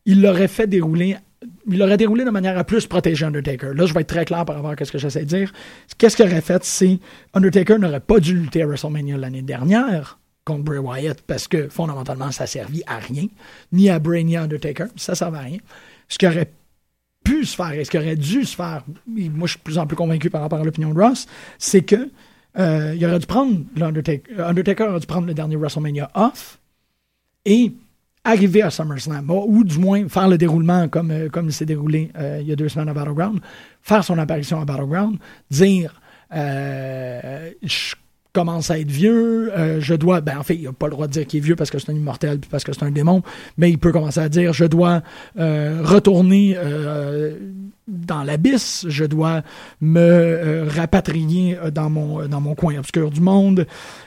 il 0.06 0.22
l'aurait 0.22 0.48
fait 0.48 0.68
dérouler 0.68 1.16
il 1.70 1.96
déroulé 1.96 2.24
de 2.24 2.30
manière 2.30 2.56
à 2.56 2.64
plus 2.64 2.86
protéger 2.86 3.26
Undertaker. 3.26 3.74
Là, 3.74 3.84
je 3.84 3.92
vais 3.92 4.00
être 4.00 4.06
très 4.06 4.24
clair 4.24 4.44
par 4.44 4.56
rapport 4.56 4.74
à 4.78 4.84
ce 4.84 4.90
que 4.90 4.98
j'essaie 4.98 5.24
de 5.24 5.26
dire. 5.26 5.52
Qu'est-ce 5.98 6.16
qu'il 6.16 6.24
aurait 6.24 6.40
fait, 6.40 6.64
c'est 6.64 6.98
Undertaker 7.34 7.78
n'aurait 7.78 8.00
pas 8.00 8.18
dû 8.18 8.34
lutter 8.34 8.62
à 8.62 8.66
WrestleMania 8.66 9.18
l'année 9.18 9.42
dernière? 9.42 10.18
Contre 10.44 10.64
Bray 10.64 10.78
Wyatt 10.78 11.22
parce 11.22 11.48
que 11.48 11.68
fondamentalement, 11.68 12.30
ça 12.30 12.46
servi 12.46 12.82
à 12.86 12.98
rien, 12.98 13.26
ni 13.72 13.90
à 13.90 13.98
Bray 13.98 14.24
ni 14.24 14.36
à 14.36 14.42
Undertaker. 14.42 14.86
Ça 14.96 15.14
servait 15.14 15.38
à 15.38 15.42
rien. 15.42 15.58
Ce 16.08 16.18
qui 16.18 16.26
aurait 16.26 16.50
pu 17.24 17.44
se 17.44 17.56
faire 17.56 17.72
et 17.72 17.84
ce 17.84 17.90
qui 17.90 17.98
aurait 17.98 18.16
dû 18.16 18.44
se 18.44 18.54
faire, 18.54 18.84
moi 19.06 19.46
je 19.46 19.52
suis 19.52 19.60
plus 19.60 19.78
en 19.78 19.86
plus 19.86 19.96
convaincu 19.96 20.30
par 20.30 20.42
rapport 20.42 20.60
à 20.60 20.64
l'opinion 20.64 20.92
de 20.92 21.00
Ross, 21.00 21.26
c'est 21.58 21.82
que 21.82 22.10
euh, 22.58 22.94
il 22.94 23.04
aurait 23.04 23.18
dû 23.18 23.26
prendre 23.26 23.60
l'Undertaker, 23.74 24.40
Undertaker 24.40 24.84
aurait 24.84 25.00
dû 25.00 25.06
prendre 25.06 25.26
le 25.26 25.34
dernier 25.34 25.56
WrestleMania 25.56 26.10
off 26.14 26.58
et 27.44 27.72
arriver 28.24 28.62
à 28.62 28.70
SummerSlam, 28.70 29.30
ou 29.30 29.64
du 29.64 29.78
moins 29.78 30.08
faire 30.08 30.28
le 30.28 30.38
déroulement 30.38 30.88
comme, 30.88 31.10
euh, 31.10 31.28
comme 31.28 31.46
il 31.46 31.52
s'est 31.52 31.66
déroulé 31.66 32.10
euh, 32.16 32.38
il 32.40 32.46
y 32.46 32.52
a 32.52 32.56
deux 32.56 32.68
semaines 32.68 32.88
à 32.88 32.94
Battleground, 32.94 33.40
faire 33.82 34.02
son 34.04 34.18
apparition 34.18 34.60
à 34.60 34.64
Battleground, 34.64 35.18
dire 35.50 36.00
euh, 36.34 37.50
je 37.62 37.94
commence 38.34 38.70
à 38.70 38.78
être 38.78 38.90
vieux, 38.90 39.50
je 39.78 39.94
dois, 39.94 40.20
ben 40.20 40.38
en 40.38 40.42
fait, 40.42 40.56
il 40.56 40.64
n'a 40.64 40.72
pas 40.72 40.86
le 40.86 40.92
droit 40.92 41.06
de 41.06 41.12
dire 41.12 41.26
qu'il 41.26 41.38
est 41.38 41.42
vieux 41.42 41.56
parce 41.56 41.70
que 41.70 41.78
c'est 41.78 41.90
un 41.90 41.94
immortel 41.94 42.38
puis 42.40 42.50
parce 42.50 42.64
que 42.64 42.72
c'est 42.72 42.84
un 42.84 42.90
démon, 42.90 43.22
mais 43.56 43.70
il 43.70 43.78
peut 43.78 43.92
commencer 43.92 44.20
à 44.20 44.28
dire 44.28 44.52
je 44.52 44.64
dois 44.64 45.02
retourner 45.36 46.56
dans 47.86 48.22
l'abysse, 48.22 48.86
je 48.88 49.04
dois 49.04 49.42
me 49.80 50.66
rapatrier 50.68 51.56
dans 51.72 51.90
mon, 51.90 52.26
dans 52.26 52.40
mon 52.40 52.54
coin 52.54 52.78
obscur 52.78 53.10
du 53.10 53.20
monde, 53.20 53.66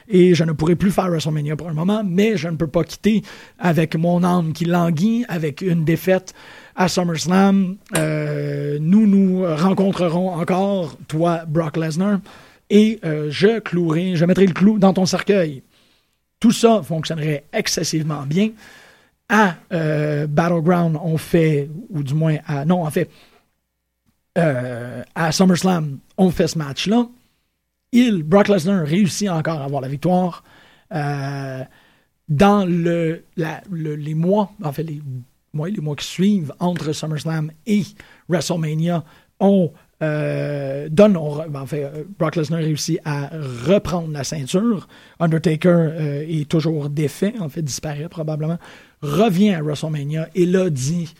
et 0.10 0.34
je 0.34 0.44
ne 0.44 0.52
pourrai 0.52 0.76
plus 0.76 0.92
faire 0.92 1.10
WrestleMania 1.10 1.56
pour 1.56 1.70
un 1.70 1.74
moment, 1.74 2.04
mais 2.06 2.38
je 2.38 2.48
ne 2.50 2.56
peux 2.56 2.68
pas 2.68 2.84
quitter 2.84 3.22
avec 3.60 3.96
mon 3.96 4.24
âme 4.24 4.54
qui 4.54 4.66
languit, 4.66 5.26
avec 5.30 5.62
une 5.62 5.86
défaite 5.86 6.34
à 6.76 6.88
SummerSlam. 6.88 7.76
Euh, 7.96 8.78
nous 8.82 9.08
nous 9.08 9.44
rencontrerons 9.44 10.34
encore, 10.34 10.98
toi, 11.08 11.44
Brock 11.48 11.78
Lesnar, 11.78 12.20
et 12.70 13.00
euh, 13.06 13.30
je 13.30 13.60
clouerai, 13.60 14.16
je 14.16 14.26
mettrai 14.26 14.46
le 14.46 14.54
clou 14.54 14.80
dans 14.80 14.94
ton 14.94 15.06
cercueil. 15.06 15.64
Tout 16.40 16.52
ça 16.52 16.82
fonctionnerait 16.84 17.46
excessivement 17.54 18.24
bien. 18.26 18.52
À 19.30 19.56
euh, 19.74 20.28
Battleground, 20.28 20.98
on 21.04 21.18
fait, 21.18 21.70
ou 21.90 22.04
du 22.04 22.14
moins 22.14 22.38
à, 22.46 22.66
non, 22.66 22.86
en 22.86 22.92
fait, 22.92 23.10
à 24.36 25.32
SummerSlam, 25.32 25.98
on 26.16 26.30
fait 26.30 26.48
ce 26.48 26.60
match-là 26.60 27.08
il, 27.92 28.24
Brock 28.24 28.48
Lesnar, 28.48 28.86
réussit 28.86 29.30
encore 29.30 29.62
à 29.62 29.66
avoir 29.66 29.82
la 29.82 29.88
victoire. 29.88 30.44
Euh, 30.94 31.64
dans 32.30 32.66
le, 32.66 33.24
les 33.72 34.14
mois, 34.14 34.52
en 34.64 34.72
fait, 34.74 34.84
les, 34.84 35.02
mois, 35.54 35.70
les 35.70 35.80
mois 35.80 35.96
qui 35.96 36.06
suivent 36.06 36.54
entre 36.60 36.92
SummerSlam 36.92 37.52
et 37.66 37.84
WrestleMania, 38.28 39.04
on 39.40 39.72
euh, 40.02 40.90
donne, 40.90 41.18
en 41.18 41.66
fait, 41.66 41.84
euh, 41.84 42.04
Brock 42.20 42.36
Lesnar 42.36 42.60
réussit 42.60 43.00
à 43.04 43.30
reprendre 43.66 44.12
la 44.12 44.24
ceinture. 44.24 44.88
Undertaker 45.20 45.90
est 46.30 46.48
toujours 46.48 46.90
défait, 46.90 47.34
en 47.40 47.50
fait, 47.50 47.62
disparaît 47.62 48.10
probablement. 48.10 48.58
Revient 49.02 49.54
à 49.54 49.62
WrestleMania 49.62 50.30
et 50.36 50.46
là 50.46 50.70
dit 50.70 51.14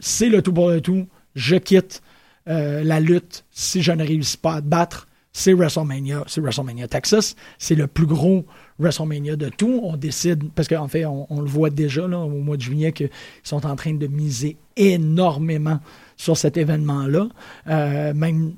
c'est 0.00 0.28
le 0.28 0.42
tout 0.42 0.52
pour 0.52 0.70
le 0.70 0.80
tout, 0.80 1.08
je 1.34 1.56
quitte 1.56 2.02
la 2.46 3.00
lutte 3.00 3.44
si 3.50 3.82
je 3.82 3.90
ne 3.90 4.04
réussis 4.04 4.36
pas 4.36 4.54
à 4.54 4.60
te 4.60 4.66
battre 4.66 5.08
c'est 5.36 5.52
WrestleMania, 5.52 6.22
c'est 6.28 6.40
WrestleMania 6.40 6.86
Texas. 6.86 7.34
C'est 7.58 7.74
le 7.74 7.88
plus 7.88 8.06
gros 8.06 8.46
WrestleMania 8.78 9.34
de 9.34 9.48
tout. 9.48 9.80
On 9.82 9.96
décide, 9.96 10.50
parce 10.54 10.68
qu'en 10.68 10.86
fait, 10.86 11.04
on, 11.04 11.40
le 11.40 11.48
voit 11.48 11.70
déjà 11.70 12.06
là, 12.06 12.18
au 12.18 12.28
mois 12.28 12.56
de 12.56 12.62
juillet 12.62 12.92
qu'ils 12.92 13.10
sont 13.42 13.66
en 13.66 13.74
train 13.74 13.94
de 13.94 14.06
miser 14.06 14.56
énormément 14.76 15.80
sur 16.16 16.36
cet 16.36 16.56
événement-là. 16.56 17.28
Euh, 17.68 18.14
même 18.14 18.54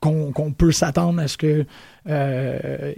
qu'on 0.00 0.52
peut 0.56 0.70
s'attendre 0.70 1.20
à 1.20 1.26
ce 1.26 1.36
que 1.36 1.66
euh, 2.08 2.92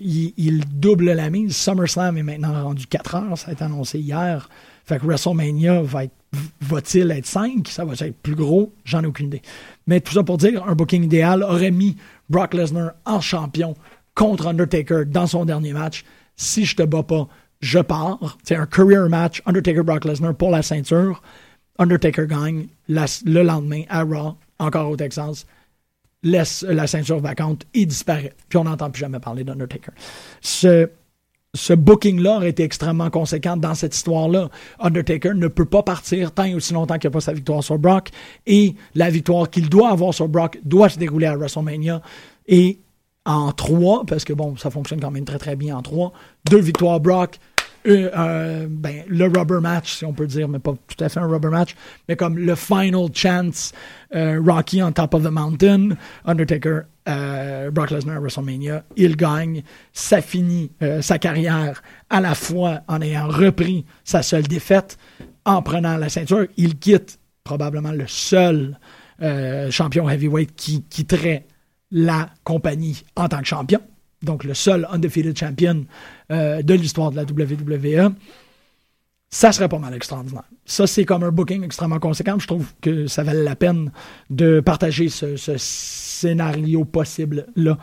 double 0.74 1.12
la 1.12 1.30
mise. 1.30 1.56
SummerSlam 1.56 2.18
est 2.18 2.22
maintenant 2.22 2.62
rendu 2.62 2.86
4 2.86 3.14
heures, 3.14 3.38
ça 3.38 3.48
a 3.48 3.52
été 3.52 3.64
annoncé 3.64 3.98
hier. 3.98 4.50
Fait 4.84 4.98
que 4.98 5.06
WrestleMania 5.06 5.80
va 5.82 6.04
être 6.04 6.12
va-t-il 6.60 7.10
être 7.10 7.26
5? 7.26 7.68
Ça 7.68 7.84
va 7.84 7.94
être 7.94 8.16
plus 8.22 8.34
gros? 8.34 8.72
J'en 8.84 9.02
ai 9.02 9.06
aucune 9.06 9.26
idée. 9.26 9.42
Mais 9.86 10.00
tout 10.00 10.12
ça 10.12 10.22
pour 10.22 10.38
dire, 10.38 10.64
un 10.66 10.74
booking 10.74 11.04
idéal 11.04 11.42
aurait 11.42 11.70
mis 11.70 11.96
Brock 12.28 12.54
Lesnar 12.54 12.92
en 13.04 13.20
champion 13.20 13.74
contre 14.14 14.46
Undertaker 14.46 15.04
dans 15.06 15.26
son 15.26 15.44
dernier 15.44 15.72
match. 15.72 16.04
Si 16.36 16.64
je 16.64 16.76
te 16.76 16.82
bats 16.82 17.02
pas, 17.02 17.28
je 17.60 17.78
pars. 17.80 18.38
C'est 18.44 18.56
un 18.56 18.66
career 18.66 19.08
match, 19.08 19.42
Undertaker-Brock 19.46 20.04
Lesnar 20.04 20.34
pour 20.34 20.50
la 20.50 20.62
ceinture. 20.62 21.22
Undertaker 21.78 22.26
gagne 22.26 22.66
le 22.88 23.42
lendemain 23.42 23.82
à 23.88 24.02
Raw, 24.02 24.36
encore 24.58 24.90
au 24.90 24.96
Texas, 24.96 25.46
laisse 26.22 26.62
la 26.68 26.86
ceinture 26.86 27.20
vacante 27.20 27.64
et 27.74 27.86
disparaît. 27.86 28.34
Puis 28.48 28.58
on 28.58 28.64
n'entend 28.64 28.90
plus 28.90 29.00
jamais 29.00 29.20
parler 29.20 29.44
d'Undertaker. 29.44 29.92
Ce, 30.40 30.90
ce 31.54 31.72
booking-là 31.72 32.36
aurait 32.36 32.50
été 32.50 32.62
extrêmement 32.62 33.10
conséquent 33.10 33.56
dans 33.56 33.74
cette 33.74 33.94
histoire-là. 33.94 34.50
Undertaker 34.78 35.34
ne 35.34 35.48
peut 35.48 35.64
pas 35.64 35.82
partir 35.82 36.32
tant 36.32 36.44
et 36.44 36.54
aussi 36.54 36.74
longtemps 36.74 36.98
qu'il 36.98 37.08
n'y 37.08 37.14
pas 37.14 37.20
sa 37.20 37.32
victoire 37.32 37.64
sur 37.64 37.78
Brock. 37.78 38.10
Et 38.46 38.74
la 38.94 39.10
victoire 39.10 39.48
qu'il 39.48 39.68
doit 39.68 39.90
avoir 39.90 40.12
sur 40.12 40.28
Brock 40.28 40.58
doit 40.62 40.90
se 40.90 40.98
dérouler 40.98 41.26
à 41.26 41.36
WrestleMania. 41.36 42.02
Et 42.46 42.80
en 43.24 43.52
trois, 43.52 44.04
parce 44.06 44.24
que 44.24 44.32
bon, 44.32 44.56
ça 44.56 44.70
fonctionne 44.70 45.00
quand 45.00 45.10
même 45.10 45.24
très 45.24 45.38
très 45.38 45.56
bien 45.56 45.76
en 45.76 45.82
trois, 45.82 46.12
deux 46.48 46.60
victoires 46.60 47.00
Brock, 47.00 47.38
euh, 47.86 48.10
euh, 48.16 48.66
ben, 48.68 49.04
le 49.08 49.24
rubber 49.24 49.60
match, 49.60 49.94
si 49.94 50.04
on 50.04 50.12
peut 50.12 50.26
dire, 50.26 50.48
mais 50.48 50.58
pas 50.58 50.72
tout 50.72 51.04
à 51.04 51.08
fait 51.08 51.20
un 51.20 51.26
rubber 51.26 51.48
match, 51.48 51.74
mais 52.08 52.16
comme 52.16 52.38
le 52.38 52.54
final 52.54 53.06
chance, 53.14 53.72
euh, 54.14 54.40
Rocky 54.44 54.82
on 54.82 54.92
top 54.92 55.14
of 55.14 55.22
the 55.22 55.30
mountain, 55.30 55.90
Undertaker, 56.24 56.82
Brock 57.72 57.90
Lesnar 57.90 58.16
à 58.16 58.20
WrestleMania, 58.20 58.84
il 58.96 59.16
gagne, 59.16 59.62
ça 59.92 60.20
finit 60.20 60.70
sa 61.00 61.18
carrière 61.18 61.82
à 62.08 62.20
la 62.20 62.36
fois 62.36 62.82
en 62.86 63.00
ayant 63.02 63.26
repris 63.26 63.84
sa 64.04 64.22
seule 64.22 64.44
défaite, 64.44 64.96
en 65.44 65.60
prenant 65.60 65.96
la 65.96 66.08
ceinture, 66.08 66.46
il 66.56 66.78
quitte 66.78 67.18
probablement 67.42 67.90
le 67.90 68.06
seul 68.06 68.78
champion 69.70 70.08
heavyweight 70.08 70.54
qui 70.54 70.84
quitterait 70.84 71.46
la 71.90 72.30
compagnie 72.44 73.02
en 73.16 73.28
tant 73.28 73.40
que 73.40 73.46
champion 73.46 73.80
donc 74.22 74.44
le 74.44 74.54
seul 74.54 74.86
undefeated 74.90 75.36
champion 75.36 75.84
euh, 76.30 76.62
de 76.62 76.74
l'histoire 76.74 77.10
de 77.10 77.16
la 77.16 77.22
WWE, 77.22 78.12
ça 79.30 79.52
serait 79.52 79.68
pas 79.68 79.78
mal 79.78 79.94
extraordinaire. 79.94 80.44
Ça, 80.64 80.86
c'est 80.86 81.04
comme 81.04 81.22
un 81.22 81.30
booking 81.30 81.62
extrêmement 81.64 82.00
conséquent. 82.00 82.38
Je 82.38 82.46
trouve 82.46 82.72
que 82.80 83.06
ça 83.06 83.22
valait 83.22 83.44
la 83.44 83.56
peine 83.56 83.92
de 84.28 84.60
partager 84.60 85.08
ce, 85.08 85.36
scénario 85.56 86.84
possible-là. 86.84 87.78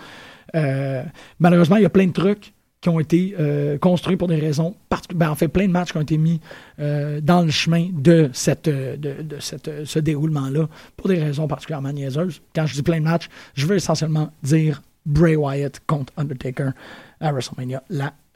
Euh, 0.56 1.04
malheureusement, 1.40 1.78
il 1.78 1.84
y 1.84 1.86
a 1.86 1.90
plein 1.90 2.08
de 2.08 2.14
trucs 2.14 2.54
qui 2.82 2.90
ont 2.90 3.00
été 3.00 3.34
euh, 3.40 3.78
construits 3.80 4.18
pour 4.18 4.28
des 4.28 4.36
raisons 4.36 4.76
particulières. 4.90 5.20
Ben, 5.20 5.32
en 5.32 5.36
fait, 5.36 5.48
plein 5.48 5.66
de 5.68 5.72
matchs 5.72 5.94
qui 5.94 5.98
ont 5.98 6.02
été 6.02 6.18
mis 6.18 6.40
dans 6.78 7.44
le 7.44 7.50
chemin 7.50 7.88
de, 7.94 8.30
cette, 8.34 8.70
de, 8.70 9.40
cette, 9.40 9.86
ce 9.86 10.00
déroulement-là 10.00 10.68
pour 10.96 11.08
des 11.08 11.18
raisons 11.18 11.48
particulièrement 11.48 11.92
niaiseuses. 11.92 12.42
Quand 12.54 12.68
je 12.68 12.76
dis 12.76 12.84
plein 12.84 13.00
de 13.00 13.06
matchs, 13.06 13.30
je 13.56 13.66
veux 13.66 13.78
essentiellement 13.78 14.32
dire 14.44 14.82
Bray 15.08 15.36
Wyatt 15.36 15.82
contre 15.88 16.14
Undertaker 16.18 16.72
à 17.20 17.32
WrestleMania 17.32 17.82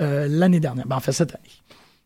euh, 0.02 0.28
l'année 0.30 0.60
dernière. 0.60 0.88
Ben, 0.88 0.96
en 0.96 1.00
fait, 1.00 1.12
cette 1.12 1.36
année. 1.36 1.44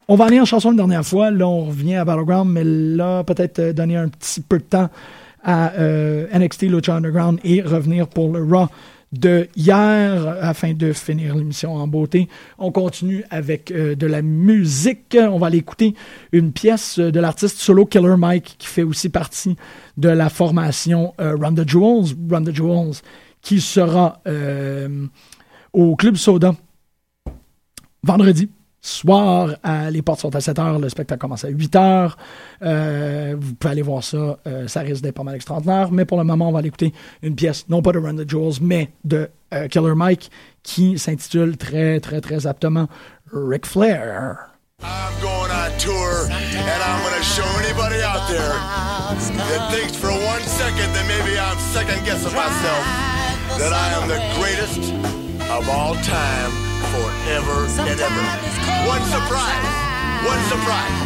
On 0.07 0.15
va 0.15 0.25
aller 0.25 0.39
en 0.39 0.45
chanson 0.45 0.71
une 0.71 0.77
dernière 0.77 1.05
fois. 1.05 1.31
Là, 1.31 1.47
on 1.47 1.65
revient 1.65 1.95
à 1.95 2.05
Battleground, 2.05 2.51
mais 2.51 2.63
là, 2.63 3.23
peut-être 3.23 3.59
euh, 3.59 3.73
donner 3.73 3.95
un 3.95 4.09
petit 4.09 4.41
peu 4.41 4.57
de 4.57 4.63
temps 4.63 4.89
à 5.43 5.73
euh, 5.73 6.27
NXT 6.37 6.63
Lucha 6.63 6.95
Underground 6.95 7.39
et 7.43 7.61
revenir 7.61 8.07
pour 8.07 8.33
le 8.33 8.43
Raw 8.43 8.67
de 9.11 9.47
hier 9.55 10.27
afin 10.41 10.73
de 10.73 10.91
finir 10.91 11.35
l'émission 11.35 11.75
en 11.75 11.87
beauté. 11.87 12.27
On 12.57 12.71
continue 12.71 13.23
avec 13.29 13.71
de 13.71 14.07
la 14.07 14.21
musique. 14.21 15.15
On 15.17 15.37
va 15.37 15.47
aller 15.47 15.59
écouter 15.59 15.93
une 16.33 16.51
pièce 16.51 16.99
de 16.99 17.19
l'artiste 17.19 17.59
solo 17.59 17.85
Killer 17.85 18.17
Mike 18.17 18.55
qui 18.57 18.67
fait 18.67 18.83
aussi 18.83 19.07
partie 19.07 19.55
de 19.95 20.09
la 20.09 20.27
formation 20.27 21.13
Run 21.17 21.53
the 21.53 21.69
Jewels. 21.69 22.15
Run 22.29 22.43
the 22.43 22.53
Jewels 22.53 23.03
qui 23.45 23.61
sera 23.61 24.19
au 25.71 25.95
Club 25.95 26.15
Soda 26.15 26.55
vendredi 28.03 28.49
soir. 28.81 29.55
les 29.91 30.01
portes 30.01 30.19
sont 30.19 30.35
à 30.35 30.41
7 30.41 30.57
h, 30.57 30.79
le 30.79 30.89
spectacle 30.89 31.19
commence 31.19 31.43
à 31.43 31.49
8 31.49 31.75
h. 31.75 32.11
Euh, 32.61 33.35
vous 33.37 33.55
pouvez 33.55 33.71
aller 33.71 33.81
voir 33.81 34.03
ça. 34.03 34.37
Euh, 34.47 34.67
ça 34.67 34.81
risque 34.81 35.01
d'être 35.01 35.15
pas 35.15 35.23
mal 35.23 35.35
extraordinaire. 35.35 35.91
Mais 35.91 36.05
pour 36.05 36.17
le 36.17 36.23
moment, 36.23 36.49
on 36.49 36.51
va 36.51 36.59
aller 36.59 36.67
écouter 36.67 36.93
une 37.21 37.35
pièce, 37.35 37.65
non 37.67 37.81
pas 37.81 37.91
de 37.91 37.99
Run 37.99 38.15
the 38.15 38.29
Jewels, 38.29 38.59
mais 38.61 38.91
de 39.03 39.29
euh, 39.53 39.67
Killer 39.67 39.95
Mike, 39.95 40.31
qui 40.63 40.99
s'intitule 40.99 41.57
très, 41.57 41.99
très, 41.99 42.21
très 42.21 42.47
aptement 42.47 42.87
Ric 43.33 43.65
Flair. 43.65 44.37
I'm 44.81 44.89
going 45.21 45.49
on 45.51 45.71
tour, 45.79 46.27
and 46.29 46.81
I'm 46.83 47.23
show 47.23 47.43
anybody 47.63 48.01
out 48.03 48.27
there 48.27 48.53
for 49.99 50.11
one 50.11 50.41
second 50.41 50.91
maybe 51.07 51.37
second 51.73 52.03
guessing 52.05 52.33
myself 52.33 53.14
that 53.57 53.73
I 53.73 53.87
am 53.95 54.07
the 54.07 54.19
greatest 54.39 54.91
of 55.49 55.69
all 55.69 55.95
time. 55.95 56.51
forever 56.91 57.65
and 57.89 57.99
ever. 57.99 58.23
One 58.87 59.03
surprise. 59.09 59.67
One 60.25 60.41
surprise. 60.49 61.05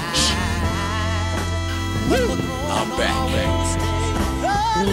I'm 2.72 2.90
back. 2.98 3.99
To 4.80 4.86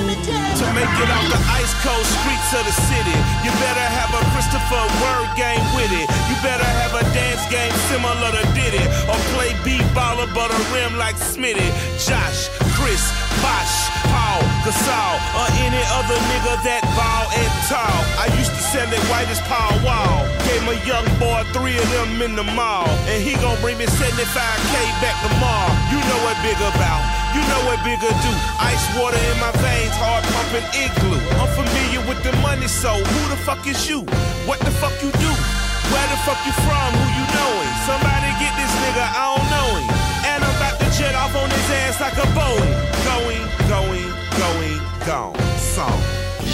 make 0.74 0.90
it 0.98 1.10
out 1.14 1.26
the 1.30 1.38
ice 1.46 1.70
cold 1.86 2.02
streets 2.02 2.50
of 2.58 2.66
the 2.66 2.74
city, 2.74 3.14
you 3.46 3.54
better 3.62 3.86
have 3.86 4.10
a 4.18 4.22
Christopher 4.34 4.82
word 4.98 5.30
game 5.38 5.62
with 5.78 5.94
it. 5.94 6.10
You 6.26 6.34
better 6.42 6.66
have 6.66 6.90
a 6.98 7.06
dance 7.14 7.46
game 7.54 7.70
similar 7.86 8.34
to 8.34 8.42
Diddy, 8.50 8.82
or 9.06 9.14
play 9.38 9.54
b-baller 9.62 10.26
but 10.34 10.50
a 10.50 10.58
rim 10.74 10.98
like 10.98 11.14
Smitty. 11.14 11.70
Josh, 12.02 12.50
Chris, 12.74 12.98
Bosh, 13.38 13.86
Paul, 14.10 14.42
Gasol, 14.66 15.14
or 15.38 15.46
any 15.62 15.82
other 15.94 16.18
nigga 16.34 16.58
that 16.66 16.82
ball 16.98 17.30
and 17.30 17.52
tall. 17.70 18.02
I 18.18 18.26
used 18.42 18.58
to 18.58 18.62
sell 18.66 18.90
it 18.90 18.98
white 19.06 19.30
as 19.30 19.38
Paul 19.46 19.70
Wall. 19.86 20.26
Gave 20.50 20.66
a 20.66 20.82
young 20.82 21.06
boy 21.22 21.46
three 21.54 21.78
of 21.78 21.86
them 21.94 22.26
in 22.26 22.34
the 22.34 22.42
mall. 22.58 22.90
And 23.06 23.22
he 23.22 23.38
gon' 23.38 23.54
bring 23.62 23.78
me 23.78 23.86
75k 23.86 24.74
back 24.98 25.14
tomorrow. 25.22 25.70
You 25.94 26.02
know 26.02 26.18
what 26.26 26.34
big 26.42 26.58
about. 26.58 27.15
You 27.36 27.44
know 27.52 27.68
what 27.68 27.84
bigger 27.84 28.08
do. 28.08 28.32
Ice 28.64 28.86
water 28.96 29.20
in 29.28 29.36
my 29.36 29.52
veins, 29.60 29.92
hard 30.00 30.24
pumping 30.32 30.64
igloo. 30.72 31.20
I'm 31.36 31.52
familiar 31.52 32.00
with 32.08 32.16
the 32.24 32.32
money, 32.40 32.64
so 32.64 32.96
who 32.96 33.20
the 33.28 33.36
fuck 33.36 33.60
is 33.68 33.84
you? 33.84 34.08
What 34.48 34.56
the 34.64 34.72
fuck 34.80 34.96
you 35.04 35.12
do? 35.20 35.32
Where 35.92 36.08
the 36.08 36.16
fuck 36.24 36.40
you 36.48 36.56
from? 36.64 36.88
Who 36.96 37.04
you 37.12 37.24
knowing? 37.36 37.72
Somebody 37.84 38.32
get 38.40 38.56
this 38.56 38.72
nigga, 38.80 39.04
I 39.04 39.36
don't 39.36 39.48
know 39.52 39.68
him. 39.76 39.84
And 40.32 40.38
I'm 40.48 40.56
about 40.56 40.80
to 40.80 40.88
jet 40.96 41.12
off 41.12 41.36
on 41.36 41.52
his 41.52 41.68
ass 41.84 42.00
like 42.00 42.16
a 42.16 42.24
Boeing. 42.32 42.72
Going, 43.04 43.44
going, 43.68 44.08
going, 44.40 44.80
gone. 45.04 45.36
Song. 45.60 46.00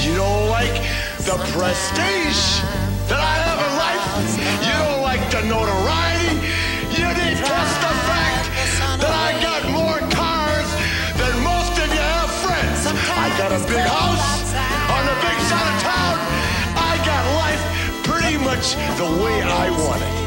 You 0.03 0.19
don't 0.19 0.51
like 0.51 0.83
the 1.23 1.39
prestige 1.55 2.59
that 3.07 3.23
I 3.23 3.39
have 3.47 3.61
in 3.63 3.73
life? 3.79 4.03
You 4.67 4.75
don't 4.83 5.03
like 5.07 5.23
the 5.31 5.47
notoriety? 5.47 6.12
The 18.63 19.11
way 19.19 19.43
I 19.43 19.75
want 19.75 19.99
it 20.07 20.23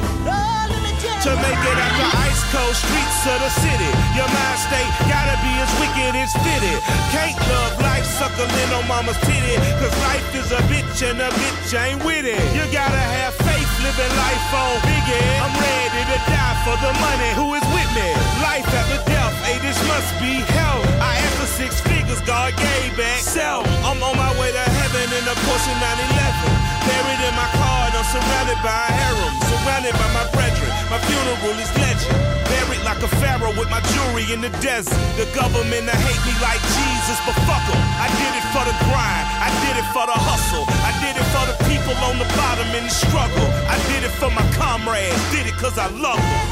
to 1.23 1.31
make 1.39 1.55
it 1.55 1.77
out 1.79 1.95
the 1.95 2.09
ice 2.27 2.43
cold 2.51 2.75
streets 2.75 3.23
of 3.31 3.39
the 3.39 3.51
city. 3.63 3.91
Your 4.11 4.27
mind 4.27 4.59
state 4.59 4.91
gotta 5.07 5.39
be 5.39 5.55
as 5.55 5.71
wicked 5.79 6.19
as 6.19 6.35
fitted. 6.43 6.83
Can't 7.15 7.39
love 7.47 7.79
life 7.79 8.03
suckling 8.03 8.51
on 8.75 8.83
mama's 8.91 9.15
titty. 9.23 9.55
Cause 9.79 9.95
life 10.03 10.27
is 10.35 10.51
a 10.51 10.59
bitch 10.67 10.99
and 10.99 11.23
a 11.23 11.31
bitch 11.31 11.71
ain't 11.79 12.03
with 12.03 12.27
it. 12.27 12.43
You 12.51 12.67
gotta 12.75 12.99
have 12.99 13.31
faith 13.39 13.71
living 13.79 14.11
life 14.19 14.51
on 14.51 14.83
biggie. 14.83 15.31
I'm 15.39 15.55
ready 15.55 16.03
to 16.03 16.19
die 16.27 16.57
for 16.67 16.75
the 16.83 16.91
money. 16.99 17.31
Who 17.39 17.55
is 17.55 17.63
with 17.71 17.89
me? 17.95 18.09
Life 18.43 18.67
after 18.67 18.99
death, 19.07 19.31
hey, 19.47 19.63
this 19.63 19.79
must 19.87 20.11
be 20.19 20.43
hell. 20.59 20.83
I 20.99 21.23
asked 21.23 21.39
for 21.39 21.49
six 21.55 21.79
figures, 21.87 22.19
God 22.27 22.51
gave 22.59 22.99
back. 22.99 23.23
Self, 23.23 23.63
I'm 23.87 24.03
on 24.03 24.19
my 24.19 24.29
way 24.35 24.51
to 24.51 24.65
heaven 24.75 25.07
in 25.07 25.23
a 25.23 25.35
Porsche 25.47 25.71
911. 25.79 26.74
Buried 26.95 27.21
in 27.27 27.35
my 27.35 27.49
car 27.59 27.91
I'm 27.91 28.07
surrounded 28.07 28.59
by 28.63 28.71
a 28.71 28.91
harem. 28.91 29.33
Surrounded 29.51 29.95
by 29.99 30.09
my 30.15 30.23
brethren. 30.31 30.71
My 30.87 30.99
funeral 31.03 31.55
is 31.59 31.71
legend. 31.75 32.15
Buried 32.47 32.83
like 32.87 33.03
a 33.03 33.11
pharaoh 33.19 33.51
with 33.55 33.67
my 33.67 33.83
jewelry 33.91 34.23
in 34.31 34.39
the 34.39 34.51
desert. 34.63 34.95
The 35.19 35.27
government 35.35 35.91
they 35.91 35.99
hate 36.07 36.23
me 36.23 36.35
like 36.39 36.59
Jesus, 36.75 37.19
but 37.27 37.35
fuck 37.43 37.67
em. 37.67 37.79
I 37.99 38.07
did 38.15 38.31
it 38.35 38.47
for 38.55 38.63
the 38.63 38.75
grind. 38.87 39.25
I 39.43 39.51
did 39.63 39.75
it 39.75 39.87
for 39.91 40.07
the 40.07 40.15
hustle. 40.15 40.63
I 40.87 40.91
did 41.03 41.19
it 41.19 41.27
for 41.35 41.43
the 41.51 41.57
people 41.67 41.95
on 42.07 42.15
the 42.15 42.27
bottom 42.39 42.67
in 42.75 42.87
the 42.87 42.95
struggle. 42.95 43.47
I 43.67 43.75
did 43.91 44.07
it 44.07 44.15
for 44.15 44.31
my 44.31 44.45
comrades. 44.55 45.19
Did 45.35 45.51
it 45.51 45.55
cause 45.59 45.75
I 45.75 45.91
love 45.99 46.19
them. 46.19 46.43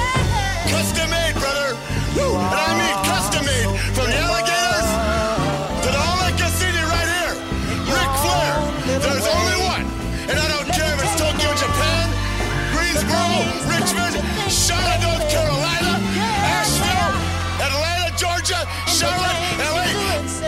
Custom 0.71 1.07
made, 1.07 1.39
brother. 1.39 1.75
Woo. 2.19 2.35
And 2.35 2.59
I 2.67 2.71
mean 2.75 2.95
custom 3.07 3.43
made. 3.47 3.67
From 3.95 4.11
the 4.11 4.19
alligators 4.19 4.62
Charlotte, 19.03 19.35
LA. 19.59 19.83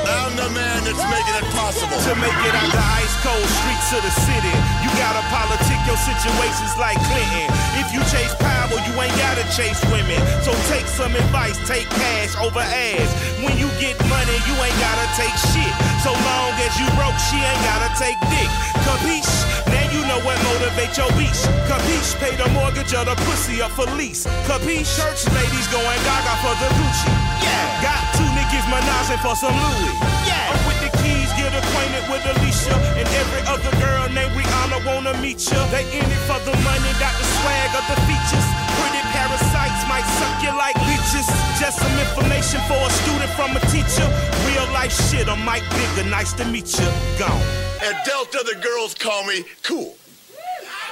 I'm 0.06 0.34
the 0.40 0.50
man 0.56 0.80
that's 0.88 1.04
making 1.12 1.36
it 1.36 1.48
possible. 1.52 1.98
To 2.08 2.14
make 2.22 2.40
it 2.46 2.56
out 2.56 2.72
the 2.72 2.86
ice 3.04 3.16
cold 3.26 3.48
streets 3.60 3.90
of 3.92 4.02
the 4.06 4.14
city, 4.24 4.56
you 4.86 4.90
gotta 4.96 5.24
politic 5.34 5.80
your 5.84 6.00
situations 6.00 6.74
like 6.80 6.96
Clinton. 7.10 7.48
If 7.82 7.92
you 7.92 8.02
chase 8.14 8.34
power, 8.40 8.78
you 8.86 8.94
ain't 9.02 9.16
gotta 9.18 9.46
chase 9.52 9.82
women. 9.90 10.22
So 10.46 10.54
take 10.70 10.86
some 10.86 11.14
advice, 11.16 11.58
take 11.68 11.90
cash 11.90 12.38
over 12.40 12.62
ass. 12.62 13.10
When 13.42 13.58
you 13.58 13.68
get 13.82 13.98
money, 14.08 14.38
you 14.46 14.56
ain't 14.62 14.80
gotta 14.80 15.08
take 15.18 15.36
shit. 15.52 15.74
So 16.06 16.14
long 16.14 16.54
as 16.62 16.74
you 16.78 16.88
broke, 16.96 17.18
she 17.28 17.38
ain't 17.42 17.64
gotta 17.66 17.90
take 17.98 18.18
dick. 18.30 18.50
Capiche? 18.86 19.36
Now 19.74 19.86
you 19.90 20.02
know 20.06 20.22
what 20.22 20.38
motivates 20.46 20.98
your 21.02 21.10
beast. 21.18 21.50
Capiche? 21.66 22.14
Pay 22.22 22.38
the 22.38 22.50
mortgage 22.54 22.94
or 22.94 23.06
the 23.06 23.18
pussy 23.26 23.62
up 23.62 23.72
for 23.72 23.90
lease. 23.98 24.30
Capiche? 24.46 24.86
Church 24.94 25.26
ladies 25.34 25.68
going 25.74 26.02
gaga 26.06 26.34
for 26.46 26.54
the 26.62 26.70
Gucci. 26.78 27.10
Yeah. 27.42 27.66
Got 27.82 28.02
two 28.18 28.30
menaging 28.70 29.22
for 29.22 29.36
some 29.36 29.54
Louis. 29.54 29.96
Yeah. 30.26 30.52
I'm 30.52 30.62
with 30.68 30.80
the 30.82 30.92
keys, 31.02 31.30
get 31.38 31.54
acquainted 31.54 32.06
with 32.10 32.24
Alicia. 32.26 32.76
And 33.00 33.08
every 33.08 33.44
other 33.48 33.72
girl 33.78 34.10
named 34.10 34.34
Rihanna 34.34 34.86
wanna 34.86 35.14
meet 35.22 35.40
ya. 35.46 35.60
They 35.70 35.86
in 35.94 36.06
it 36.06 36.24
for 36.30 36.40
the 36.44 36.56
money, 36.66 36.92
got 36.98 37.14
the 37.18 37.28
swag 37.40 37.72
of 37.78 37.86
the 37.92 37.98
features. 38.10 38.48
Pretty 38.80 39.04
parasites 39.14 39.82
might 39.88 40.08
suck 40.18 40.38
you 40.44 40.54
like 40.56 40.78
leeches. 40.90 41.28
Just 41.60 41.80
some 41.80 41.96
information 42.00 42.60
for 42.68 42.80
a 42.80 42.92
student 43.04 43.32
from 43.38 43.56
a 43.56 43.62
teacher. 43.74 44.08
Real 44.50 44.68
life 44.74 44.94
shit, 45.10 45.28
I'm 45.28 45.44
Mike 45.46 45.68
Bigger, 45.72 46.10
nice 46.10 46.34
to 46.34 46.46
meet 46.46 46.70
you. 46.80 46.90
Gone. 47.18 47.42
At 47.82 48.06
Delta, 48.06 48.44
the 48.46 48.58
girls 48.62 48.94
call 48.94 49.26
me 49.26 49.44
cool. 49.64 49.96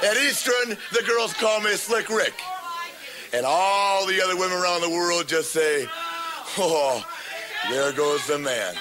At 0.02 0.16
Eastern, 0.16 0.76
the 0.92 1.02
girls 1.06 1.32
call 1.32 1.60
me 1.60 1.70
Slick 1.76 2.08
Rick. 2.10 2.34
And 3.32 3.44
all 3.46 4.06
the 4.06 4.22
other 4.22 4.36
women 4.36 4.58
around 4.58 4.82
the 4.82 4.90
world 4.90 5.26
just 5.26 5.50
say, 5.50 5.86
oh, 6.58 7.04
there 7.70 7.92
goes 7.92 8.26
the 8.26 8.38
man. 8.38 8.74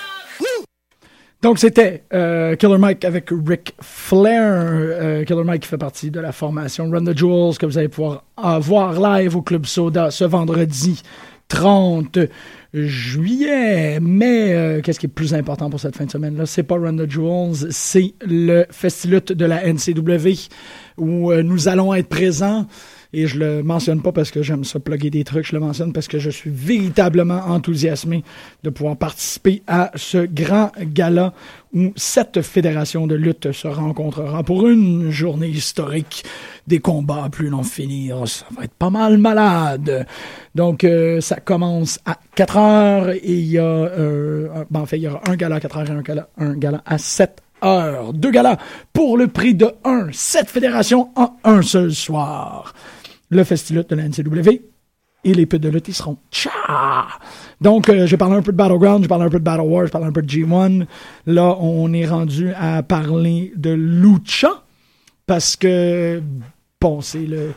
Donc 1.43 1.59
c'était 1.59 2.03
euh, 2.13 2.55
Killer 2.55 2.77
Mike 2.77 3.03
avec 3.03 3.29
Rick 3.29 3.75
Flair. 3.81 4.41
Euh, 4.41 5.25
Killer 5.25 5.43
Mike 5.43 5.63
qui 5.63 5.67
fait 5.67 5.77
partie 5.77 6.09
de 6.09 6.21
la 6.21 6.31
formation 6.31 6.89
Run 6.89 7.03
the 7.03 7.17
Jewels 7.17 7.57
que 7.57 7.65
vous 7.65 7.77
allez 7.77 7.89
pouvoir 7.89 8.23
voir 8.61 8.93
live 8.93 9.35
au 9.35 9.41
Club 9.41 9.65
Soda 9.65 10.09
ce 10.09 10.23
vendredi 10.23 11.03
30 11.49 12.17
juillet. 12.73 13.99
Mais 13.99 14.53
euh, 14.53 14.81
qu'est-ce 14.81 15.01
qui 15.01 15.07
est 15.07 15.09
plus 15.09 15.33
important 15.33 15.69
pour 15.69 15.81
cette 15.81 15.97
fin 15.97 16.05
de 16.05 16.11
semaine-là? 16.11 16.45
C'est 16.45 16.63
pas 16.63 16.75
Run 16.75 16.95
the 16.95 17.11
Jewels, 17.11 17.71
c'est 17.71 18.13
le 18.25 18.65
Festilut 18.71 19.25
de 19.25 19.45
la 19.45 19.67
NCW 19.67 20.47
où 20.97 21.33
nous 21.33 21.67
allons 21.67 21.93
être 21.93 22.07
présents. 22.07 22.67
Et 23.13 23.27
je 23.27 23.37
le 23.37 23.61
mentionne 23.61 24.01
pas 24.01 24.11
parce 24.11 24.31
que 24.31 24.41
j'aime 24.41 24.63
ça 24.63 24.79
plugger 24.79 25.11
des 25.11 25.23
trucs, 25.23 25.45
je 25.45 25.53
le 25.53 25.59
mentionne 25.59 25.93
parce 25.93 26.07
que 26.07 26.17
je 26.17 26.31
suis 26.31 26.49
véritablement 26.49 27.41
enthousiasmé 27.45 28.23
de 28.63 28.71
pouvoir 28.71 28.97
participer 28.97 29.61
à 29.67 29.91
ce 29.95 30.25
grand 30.25 30.71
gala 30.79 31.33
où 31.75 31.93
cette 31.95 32.41
fédération 32.41 33.05
de 33.05 33.13
lutte 33.13 33.51
se 33.51 33.67
rencontrera 33.67 34.41
pour 34.41 34.67
une 34.67 35.11
journée 35.11 35.49
historique 35.49 36.23
des 36.65 36.79
combats 36.79 37.25
à 37.25 37.29
plus 37.29 37.51
n'en 37.51 37.61
finir. 37.61 38.27
Ça 38.27 38.45
va 38.57 38.63
être 38.63 38.73
pas 38.73 38.89
mal 38.89 39.19
malade. 39.19 40.07
Donc, 40.55 40.83
euh, 40.83 41.21
ça 41.21 41.35
commence 41.35 41.99
à 42.05 42.17
4 42.35 42.57
heures 42.57 43.09
et 43.09 43.21
il 43.23 43.45
y 43.45 43.59
a, 43.59 43.63
euh, 43.63 44.63
ben, 44.71 44.81
en 44.81 44.85
fait, 44.87 44.97
il 44.97 45.03
y 45.03 45.07
aura 45.07 45.21
un 45.27 45.35
gala 45.35 45.57
à 45.57 45.59
4 45.59 45.77
heures 45.77 45.89
et 45.89 45.93
un 45.93 46.01
gala, 46.01 46.29
un 46.37 46.53
gala 46.55 46.81
à 46.85 46.97
7 46.97 47.41
heures. 47.63 48.13
Deux 48.13 48.31
galas 48.31 48.57
pour 48.91 49.17
le 49.17 49.27
prix 49.27 49.53
de 49.53 49.71
1. 49.83 50.07
Cette 50.11 50.49
fédération 50.49 51.09
en 51.15 51.35
un 51.43 51.61
seul 51.61 51.93
soir 51.93 52.73
le 53.33 53.43
Festilut 53.43 53.83
de 53.87 53.95
la 53.95 54.07
NCW 54.07 54.61
et 55.25 55.33
les 55.33 55.45
putes 55.45 55.61
de 55.61 55.69
lutte, 55.69 55.87
ils 55.87 55.93
seront 55.93 56.17
tcha. 56.31 56.51
Donc, 57.61 57.89
euh, 57.89 58.05
j'ai 58.05 58.17
parlé 58.17 58.35
un 58.35 58.41
peu 58.41 58.51
de 58.51 58.57
Battleground, 58.57 59.03
j'ai 59.03 59.07
parlé 59.07 59.25
un 59.25 59.29
peu 59.29 59.39
de 59.39 59.43
Battle 59.43 59.61
War, 59.61 59.85
j'ai 59.85 59.91
parlé 59.91 60.07
un 60.07 60.11
peu 60.11 60.21
de 60.21 60.27
G1. 60.27 60.85
Là, 61.27 61.55
on 61.59 61.93
est 61.93 62.05
rendu 62.05 62.51
à 62.59 62.83
parler 62.83 63.53
de 63.55 63.71
Lucha, 63.71 64.63
parce 65.25 65.55
que, 65.55 66.21
bon, 66.79 67.01
c'est 67.01 67.25
le... 67.25 67.53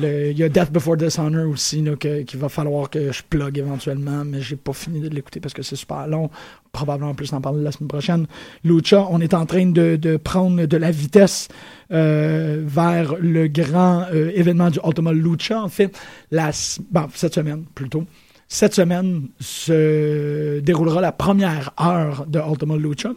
Il 0.00 0.38
y 0.38 0.44
a 0.44 0.48
Death 0.48 0.70
Before 0.70 0.96
Dishonor 0.96 1.48
aussi, 1.48 1.84
qu'il 1.98 2.38
va 2.38 2.48
falloir 2.48 2.88
que 2.88 3.10
je 3.10 3.20
plug 3.28 3.58
éventuellement, 3.58 4.24
mais 4.24 4.40
j'ai 4.40 4.54
pas 4.54 4.72
fini 4.72 5.00
de 5.00 5.08
l'écouter 5.08 5.40
parce 5.40 5.52
que 5.52 5.62
c'est 5.62 5.74
super 5.74 6.06
long. 6.06 6.30
Probablement 6.70 7.14
plus 7.14 7.32
en 7.32 7.40
parler 7.40 7.64
la 7.64 7.72
semaine 7.72 7.88
prochaine. 7.88 8.26
Lucha, 8.62 9.08
on 9.10 9.20
est 9.20 9.34
en 9.34 9.44
train 9.44 9.66
de, 9.66 10.16
prendre 10.22 10.66
de 10.66 10.76
la 10.76 10.92
vitesse 10.92 11.48
euh, 11.90 12.62
vers 12.64 13.16
le 13.16 13.48
grand 13.48 14.06
euh, 14.12 14.30
événement 14.36 14.70
du 14.70 14.78
Ultimate 14.86 15.14
Lucha. 15.14 15.60
En 15.60 15.68
fait, 15.68 15.98
la, 16.30 16.52
cette 16.52 17.34
semaine 17.34 17.64
plutôt. 17.74 18.04
Cette 18.46 18.74
semaine 18.74 19.28
se 19.40 20.60
déroulera 20.60 21.00
la 21.00 21.12
première 21.12 21.72
heure 21.80 22.24
de 22.26 22.38
Ultimate 22.38 22.78
Lucha. 22.78 23.10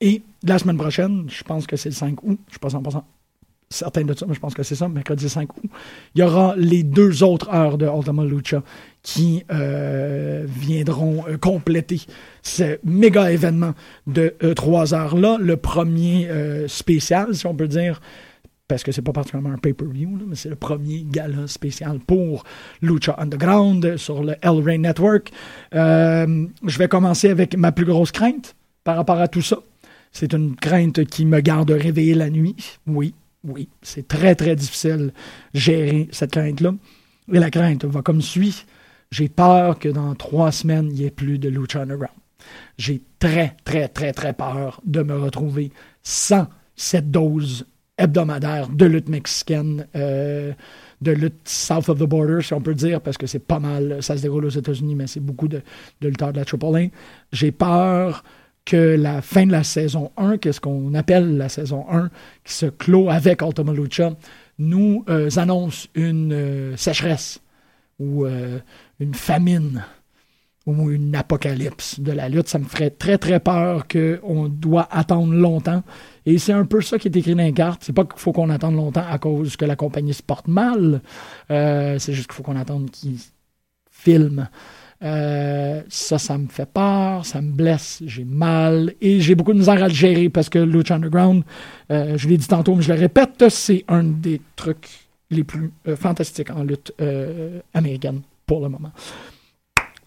Et 0.00 0.22
la 0.44 0.60
semaine 0.60 0.78
prochaine, 0.78 1.24
je 1.28 1.42
pense 1.42 1.66
que 1.66 1.76
c'est 1.76 1.88
le 1.88 1.94
5 1.94 2.22
août, 2.22 2.38
je 2.46 2.52
suis 2.52 2.60
pas 2.60 2.68
100% 2.68 3.02
certain 3.70 4.02
de 4.02 4.14
ça, 4.14 4.26
je 4.28 4.38
pense 4.38 4.54
que 4.54 4.64
c'est 4.64 4.74
ça, 4.74 4.88
mercredi 4.88 5.28
5 5.28 5.56
août, 5.56 5.70
il 6.14 6.20
y 6.20 6.24
aura 6.24 6.54
les 6.56 6.82
deux 6.82 7.22
autres 7.22 7.48
heures 7.54 7.78
de 7.78 7.86
Ultima 7.86 8.24
Lucha 8.24 8.62
qui 9.02 9.44
euh, 9.50 10.44
viendront 10.46 11.24
euh, 11.28 11.36
compléter 11.38 12.00
ce 12.42 12.78
méga 12.84 13.30
événement 13.30 13.74
de 14.08 14.34
euh, 14.42 14.54
trois 14.54 14.92
heures-là. 14.92 15.38
Le 15.40 15.56
premier 15.56 16.28
spécial, 16.66 17.34
si 17.34 17.46
on 17.46 17.54
peut 17.54 17.68
dire, 17.68 18.00
parce 18.66 18.82
que 18.82 18.90
c'est 18.90 19.02
pas 19.02 19.12
particulièrement 19.12 19.54
un 19.54 19.58
pay-per-view, 19.58 20.18
mais 20.26 20.34
c'est 20.34 20.48
le 20.48 20.56
premier 20.56 21.04
gala 21.08 21.46
spécial 21.46 22.00
pour 22.00 22.44
Lucha 22.82 23.14
Underground 23.18 23.96
sur 23.96 24.24
le 24.24 24.34
El 24.42 24.62
Rey 24.62 24.78
Network. 24.78 25.30
je 25.72 26.78
vais 26.78 26.88
commencer 26.88 27.30
avec 27.30 27.56
ma 27.56 27.70
plus 27.70 27.86
grosse 27.86 28.10
crainte 28.10 28.56
par 28.82 28.96
rapport 28.96 29.20
à 29.20 29.28
tout 29.28 29.42
ça. 29.42 29.58
C'est 30.12 30.32
une 30.32 30.56
crainte 30.56 31.04
qui 31.04 31.24
me 31.24 31.40
garde 31.40 31.70
réveillé 31.70 32.14
la 32.14 32.30
nuit, 32.30 32.56
oui. 32.88 33.14
Oui, 33.44 33.68
c'est 33.82 34.06
très, 34.06 34.34
très 34.34 34.54
difficile 34.54 35.12
gérer 35.54 36.08
cette 36.12 36.32
crainte-là. 36.32 36.74
Et 37.32 37.38
la 37.38 37.50
crainte 37.50 37.84
va 37.84 38.02
comme 38.02 38.20
suit. 38.20 38.64
J'ai 39.10 39.28
peur 39.28 39.78
que 39.78 39.88
dans 39.88 40.14
trois 40.14 40.52
semaines, 40.52 40.88
il 40.90 40.94
n'y 40.94 41.04
ait 41.04 41.10
plus 41.10 41.38
de 41.38 41.48
Lucha 41.48 41.82
Underground. 41.82 42.14
J'ai 42.78 43.02
très, 43.18 43.56
très, 43.64 43.88
très, 43.88 44.12
très 44.12 44.32
peur 44.32 44.80
de 44.84 45.02
me 45.02 45.18
retrouver 45.18 45.72
sans 46.02 46.46
cette 46.76 47.10
dose 47.10 47.66
hebdomadaire 47.98 48.68
de 48.68 48.86
lutte 48.86 49.08
mexicaine, 49.08 49.86
euh, 49.94 50.52
de 51.02 51.12
lutte 51.12 51.40
south 51.44 51.88
of 51.88 51.98
the 51.98 52.04
border, 52.04 52.42
si 52.42 52.54
on 52.54 52.60
peut 52.60 52.74
dire, 52.74 53.00
parce 53.00 53.18
que 53.18 53.26
c'est 53.26 53.38
pas 53.46 53.58
mal, 53.58 54.02
ça 54.02 54.16
se 54.16 54.22
déroule 54.22 54.46
aux 54.46 54.50
États-Unis, 54.50 54.94
mais 54.94 55.06
c'est 55.06 55.20
beaucoup 55.20 55.48
de, 55.48 55.62
de 56.00 56.08
lutteurs 56.08 56.32
de 56.32 56.40
la 56.40 56.44
AAA. 56.44 56.88
J'ai 57.32 57.52
peur 57.52 58.24
que 58.64 58.96
la 58.96 59.22
fin 59.22 59.46
de 59.46 59.52
la 59.52 59.64
saison 59.64 60.12
1, 60.16 60.38
qu'est-ce 60.38 60.60
qu'on 60.60 60.94
appelle 60.94 61.36
la 61.36 61.48
saison 61.48 61.86
1, 61.90 62.10
qui 62.44 62.52
se 62.52 62.66
clôt 62.66 63.10
avec 63.10 63.42
Ultima 63.42 63.72
Lucha, 63.72 64.12
nous 64.58 65.04
euh, 65.08 65.30
annonce 65.36 65.88
une 65.94 66.32
euh, 66.32 66.76
sécheresse 66.76 67.40
ou 67.98 68.26
euh, 68.26 68.58
une 68.98 69.14
famine 69.14 69.84
ou 70.66 70.90
une 70.90 71.16
apocalypse 71.16 72.00
de 72.00 72.12
la 72.12 72.28
lutte. 72.28 72.48
Ça 72.48 72.58
me 72.58 72.64
ferait 72.64 72.90
très, 72.90 73.18
très 73.18 73.40
peur 73.40 73.88
qu'on 73.88 74.48
doit 74.48 74.86
attendre 74.90 75.32
longtemps. 75.32 75.82
Et 76.26 76.38
c'est 76.38 76.52
un 76.52 76.66
peu 76.66 76.82
ça 76.82 76.98
qui 76.98 77.08
est 77.08 77.16
écrit 77.16 77.34
dans 77.34 77.42
les 77.42 77.52
cartes. 77.52 77.82
C'est 77.82 77.94
pas 77.94 78.04
qu'il 78.04 78.18
faut 78.18 78.32
qu'on 78.32 78.50
attende 78.50 78.76
longtemps 78.76 79.04
à 79.08 79.18
cause 79.18 79.56
que 79.56 79.64
la 79.64 79.74
compagnie 79.74 80.14
se 80.14 80.22
porte 80.22 80.48
mal. 80.48 81.00
c'est 81.48 82.12
juste 82.12 82.26
qu'il 82.26 82.34
faut 82.34 82.42
qu'on 82.42 82.56
attende 82.56 82.90
qu'ils 82.90 83.18
filment 83.90 84.48
euh, 85.02 85.80
ça, 85.88 86.18
ça 86.18 86.36
me 86.36 86.48
fait 86.48 86.66
peur, 86.66 87.24
ça 87.24 87.40
me 87.40 87.52
blesse, 87.52 88.02
j'ai 88.04 88.24
mal 88.24 88.92
et 89.00 89.20
j'ai 89.20 89.34
beaucoup 89.34 89.54
de 89.54 89.58
misère 89.58 89.82
à 89.82 89.88
le 89.88 89.94
gérer 89.94 90.28
parce 90.28 90.50
que 90.50 90.58
Lucha 90.58 90.96
Underground, 90.96 91.42
euh, 91.90 92.18
je 92.18 92.28
l'ai 92.28 92.36
dit 92.36 92.46
tantôt, 92.46 92.74
mais 92.74 92.82
je 92.82 92.92
le 92.92 93.00
répète, 93.00 93.48
c'est 93.48 93.82
un 93.88 94.04
des 94.04 94.42
trucs 94.56 94.88
les 95.30 95.42
plus 95.42 95.72
euh, 95.88 95.96
fantastiques 95.96 96.50
en 96.50 96.64
lutte 96.64 96.92
américaine 97.72 98.20
pour 98.44 98.60
le 98.60 98.68
moment. 98.68 98.90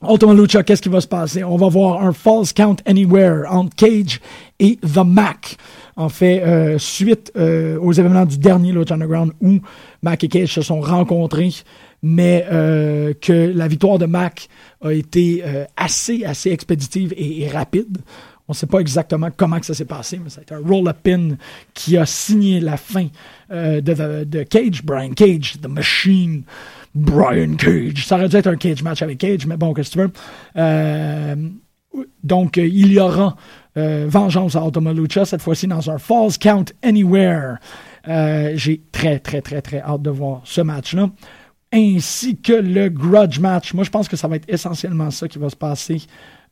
Ultima 0.07 0.33
Lucha, 0.33 0.61
qu'est-ce 0.61 0.81
qui 0.81 0.89
va 0.89 1.01
se 1.01 1.07
passer? 1.07 1.43
On 1.43 1.55
va 1.55 1.69
voir 1.69 2.03
un 2.03 2.11
False 2.11 2.53
Count 2.53 2.75
Anywhere 2.85 3.45
entre 3.49 3.75
Cage 3.75 4.19
et 4.59 4.75
The 4.75 4.97
Mac. 4.97 5.55
En 5.95 6.09
fait, 6.09 6.77
suite 6.77 7.31
aux 7.35 7.93
événements 7.93 8.25
du 8.25 8.37
dernier 8.37 8.73
Lucha 8.73 8.95
Underground 8.95 9.31
où 9.41 9.59
Mac 10.01 10.23
et 10.23 10.27
Cage 10.27 10.53
se 10.53 10.61
sont 10.61 10.81
rencontrés, 10.81 11.51
mais 12.03 12.45
que 13.21 13.53
la 13.55 13.67
victoire 13.67 13.97
de 13.97 14.05
Mac 14.05 14.49
a 14.83 14.91
été 14.91 15.43
euh, 15.45 15.65
assez, 15.75 16.25
assez 16.25 16.51
expéditive 16.51 17.13
et, 17.17 17.47
rapide. 17.49 17.99
On 18.47 18.51
ne 18.51 18.55
sait 18.55 18.67
pas 18.67 18.79
exactement 18.79 19.29
comment 19.35 19.61
ça 19.61 19.73
s'est 19.73 19.85
passé, 19.85 20.19
mais 20.21 20.29
ça 20.29 20.41
a 20.41 20.43
été 20.43 20.53
un 20.53 20.59
roll-up-in 20.59 21.37
qui 21.73 21.97
a 21.97 22.05
signé 22.05 22.59
la 22.59 22.75
fin 22.75 23.07
euh, 23.51 23.79
de, 23.79 24.25
de, 24.25 24.43
Cage, 24.43 24.83
Brian 24.83 25.11
Cage, 25.11 25.55
The 25.61 25.67
Machine, 25.67 26.43
Brian 26.93 27.55
Cage. 27.55 28.05
Ça 28.05 28.15
aurait 28.15 28.27
dû 28.27 28.35
être 28.35 28.47
un 28.47 28.57
cage 28.57 28.83
match 28.83 29.01
avec 29.01 29.17
Cage, 29.19 29.45
mais 29.45 29.55
bon, 29.55 29.73
qu'est-ce 29.73 29.91
que 29.91 29.93
tu 29.93 29.99
veux? 29.99 30.11
Euh, 30.57 31.35
donc, 32.21 32.57
il 32.57 32.91
y 32.91 32.99
aura 32.99 33.35
vengeance 33.75 34.55
à 34.55 34.63
Ultima 34.63 34.93
Lucha, 34.93 35.25
cette 35.25 35.41
fois-ci 35.41 35.67
dans 35.67 35.89
un 35.89 35.97
Falls 35.97 36.37
Count 36.39 36.65
Anywhere. 36.83 37.57
J'ai 38.05 38.81
très, 38.91 39.19
très, 39.19 39.41
très, 39.41 39.61
très 39.61 39.79
hâte 39.79 40.01
de 40.01 40.09
voir 40.09 40.41
ce 40.43 40.61
match-là 40.61 41.09
ainsi 41.73 42.37
que 42.37 42.53
le 42.53 42.89
grudge 42.89 43.39
match. 43.39 43.73
Moi, 43.73 43.83
je 43.83 43.89
pense 43.89 44.07
que 44.07 44.15
ça 44.15 44.27
va 44.27 44.35
être 44.35 44.47
essentiellement 44.47 45.09
ça 45.09 45.27
qui 45.27 45.39
va 45.39 45.49
se 45.49 45.55
passer. 45.55 46.01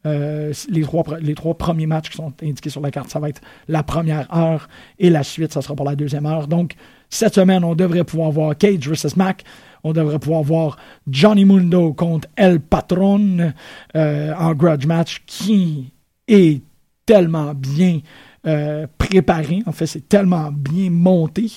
Euh, 0.07 0.51
les, 0.69 0.81
trois, 0.81 1.03
les 1.19 1.35
trois 1.35 1.55
premiers 1.55 1.85
matchs 1.85 2.09
qui 2.09 2.17
sont 2.17 2.33
indiqués 2.41 2.71
sur 2.71 2.81
la 2.81 2.89
carte, 2.89 3.11
ça 3.11 3.19
va 3.19 3.29
être 3.29 3.41
la 3.67 3.83
première 3.83 4.35
heure 4.35 4.67
et 4.97 5.11
la 5.11 5.21
suite, 5.21 5.53
ça 5.53 5.61
sera 5.61 5.75
pour 5.75 5.85
la 5.85 5.95
deuxième 5.95 6.25
heure. 6.25 6.47
Donc, 6.47 6.73
cette 7.07 7.35
semaine, 7.35 7.63
on 7.63 7.75
devrait 7.75 8.03
pouvoir 8.03 8.31
voir 8.31 8.57
Cage 8.57 8.89
vs. 8.89 9.15
Mac. 9.15 9.43
On 9.83 9.93
devrait 9.93 10.17
pouvoir 10.17 10.41
voir 10.41 10.77
Johnny 11.07 11.45
Mundo 11.45 11.93
contre 11.93 12.27
El 12.35 12.59
Patron 12.59 13.53
euh, 13.95 14.33
en 14.35 14.53
grudge 14.53 14.85
match 14.85 15.23
qui 15.27 15.91
est 16.27 16.61
tellement 17.05 17.53
bien 17.53 17.99
euh, 18.47 18.87
préparé. 18.97 19.61
En 19.67 19.71
fait, 19.71 19.85
c'est 19.85 20.07
tellement 20.07 20.51
bien 20.51 20.89
monté. 20.89 21.51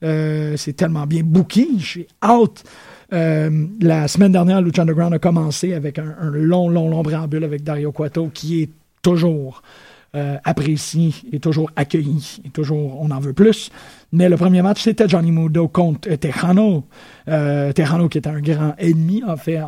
c'est 0.00 0.74
tellement 0.74 1.06
bien 1.06 1.22
booké. 1.22 1.68
J'ai 1.78 2.06
hâte 2.22 2.64
euh, 3.12 3.66
la 3.80 4.08
semaine 4.08 4.32
dernière, 4.32 4.62
Lucha 4.62 4.82
Underground 4.82 5.14
a 5.14 5.18
commencé 5.18 5.74
avec 5.74 5.98
un, 5.98 6.14
long, 6.32 6.68
long, 6.68 6.88
long 6.88 7.02
préambule 7.02 7.44
avec 7.44 7.62
Dario 7.64 7.92
Cueto 7.92 8.30
qui 8.32 8.62
est 8.62 8.70
toujours 9.02 9.62
euh, 10.16 10.36
apprécié 10.44 11.14
et 11.32 11.38
toujours 11.38 11.70
accueilli 11.76 12.40
et 12.44 12.50
toujours 12.50 13.00
on 13.00 13.10
en 13.10 13.20
veut 13.20 13.32
plus. 13.32 13.70
Mais 14.12 14.28
le 14.28 14.36
premier 14.36 14.62
match, 14.62 14.82
c'était 14.82 15.08
Johnny 15.08 15.32
Mudo 15.32 15.68
contre 15.68 16.08
Tejano. 16.16 16.84
Euh, 17.28 17.72
Tejano 17.72 18.08
qui 18.08 18.18
était 18.18 18.30
un 18.30 18.40
grand 18.40 18.74
ennemi, 18.78 19.22
en 19.26 19.36
fait, 19.36 19.60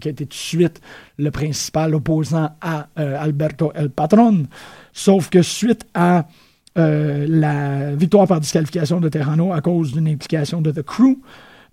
qui 0.00 0.08
a 0.08 0.10
été 0.10 0.24
tout 0.24 0.30
de 0.30 0.34
suite 0.34 0.80
le 1.18 1.30
principal 1.30 1.94
opposant 1.94 2.50
à 2.60 2.88
Alberto 2.96 3.72
El 3.74 3.90
Patron. 3.90 4.44
Sauf 4.92 5.30
que 5.30 5.42
suite 5.42 5.84
à 5.94 6.26
la 6.74 7.94
victoire 7.94 8.26
par 8.26 8.40
disqualification 8.40 9.00
de 9.00 9.08
Tejano 9.08 9.52
à 9.52 9.60
cause 9.60 9.92
d'une 9.92 10.08
implication 10.08 10.62
de 10.62 10.70
The 10.70 10.82
Crew, 10.82 11.18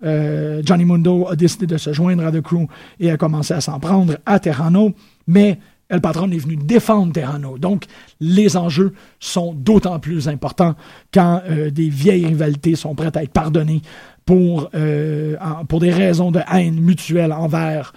euh, 0.02 0.62
Johnny 0.64 0.84
Mundo 0.84 1.28
a 1.28 1.36
décidé 1.36 1.66
de 1.66 1.76
se 1.76 1.92
joindre 1.92 2.24
à 2.24 2.32
The 2.32 2.40
Crew 2.40 2.66
et 2.98 3.10
a 3.10 3.16
commencé 3.16 3.54
à 3.54 3.60
s'en 3.60 3.78
prendre 3.80 4.16
à 4.26 4.38
Terrano, 4.38 4.92
mais 5.26 5.58
El 5.88 6.00
Patron 6.00 6.30
est 6.30 6.38
venu 6.38 6.56
défendre 6.56 7.12
Terrano. 7.12 7.58
Donc, 7.58 7.84
les 8.20 8.56
enjeux 8.56 8.94
sont 9.18 9.52
d'autant 9.52 9.98
plus 9.98 10.28
importants 10.28 10.76
quand 11.12 11.42
euh, 11.46 11.70
des 11.70 11.88
vieilles 11.88 12.26
rivalités 12.26 12.76
sont 12.76 12.94
prêtes 12.94 13.16
à 13.16 13.24
être 13.24 13.32
pardonnées 13.32 13.82
pour, 14.24 14.70
euh, 14.74 15.36
pour 15.68 15.80
des 15.80 15.90
raisons 15.90 16.30
de 16.30 16.40
haine 16.52 16.80
mutuelle 16.80 17.32
envers 17.32 17.92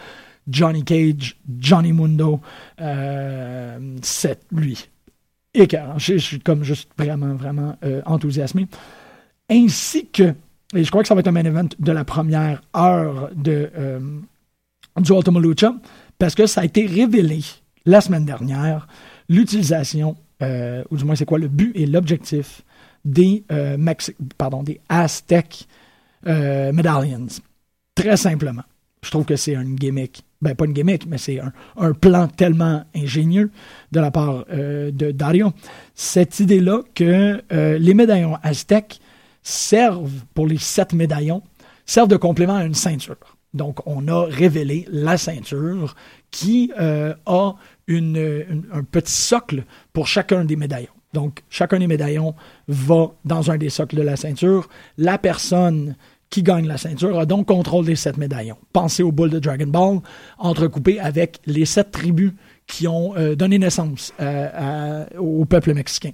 Johnny 0.47 0.83
Cage, 0.83 1.37
Johnny 1.59 1.93
Mundo. 1.93 2.41
c'est 4.01 4.39
lui. 4.51 4.89
Et 5.53 5.67
je, 5.97 6.17
suis 6.17 6.39
comme 6.39 6.63
juste 6.63 6.89
vraiment, 6.97 7.35
vraiment 7.35 7.77
enthousiasmé. 8.05 8.67
Ainsi 9.49 10.07
que 10.07 10.33
et 10.75 10.83
je 10.83 10.89
crois 10.89 11.01
que 11.03 11.07
ça 11.07 11.15
va 11.15 11.19
être 11.19 11.27
un 11.27 11.31
main 11.31 11.43
event 11.43 11.67
de 11.79 11.91
la 11.91 12.03
première 12.03 12.61
heure 12.75 13.29
de, 13.35 13.69
euh, 13.77 13.99
du 14.97 15.11
Ultima 15.11 15.39
Lucha, 15.39 15.73
parce 16.17 16.35
que 16.35 16.45
ça 16.45 16.61
a 16.61 16.65
été 16.65 16.85
révélé 16.85 17.41
la 17.85 18.01
semaine 18.01 18.25
dernière, 18.25 18.87
l'utilisation, 19.29 20.15
euh, 20.41 20.83
ou 20.89 20.97
du 20.97 21.05
moins 21.05 21.15
c'est 21.15 21.25
quoi 21.25 21.39
le 21.39 21.47
but 21.47 21.71
et 21.75 21.85
l'objectif 21.85 22.61
des, 23.05 23.43
euh, 23.51 23.77
pardon, 24.37 24.63
des 24.63 24.79
Aztec 24.89 25.67
Medallions. 26.25 27.27
Très 27.95 28.15
simplement. 28.15 28.63
Je 29.01 29.11
trouve 29.11 29.25
que 29.25 29.35
c'est 29.35 29.55
une 29.55 29.75
gimmick. 29.75 30.23
Ben, 30.41 30.55
pas 30.55 30.65
une 30.65 30.71
gimmick, 30.71 31.05
mais 31.05 31.17
c'est 31.17 31.39
un, 31.39 31.51
un, 31.75 31.91
plan 31.91 32.29
tellement 32.29 32.85
ingénieux 32.95 33.51
de 33.91 33.99
la 33.99 34.09
part 34.09 34.45
de 34.49 35.11
Dario. 35.11 35.51
Cette 35.93 36.39
idée-là 36.39 36.79
que 36.95 37.41
les 37.77 37.93
médaillons 37.93 38.37
aztèques 38.41 39.01
servent 39.43 40.25
pour 40.33 40.47
les 40.47 40.57
sept 40.57 40.93
médaillons, 40.93 41.43
servent 41.85 42.07
de 42.07 42.17
complément 42.17 42.55
à 42.55 42.65
une 42.65 42.73
ceinture. 42.73 43.37
Donc, 43.53 43.85
on 43.85 44.07
a 44.07 44.25
révélé 44.25 44.85
la 44.89 45.17
ceinture 45.17 45.95
qui 46.31 46.71
euh, 46.79 47.13
a 47.25 47.53
une, 47.85 48.63
un 48.71 48.83
petit 48.83 49.11
socle 49.11 49.63
pour 49.91 50.07
chacun 50.07 50.43
des 50.43 50.55
médaillons. 50.55 50.87
Donc, 51.13 51.43
chacun 51.49 51.77
des 51.77 51.85
médaillons 51.85 52.33
va 52.67 53.11
dans 53.23 53.51
un 53.51 53.57
des 53.57 53.69
socles 53.69 53.97
de 53.97 54.01
la 54.01 54.15
ceinture. 54.15 54.67
La 54.97 55.19
personne 55.19 55.95
qui 56.31 56.41
gagne 56.41 56.65
la 56.65 56.79
ceinture 56.79 57.19
a 57.19 57.27
donc 57.27 57.45
contrôle 57.47 57.85
des 57.85 57.95
sept 57.95 58.17
médaillons. 58.17 58.57
Pensez 58.71 59.03
au 59.03 59.11
boule 59.11 59.29
de 59.29 59.37
Dragon 59.37 59.67
Ball, 59.67 59.99
entrecoupé 60.39 60.99
avec 60.99 61.39
les 61.45 61.65
sept 61.65 61.91
tribus 61.91 62.31
qui 62.65 62.87
ont 62.87 63.15
euh, 63.15 63.35
donné 63.35 63.59
naissance 63.59 64.11
euh, 64.19 65.05
au 65.19 65.45
peuple 65.45 65.75
mexicain. 65.75 66.13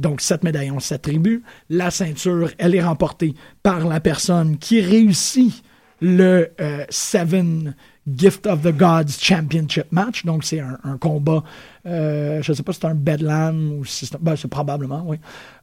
Donc, 0.00 0.20
sept 0.20 0.42
médaillons, 0.42 0.80
sept 0.80 1.02
tribus. 1.02 1.42
La 1.68 1.90
ceinture, 1.90 2.50
elle 2.58 2.74
est 2.74 2.82
remportée 2.82 3.34
par 3.62 3.86
la 3.86 4.00
personne 4.00 4.58
qui 4.58 4.80
réussit 4.80 5.62
le 6.00 6.50
euh, 6.60 6.84
Seven 6.88 7.74
Gift 8.08 8.46
of 8.46 8.62
the 8.62 8.76
Gods 8.76 9.18
Championship 9.20 9.92
match. 9.92 10.24
Donc, 10.24 10.44
c'est 10.44 10.60
un, 10.60 10.96
combat, 10.98 11.44
je 11.84 12.38
ne 12.48 12.54
sais 12.54 12.62
pas 12.62 12.72
si 12.72 12.80
c'est 12.80 12.86
un 12.86 12.94
Bedlam 12.94 13.78
ou 13.78 13.84
si 13.84 14.06
c'est, 14.06 14.20
ben, 14.20 14.34
probablement, 14.50 15.04
oui, 15.06 15.18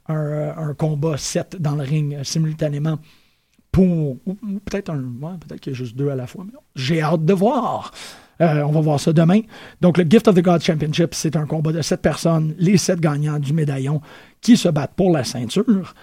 un, 0.08 0.54
un, 0.56 0.74
combat 0.74 1.16
7 1.16 1.60
dans 1.60 1.74
le 1.74 1.82
ring 1.82 2.22
simultanément 2.22 2.98
pour. 3.72 4.16
Ou, 4.26 4.34
peut-être 4.64 4.90
un. 4.90 5.02
peut-être 5.38 5.60
qu'il 5.60 5.72
y 5.72 5.76
a 5.76 5.78
juste 5.78 5.96
deux 5.96 6.10
à 6.10 6.16
la 6.16 6.26
fois. 6.26 6.44
J'ai 6.74 7.02
hâte 7.02 7.24
de 7.24 7.32
voir. 7.32 7.92
Euh, 8.40 8.62
on 8.62 8.70
va 8.70 8.80
voir 8.80 9.00
ça 9.00 9.12
demain. 9.12 9.40
Donc, 9.80 9.98
le 9.98 10.04
Gift 10.08 10.28
of 10.28 10.34
the 10.34 10.42
God 10.42 10.62
Championship, 10.62 11.14
c'est 11.14 11.36
un 11.36 11.46
combat 11.46 11.72
de 11.72 11.82
sept 11.82 12.00
personnes, 12.00 12.54
les 12.58 12.76
sept 12.76 13.00
gagnants 13.00 13.38
du 13.38 13.52
médaillon, 13.52 14.00
qui 14.40 14.56
se 14.56 14.68
battent 14.68 14.94
pour 14.94 15.10
la 15.10 15.24
ceinture. 15.24 15.94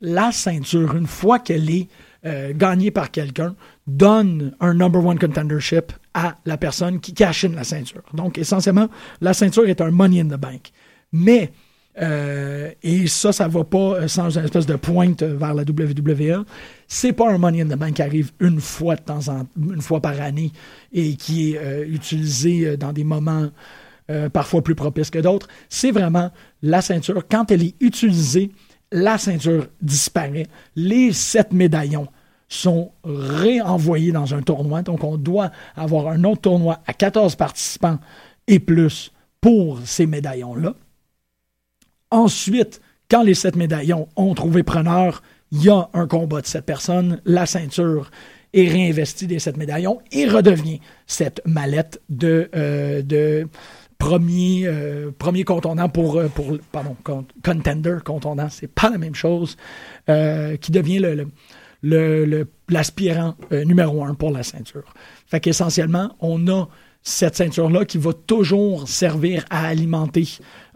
La 0.00 0.32
ceinture, 0.32 0.96
une 0.96 1.06
fois 1.06 1.38
qu'elle 1.38 1.70
est 1.70 1.88
euh, 2.24 2.52
gagnée 2.54 2.90
par 2.90 3.10
quelqu'un, 3.10 3.54
donne 3.86 4.54
un 4.60 4.74
number 4.74 5.04
one 5.04 5.18
contendership 5.18 5.92
à 6.12 6.34
la 6.44 6.56
personne 6.56 7.00
qui 7.00 7.14
cachine 7.14 7.54
la 7.54 7.64
ceinture. 7.64 8.02
Donc, 8.14 8.36
essentiellement, 8.38 8.88
la 9.20 9.32
ceinture 9.32 9.68
est 9.68 9.80
un 9.80 9.90
money 9.90 10.20
in 10.20 10.26
the 10.26 10.40
bank. 10.40 10.72
Mais 11.12 11.52
euh, 12.00 12.70
et 12.82 13.06
ça, 13.06 13.32
ça 13.32 13.48
va 13.48 13.64
pas 13.64 13.78
euh, 13.78 14.08
sans 14.08 14.36
une 14.36 14.44
espèce 14.44 14.66
de 14.66 14.76
pointe 14.76 15.22
vers 15.22 15.54
la 15.54 15.62
WWE. 15.62 16.44
C'est 16.86 17.12
pas 17.12 17.30
un 17.30 17.38
Money 17.38 17.62
in 17.62 17.66
the 17.66 17.78
Bank 17.78 17.94
qui 17.94 18.02
arrive 18.02 18.32
une 18.40 18.60
fois 18.60 18.96
de 18.96 19.00
temps 19.00 19.28
en 19.28 19.46
une 19.56 19.80
fois 19.80 20.00
par 20.00 20.20
année 20.20 20.52
et 20.92 21.16
qui 21.16 21.52
est 21.52 21.58
euh, 21.58 21.86
utilisé 21.86 22.76
dans 22.76 22.92
des 22.92 23.04
moments 23.04 23.48
parfois 24.32 24.62
plus 24.62 24.76
propices 24.76 25.10
que 25.10 25.18
d'autres. 25.18 25.48
C'est 25.68 25.90
vraiment 25.90 26.30
la 26.62 26.80
ceinture. 26.80 27.24
Quand 27.28 27.50
elle 27.50 27.64
est 27.64 27.74
utilisée, 27.80 28.52
la 28.92 29.18
ceinture 29.18 29.66
disparaît. 29.82 30.46
Les 30.76 31.12
sept 31.12 31.52
médaillons 31.52 32.06
sont 32.48 32.92
réenvoyés 33.02 34.12
dans 34.12 34.32
un 34.32 34.42
tournoi. 34.42 34.82
Donc, 34.82 35.02
on 35.02 35.16
doit 35.16 35.50
avoir 35.74 36.06
un 36.06 36.22
autre 36.22 36.42
tournoi 36.42 36.78
à 36.86 36.92
14 36.92 37.34
participants 37.34 37.98
et 38.46 38.60
plus 38.60 39.10
pour 39.40 39.80
ces 39.84 40.06
médaillons-là. 40.06 40.74
Ensuite, 42.10 42.80
quand 43.10 43.22
les 43.22 43.34
sept 43.34 43.56
médaillons 43.56 44.08
ont 44.16 44.34
trouvé 44.34 44.62
preneur, 44.62 45.22
il 45.52 45.64
y 45.64 45.70
a 45.70 45.88
un 45.92 46.06
combat 46.06 46.40
de 46.40 46.46
sept 46.46 46.64
personnes, 46.64 47.20
la 47.24 47.46
ceinture 47.46 48.10
est 48.52 48.68
réinvestie 48.68 49.26
des 49.26 49.38
sept 49.38 49.56
médaillons 49.56 50.00
et 50.12 50.26
redevient 50.26 50.80
cette 51.06 51.40
mallette 51.46 52.00
de, 52.08 52.50
euh, 52.54 53.44
premier, 53.98 54.66
euh, 54.66 55.10
premier 55.16 55.44
contondant 55.44 55.88
pour, 55.88 56.16
euh, 56.16 56.28
pour 56.28 56.56
pardon, 56.72 56.96
contender, 57.44 57.98
contondant, 58.04 58.48
c'est 58.50 58.72
pas 58.72 58.90
la 58.90 58.98
même 58.98 59.14
chose, 59.14 59.56
qui 60.06 60.72
devient 60.72 61.16
le, 61.82 62.48
l'aspirant 62.68 63.34
numéro 63.50 64.04
un 64.04 64.14
pour 64.14 64.30
la 64.30 64.42
ceinture. 64.42 64.94
Fait 65.26 65.40
qu'essentiellement, 65.40 66.16
on 66.20 66.48
a 66.48 66.68
cette 67.02 67.36
ceinture-là 67.36 67.84
qui 67.84 67.98
va 67.98 68.12
toujours 68.12 68.88
servir 68.88 69.44
à 69.48 69.68
alimenter 69.68 70.26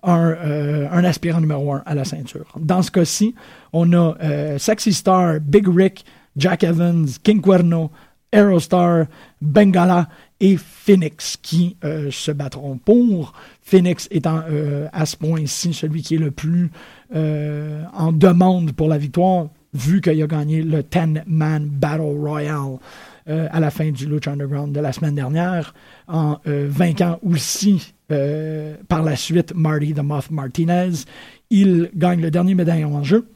euh, 0.07 0.89
un, 0.91 1.05
aspirant 1.05 1.41
numéro 1.41 1.73
un 1.73 1.83
à 1.85 1.95
la 1.95 2.05
ceinture. 2.05 2.47
Dans 2.59 2.83
ce 2.83 2.91
cas-ci, 2.91 3.35
on 3.73 3.93
a 3.93 4.17
euh, 4.23 4.59
Sexy 4.59 4.93
Star, 4.93 5.41
Big 5.41 5.67
Rick, 5.69 6.05
Jack 6.37 6.65
Evans, 6.65 7.07
King 7.23 7.43
Cuerno, 7.43 7.91
Aerostar, 8.33 9.07
Bengala 9.43 10.09
et 10.41 10.57
Phoenix 10.57 11.37
qui 11.37 11.77
euh, 11.85 12.11
se 12.11 12.31
battront 12.31 12.79
pour. 12.79 13.35
Phoenix 13.63 14.09
étant 14.11 14.43
à 14.93 15.07
ce 15.07 15.17
point-ci 15.17 15.75
celui 15.75 16.03
qui 16.03 16.15
est 16.17 16.19
le 16.19 16.31
plus 16.31 16.71
en 17.13 18.13
demande 18.13 18.73
pour 18.73 18.89
la 18.89 18.99
victoire, 18.99 19.49
vu 19.75 20.01
qu'il 20.01 20.21
a 20.23 20.27
gagné 20.27 20.63
le 20.63 20.83
10-man 20.83 21.69
Battle 21.69 22.01
Royale 22.01 22.79
à 23.31 23.61
la 23.61 23.71
fin 23.71 23.91
du 23.91 24.07
Lucha 24.07 24.33
Underground 24.33 24.75
de 24.75 24.81
la 24.81 24.93
semaine 24.93 25.15
dernière, 25.15 25.75
en 26.09 26.39
vainquant 26.45 27.19
aussi 27.23 27.95
euh, 28.11 28.75
par 28.89 29.05
la 29.05 29.15
suite 29.15 29.55
Marty 29.55 29.95
the 29.95 30.03
Moth 30.03 30.33
Martinez. 30.33 31.05
Il 31.51 31.91
gagne 31.95 32.21
le 32.21 32.31
dernier 32.33 32.57
médaillon 32.57 32.97
en 32.97 33.05
jeu. 33.05 33.29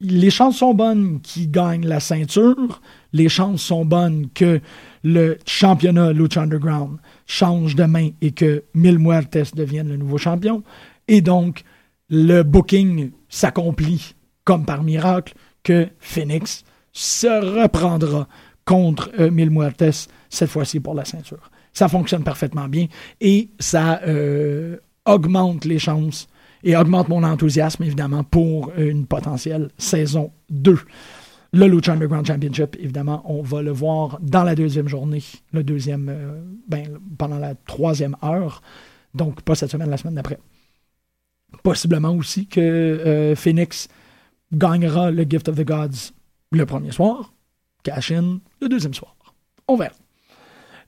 Les 0.00 0.30
chances 0.30 0.58
sont 0.58 0.72
bonnes 0.72 1.20
qu'il 1.20 1.50
gagne 1.50 1.84
la 1.84 1.98
ceinture. 1.98 2.80
Les 3.12 3.28
chances 3.28 3.60
sont 3.60 3.84
bonnes 3.84 4.28
que 4.34 4.60
le 5.02 5.38
championnat 5.46 6.12
Lucha 6.12 6.42
Underground 6.42 6.98
change 7.26 7.74
de 7.74 7.84
main 7.84 8.10
et 8.20 8.30
que 8.30 8.62
Mil 8.72 9.00
Muertes 9.00 9.56
devienne 9.56 9.88
le 9.88 9.96
nouveau 9.96 10.18
champion. 10.18 10.62
Et 11.08 11.20
donc, 11.20 11.64
le 12.08 12.42
booking 12.42 13.10
s'accomplit 13.28 14.14
comme 14.44 14.64
par 14.64 14.84
miracle 14.84 15.34
que 15.64 15.88
Phoenix 15.98 16.62
se 16.92 17.60
reprendra 17.60 18.28
contre 18.64 19.10
euh, 19.18 19.30
Mil 19.30 19.50
Muertes, 19.50 20.08
cette 20.30 20.50
fois-ci 20.50 20.80
pour 20.80 20.94
la 20.94 21.04
ceinture 21.04 21.50
ça 21.74 21.88
fonctionne 21.88 22.22
parfaitement 22.22 22.68
bien 22.68 22.86
et 23.20 23.50
ça 23.58 24.00
euh, 24.06 24.78
augmente 25.04 25.66
les 25.66 25.78
chances 25.78 26.28
et 26.62 26.74
augmente 26.76 27.10
mon 27.10 27.22
enthousiasme, 27.24 27.82
évidemment, 27.82 28.24
pour 28.24 28.72
une 28.78 29.04
potentielle 29.06 29.68
saison 29.76 30.30
2. 30.48 30.78
Le 31.52 31.66
Lucha 31.66 31.92
Underground 31.92 32.26
Championship, 32.26 32.76
évidemment, 32.80 33.22
on 33.26 33.42
va 33.42 33.60
le 33.60 33.70
voir 33.70 34.18
dans 34.22 34.44
la 34.44 34.54
deuxième 34.54 34.88
journée, 34.88 35.22
le 35.52 35.62
deuxième, 35.62 36.08
euh, 36.08 36.40
ben, 36.66 36.98
pendant 37.18 37.38
la 37.38 37.54
troisième 37.54 38.16
heure, 38.24 38.62
donc 39.14 39.42
pas 39.42 39.54
cette 39.54 39.70
semaine, 39.70 39.90
la 39.90 39.98
semaine 39.98 40.14
d'après. 40.14 40.38
Possiblement 41.62 42.14
aussi 42.14 42.46
que 42.46 42.60
euh, 42.60 43.36
Phoenix 43.36 43.88
gagnera 44.52 45.10
le 45.10 45.24
Gift 45.24 45.48
of 45.50 45.56
the 45.56 45.64
Gods 45.64 46.12
le 46.50 46.64
premier 46.64 46.92
soir, 46.92 47.33
Cash 47.84 48.10
In 48.10 48.40
le 48.60 48.68
deuxième 48.68 48.94
soir. 48.94 49.14
On 49.68 49.76
verra. 49.76 49.94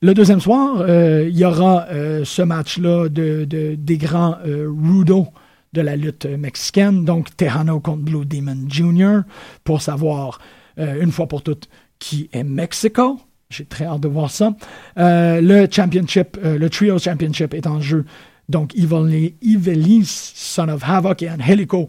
Le 0.03 0.13
deuxième 0.13 0.41
soir, 0.41 0.81
euh, 0.81 1.27
il 1.29 1.39
y 1.39 1.45
aura 1.45 1.87
euh, 1.91 2.23
ce 2.25 2.43
match-là 2.43 3.09
de, 3.09 3.47
des 3.47 3.99
grands 3.99 4.37
euh, 4.47 4.69
Rudo 4.69 5.29
de 5.73 5.81
la 5.81 5.97
lutte 5.97 6.27
mexicaine, 6.27 7.05
donc 7.05 7.35
Tejano 7.37 7.81
contre 7.81 8.03
Blue 8.03 8.27
Demon 8.27 8.69
Jr., 8.69 9.21
pour 9.65 9.83
savoir 9.83 10.41
une 10.79 11.11
fois 11.11 11.27
pour 11.27 11.43
toutes 11.43 11.69
qui 11.99 12.29
est 12.33 12.45
Mexico. 12.45 13.19
J'ai 13.51 13.65
très 13.65 13.85
hâte 13.87 14.01
de 14.01 14.09
voir 14.09 14.31
ça. 14.31 14.55
le 14.97 15.67
championship, 15.71 16.39
le 16.43 16.69
trio 16.69 16.99
championship 16.99 17.53
est 17.53 17.67
en 17.67 17.81
jeu. 17.81 18.05
Donc, 18.49 18.75
Ivelis, 18.75 20.33
Son 20.35 20.69
of 20.69 20.83
Havoc 20.89 21.23
et 21.23 21.31
Angelico 21.31 21.89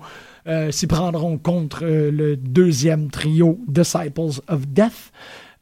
s'y 0.71 0.87
prendront 0.87 1.37
contre 1.37 1.85
le 1.85 2.37
deuxième 2.37 3.09
trio 3.09 3.59
Disciples 3.67 4.41
of 4.47 4.67
Death. 4.67 5.11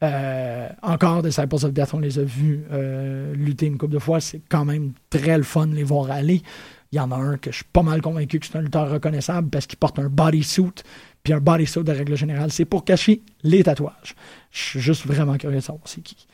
Euh, 0.02 0.68
encore, 0.82 1.22
Disciples 1.22 1.64
of 1.64 1.72
Death, 1.72 1.94
on 1.94 1.98
les 1.98 2.18
a 2.18 2.22
vus 2.22 2.64
euh, 2.70 3.34
lutter 3.34 3.66
une 3.66 3.78
couple 3.78 3.94
de 3.94 3.98
fois. 3.98 4.20
C'est 4.20 4.42
quand 4.48 4.64
même 4.64 4.92
très 5.10 5.36
le 5.36 5.44
fun 5.44 5.66
de 5.66 5.74
les 5.74 5.84
voir 5.84 6.10
aller. 6.10 6.42
Il 6.92 6.96
y 6.96 7.00
en 7.00 7.10
a 7.10 7.16
un 7.16 7.36
que 7.36 7.50
je 7.50 7.56
suis 7.56 7.64
pas 7.72 7.82
mal 7.82 8.00
convaincu 8.00 8.38
que 8.38 8.46
c'est 8.46 8.56
un 8.56 8.62
lutteur 8.62 8.90
reconnaissable 8.90 9.48
parce 9.48 9.66
qu'il 9.66 9.78
porte 9.78 9.98
un 9.98 10.08
bodysuit. 10.08 10.82
Puis 11.22 11.32
un 11.32 11.40
bodysuit, 11.40 11.82
de 11.82 11.92
règle 11.92 12.16
générale, 12.16 12.52
c'est 12.52 12.64
pour 12.64 12.84
cacher 12.84 13.22
les 13.42 13.64
tatouages. 13.64 14.14
Je 14.50 14.60
suis 14.60 14.80
juste 14.80 15.06
vraiment 15.06 15.36
curieux 15.36 15.56
de 15.56 15.62
savoir 15.62 15.82
c'est 15.86 16.02
qui. 16.02 16.26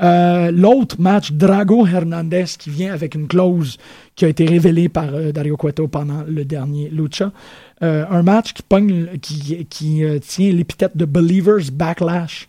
Euh, 0.00 0.50
l'autre 0.50 1.00
match, 1.00 1.32
Drago 1.32 1.86
Hernandez, 1.86 2.46
qui 2.58 2.70
vient 2.70 2.92
avec 2.92 3.14
une 3.14 3.28
clause 3.28 3.76
qui 4.16 4.24
a 4.24 4.28
été 4.28 4.46
révélée 4.46 4.88
par 4.88 5.10
Dario 5.32 5.56
Cueto 5.56 5.86
pendant 5.86 6.24
le 6.26 6.44
dernier 6.44 6.88
Lucha. 6.88 7.30
un 7.80 8.22
match 8.22 8.52
qui, 8.52 8.62
pogne, 8.62 9.18
qui, 9.20 9.66
tient 10.20 10.52
l'épithète 10.52 10.96
de 10.96 11.04
Believers 11.04 11.70
Backlash. 11.72 12.48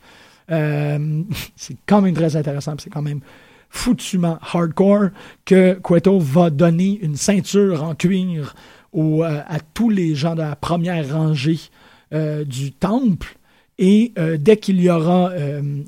Euh, 0.52 1.24
c'est 1.56 1.76
quand 1.86 2.02
même 2.02 2.14
très 2.14 2.36
intéressant, 2.36 2.76
c'est 2.78 2.90
quand 2.90 3.02
même 3.02 3.22
foutument 3.70 4.38
hardcore 4.42 5.10
que 5.46 5.80
Cueto 5.82 6.20
va 6.20 6.50
donner 6.50 7.00
une 7.02 7.16
ceinture 7.16 7.84
en 7.84 7.96
cuir 7.96 8.54
euh, 8.96 9.42
à 9.48 9.60
tous 9.74 9.90
les 9.90 10.14
gens 10.14 10.36
de 10.36 10.42
la 10.42 10.56
première 10.56 11.12
rangée 11.12 11.60
euh, 12.14 12.44
du 12.44 12.72
temple. 12.72 13.36
Et 13.86 14.14
dès 14.40 14.58
qu'il 14.58 14.82
y 14.82 14.90
aura 14.90 15.32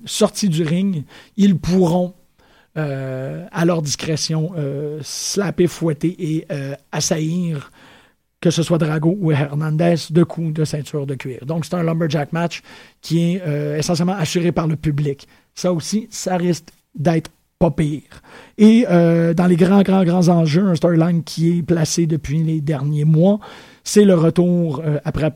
sorti 0.05 0.49
du 0.49 0.63
ring, 0.63 1.03
ils 1.37 1.57
pourront, 1.57 2.13
à 2.75 3.65
leur 3.65 3.81
discrétion, 3.81 4.51
slapper, 5.01 5.67
fouetter 5.67 6.15
et 6.19 6.47
assaillir 6.91 7.71
que 8.45 8.51
ce 8.51 8.61
soit 8.61 8.77
Drago 8.77 9.17
ou 9.19 9.31
Hernandez, 9.31 9.95
de 10.11 10.23
coups 10.23 10.53
de 10.53 10.65
ceinture 10.65 11.07
de 11.07 11.15
cuir. 11.15 11.47
Donc, 11.47 11.65
c'est 11.65 11.73
un 11.73 11.81
lumberjack 11.81 12.31
match 12.31 12.61
qui 13.01 13.33
est 13.33 13.41
euh, 13.43 13.75
essentiellement 13.75 14.13
assuré 14.13 14.51
par 14.51 14.67
le 14.67 14.75
public. 14.75 15.27
Ça 15.55 15.73
aussi, 15.73 16.07
ça 16.11 16.37
risque 16.37 16.65
d'être 16.93 17.31
pas 17.57 17.71
pire. 17.71 18.21
Et 18.59 18.85
euh, 18.87 19.33
dans 19.33 19.47
les 19.47 19.55
grands, 19.55 19.81
grands, 19.81 20.03
grands 20.03 20.27
enjeux, 20.27 20.67
un 20.67 20.75
storyline 20.75 21.23
qui 21.23 21.57
est 21.57 21.63
placé 21.63 22.05
depuis 22.05 22.43
les 22.43 22.61
derniers 22.61 23.03
mois, 23.03 23.39
c'est 23.83 24.05
le 24.05 24.13
retour 24.13 24.79
euh, 24.85 24.99
après 25.05 25.33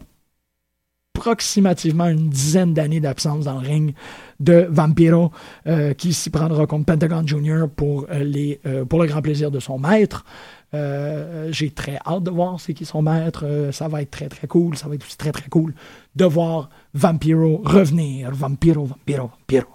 approximativement 1.19 2.07
une 2.07 2.29
dizaine 2.29 2.73
d'années 2.73 2.99
d'absence 2.99 3.45
dans 3.45 3.59
le 3.59 3.67
ring 3.67 3.93
de 4.39 4.67
Vampiro, 4.69 5.31
euh, 5.67 5.93
qui 5.93 6.13
s'y 6.13 6.29
prendra 6.29 6.65
contre 6.65 6.85
Pentagon 6.85 7.23
Jr. 7.25 7.65
pour, 7.75 8.07
les, 8.11 8.61
pour 8.87 9.01
le 9.01 9.07
grand 9.07 9.21
plaisir 9.21 9.51
de 9.51 9.59
son 9.59 9.77
maître. 9.79 10.23
J'ai 10.71 11.71
très 11.71 11.97
hâte 12.05 12.23
de 12.23 12.29
voir 12.29 12.59
c'est 12.59 12.73
qui 12.73 12.85
son 12.85 13.01
maître. 13.01 13.45
ça 13.71 13.87
va 13.87 14.01
être 14.01 14.11
très 14.11 14.29
très 14.29 14.47
cool. 14.47 14.77
Ça 14.77 14.87
va 14.87 14.95
être 14.95 15.05
aussi 15.05 15.17
très 15.17 15.31
très 15.31 15.49
cool 15.49 15.73
de 16.15 16.25
voir 16.25 16.69
Vampiro 16.93 17.61
revenir. 17.65 18.31
Vampiro, 18.31 18.85
Vampiro, 18.85 19.31
Vampiro. 19.49 19.67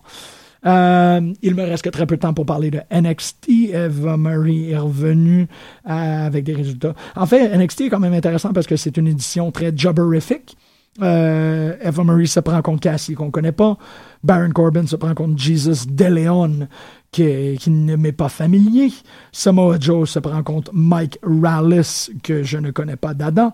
Euh, 0.66 1.32
il 1.42 1.54
me 1.54 1.62
reste 1.62 1.84
que 1.84 1.90
très 1.90 2.06
peu 2.06 2.16
de 2.16 2.20
temps 2.20 2.32
pour 2.32 2.46
parler 2.46 2.70
de 2.70 2.80
NXT. 2.90 3.48
Eva 3.72 4.16
Marie 4.16 4.70
est 4.70 4.78
revenue 4.78 5.46
euh, 5.88 6.26
avec 6.26 6.44
des 6.44 6.54
résultats. 6.54 6.94
En 7.16 7.26
fait, 7.26 7.56
NXT 7.56 7.82
est 7.82 7.88
quand 7.90 8.00
même 8.00 8.14
intéressant 8.14 8.52
parce 8.52 8.66
que 8.66 8.76
c'est 8.76 8.96
une 8.96 9.08
édition 9.08 9.50
très 9.50 9.76
jobberifique. 9.76 10.56
Euh, 11.02 11.76
Eva 11.82 12.04
Marie 12.04 12.28
se 12.28 12.40
prend 12.40 12.60
contre 12.62 12.80
Cassie 12.80 13.14
qu'on 13.14 13.30
connaît 13.30 13.52
pas. 13.52 13.76
Baron 14.22 14.50
Corbin 14.50 14.86
se 14.86 14.96
prend 14.96 15.14
contre 15.14 15.38
Jesus 15.38 15.86
DeLeon 15.88 16.68
qui, 17.10 17.56
qui 17.58 17.70
ne 17.70 17.96
m'est 17.96 18.12
pas 18.12 18.28
familier. 18.28 18.92
Samoa 19.32 19.78
Joe 19.80 20.08
se 20.08 20.18
prend 20.18 20.42
contre 20.42 20.70
Mike 20.72 21.18
Rallis 21.22 22.10
que 22.22 22.42
je 22.42 22.58
ne 22.58 22.70
connais 22.70 22.96
pas 22.96 23.14
d'Adam. 23.14 23.52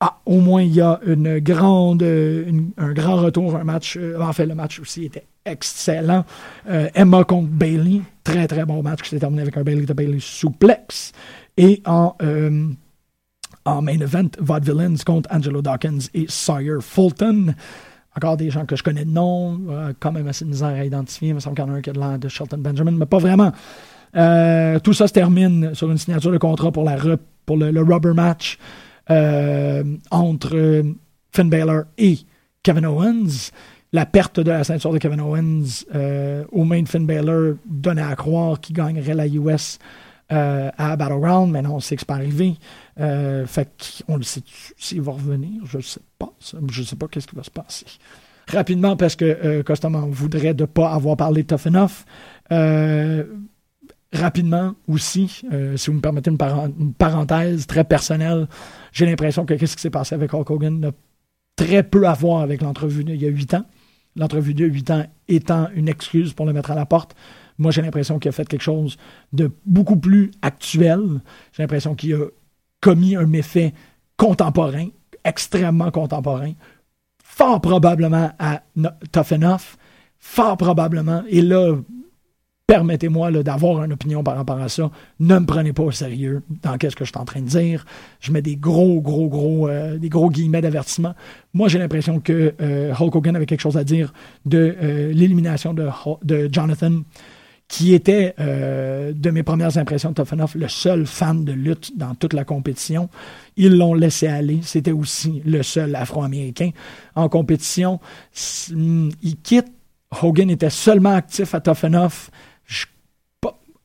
Ah, 0.00 0.20
au 0.26 0.40
moins 0.40 0.62
il 0.62 0.74
y 0.74 0.80
a 0.82 1.00
une 1.06 1.38
grande, 1.38 2.02
un 2.02 2.92
grand 2.92 3.16
retour, 3.16 3.56
un 3.56 3.64
match. 3.64 3.98
en 4.20 4.32
fait, 4.32 4.44
le 4.44 4.54
match 4.54 4.78
aussi 4.78 5.06
était 5.06 5.26
excellent. 5.46 6.24
Euh, 6.68 6.90
Emma 6.94 7.24
contre 7.24 7.48
Bailey, 7.48 8.02
très 8.22 8.46
très 8.46 8.66
bon 8.66 8.82
match 8.82 9.02
qui 9.02 9.10
s'est 9.10 9.18
terminé 9.18 9.42
avec 9.42 9.56
un 9.56 9.62
Bailey 9.62 9.86
de 9.86 9.94
Bailey 9.94 10.18
souplex. 10.20 11.12
Et 11.56 11.82
en, 11.86 12.14
euh, 12.20 12.68
en 13.66 13.82
main 13.82 14.00
event, 14.00 14.30
Vaudevillains 14.40 14.96
contre 15.04 15.28
Angelo 15.32 15.60
Dawkins 15.60 16.08
et 16.14 16.26
Sawyer 16.28 16.78
Fulton. 16.80 17.54
Encore 18.16 18.38
des 18.38 18.48
gens 18.48 18.64
que 18.64 18.76
je 18.76 18.82
connais 18.82 19.04
de 19.04 19.10
nom, 19.10 19.60
euh, 19.68 19.92
quand 20.00 20.12
même 20.12 20.26
assez 20.26 20.46
misère 20.46 20.68
à 20.68 20.84
identifier. 20.84 21.28
Il 21.28 21.34
me 21.34 21.40
semble 21.40 21.56
qu'il 21.56 21.66
y 21.66 21.68
en 21.68 21.74
a 21.74 21.76
un 21.76 21.82
qui 21.82 21.90
a 21.90 21.92
de 21.92 21.98
l'air 21.98 22.18
de 22.18 22.28
Shelton 22.28 22.58
Benjamin, 22.58 22.92
mais 22.92 23.06
pas 23.06 23.18
vraiment. 23.18 23.52
tout 24.12 24.92
ça 24.94 25.06
se 25.06 25.12
termine 25.12 25.74
sur 25.74 25.90
une 25.90 25.98
signature 25.98 26.32
de 26.32 26.38
contrat 26.38 26.72
pour, 26.72 26.84
le, 26.84 27.82
rubber 27.82 28.14
match 28.14 28.58
entre 30.10 30.82
Finn 31.32 31.50
Balor 31.50 31.82
et 31.98 32.18
Kevin 32.62 32.86
Owens 32.86 33.50
la 33.96 34.04
perte 34.04 34.40
de 34.40 34.50
la 34.50 34.64
ceinture 34.64 34.92
de 34.92 34.98
Kevin 34.98 35.20
Owens 35.20 35.84
euh, 35.94 36.44
au 36.52 36.64
main 36.64 36.82
de 36.82 36.88
Finn 36.88 37.06
Balor 37.06 37.54
donnait 37.64 38.02
à 38.02 38.14
croire 38.14 38.60
qu'il 38.60 38.76
gagnerait 38.76 39.14
la 39.14 39.26
US 39.26 39.78
euh, 40.32 40.70
à 40.76 40.96
Battleground, 40.96 41.52
mais 41.52 41.62
non, 41.62 41.76
on 41.76 41.80
sait 41.80 41.96
que 41.96 42.00
c'est 42.00 42.06
pas 42.06 42.16
arrivé. 42.16 42.56
Euh, 42.98 43.46
fait 43.46 44.02
qu'on 44.06 44.16
le 44.16 44.22
sait 44.22 44.42
s'il 44.78 45.02
va 45.02 45.12
revenir, 45.12 45.64
je 45.66 45.78
ne 45.78 45.82
sais 45.82 46.00
pas. 46.18 46.32
Je 46.40 46.80
ne 46.80 46.86
sais 46.86 46.96
pas 46.96 47.08
qu'est-ce 47.08 47.26
qui 47.26 47.36
va 47.36 47.42
se 47.42 47.50
passer. 47.50 47.86
Rapidement, 48.48 48.96
parce 48.96 49.16
que 49.16 49.24
euh, 49.24 49.62
Costaman 49.62 50.08
voudrait 50.10 50.54
ne 50.54 50.64
pas 50.64 50.92
avoir 50.92 51.16
parlé 51.16 51.44
Tough 51.44 51.66
Enough. 51.66 52.04
rapidement 54.12 54.74
aussi, 54.88 55.42
si 55.76 55.90
vous 55.90 55.96
me 55.96 56.00
permettez 56.00 56.30
une, 56.30 56.38
parenthèse 56.94 57.66
très 57.66 57.84
personnelle, 57.84 58.48
j'ai 58.92 59.04
l'impression 59.04 59.44
que 59.44 59.54
qu'est-ce 59.54 59.76
qui 59.76 59.82
s'est 59.82 59.90
passé 59.90 60.14
avec 60.14 60.32
Hulk 60.32 60.48
Hogan 60.48 60.80
n'a 60.80 60.92
très 61.56 61.82
peu 61.82 62.06
à 62.06 62.14
voir 62.14 62.40
avec 62.40 62.62
l'entrevue 62.62 63.04
d'il 63.04 63.20
y 63.20 63.26
a 63.26 63.30
huit 63.30 63.52
ans 63.52 63.66
l'entrevue 64.16 64.54
de 64.54 64.64
8 64.64 64.90
ans 64.90 65.06
étant 65.28 65.68
une 65.74 65.88
excuse 65.88 66.32
pour 66.32 66.46
le 66.46 66.52
mettre 66.52 66.70
à 66.70 66.74
la 66.74 66.86
porte. 66.86 67.14
Moi, 67.58 67.70
j'ai 67.70 67.82
l'impression 67.82 68.18
qu'il 68.18 68.28
a 68.28 68.32
fait 68.32 68.46
quelque 68.46 68.62
chose 68.62 68.96
de 69.32 69.50
beaucoup 69.64 69.96
plus 69.96 70.30
actuel. 70.42 71.20
J'ai 71.52 71.62
l'impression 71.62 71.94
qu'il 71.94 72.14
a 72.14 72.26
commis 72.86 73.16
un 73.16 73.26
méfait 73.26 73.74
contemporain, 74.16 74.86
extrêmement 75.24 75.90
contemporain, 75.90 76.52
fort 77.24 77.60
probablement 77.60 78.30
à 78.38 78.62
Tough 79.10 79.32
Enough, 79.32 79.76
fort 80.20 80.56
probablement, 80.56 81.24
et 81.28 81.42
là, 81.42 81.74
permettez-moi 82.68 83.32
d'avoir 83.42 83.82
une 83.82 83.92
opinion 83.92 84.22
par 84.22 84.36
rapport 84.36 84.60
à 84.60 84.68
ça. 84.68 84.88
Ne 85.18 85.36
me 85.40 85.46
prenez 85.46 85.72
pas 85.72 85.82
au 85.82 85.90
sérieux 85.90 86.44
dans 86.62 86.78
qu'est-ce 86.78 86.94
que 86.94 87.04
je 87.04 87.10
suis 87.10 87.18
en 87.18 87.24
train 87.24 87.40
de 87.40 87.48
dire. 87.48 87.84
Je 88.20 88.30
mets 88.30 88.40
des 88.40 88.54
gros, 88.54 89.00
gros, 89.00 89.28
gros, 89.28 89.68
euh, 89.68 89.98
des 89.98 90.08
gros 90.08 90.30
guillemets 90.30 90.60
d'avertissement. 90.60 91.14
Moi, 91.54 91.66
j'ai 91.66 91.80
l'impression 91.80 92.20
que 92.20 92.54
euh, 92.60 92.94
Hulk 92.94 93.16
Hogan 93.16 93.34
avait 93.34 93.46
quelque 93.46 93.62
chose 93.62 93.76
à 93.76 93.82
dire 93.82 94.12
de 94.44 94.76
euh, 94.80 95.12
l'élimination 95.12 95.74
de, 95.74 95.88
de, 96.22 96.48
Jonathan, 96.52 96.92
qui 97.68 97.94
était, 97.94 98.34
de 98.38 99.30
mes 99.30 99.42
premières 99.42 99.76
impressions 99.76 100.12
de 100.12 100.22
Enough, 100.22 100.54
le 100.54 100.68
seul 100.68 101.04
fan 101.06 101.44
de 101.44 101.52
lutte 101.52 101.96
dans 101.98 102.14
toute 102.14 102.32
la 102.32 102.44
compétition. 102.44 103.08
Ils 103.56 103.76
l'ont 103.76 103.94
laissé 103.94 104.28
aller. 104.28 104.60
C'était 104.62 104.92
aussi 104.92 105.42
le 105.44 105.62
seul 105.62 105.94
Afro-Américain 105.96 106.70
en 107.16 107.28
compétition. 107.28 107.98
Il 108.70 109.36
quitte 109.42 109.66
Hogan 110.22 110.48
était 110.50 110.70
seulement 110.70 111.14
actif 111.14 111.54
à 111.54 111.62
Enough 111.82 112.30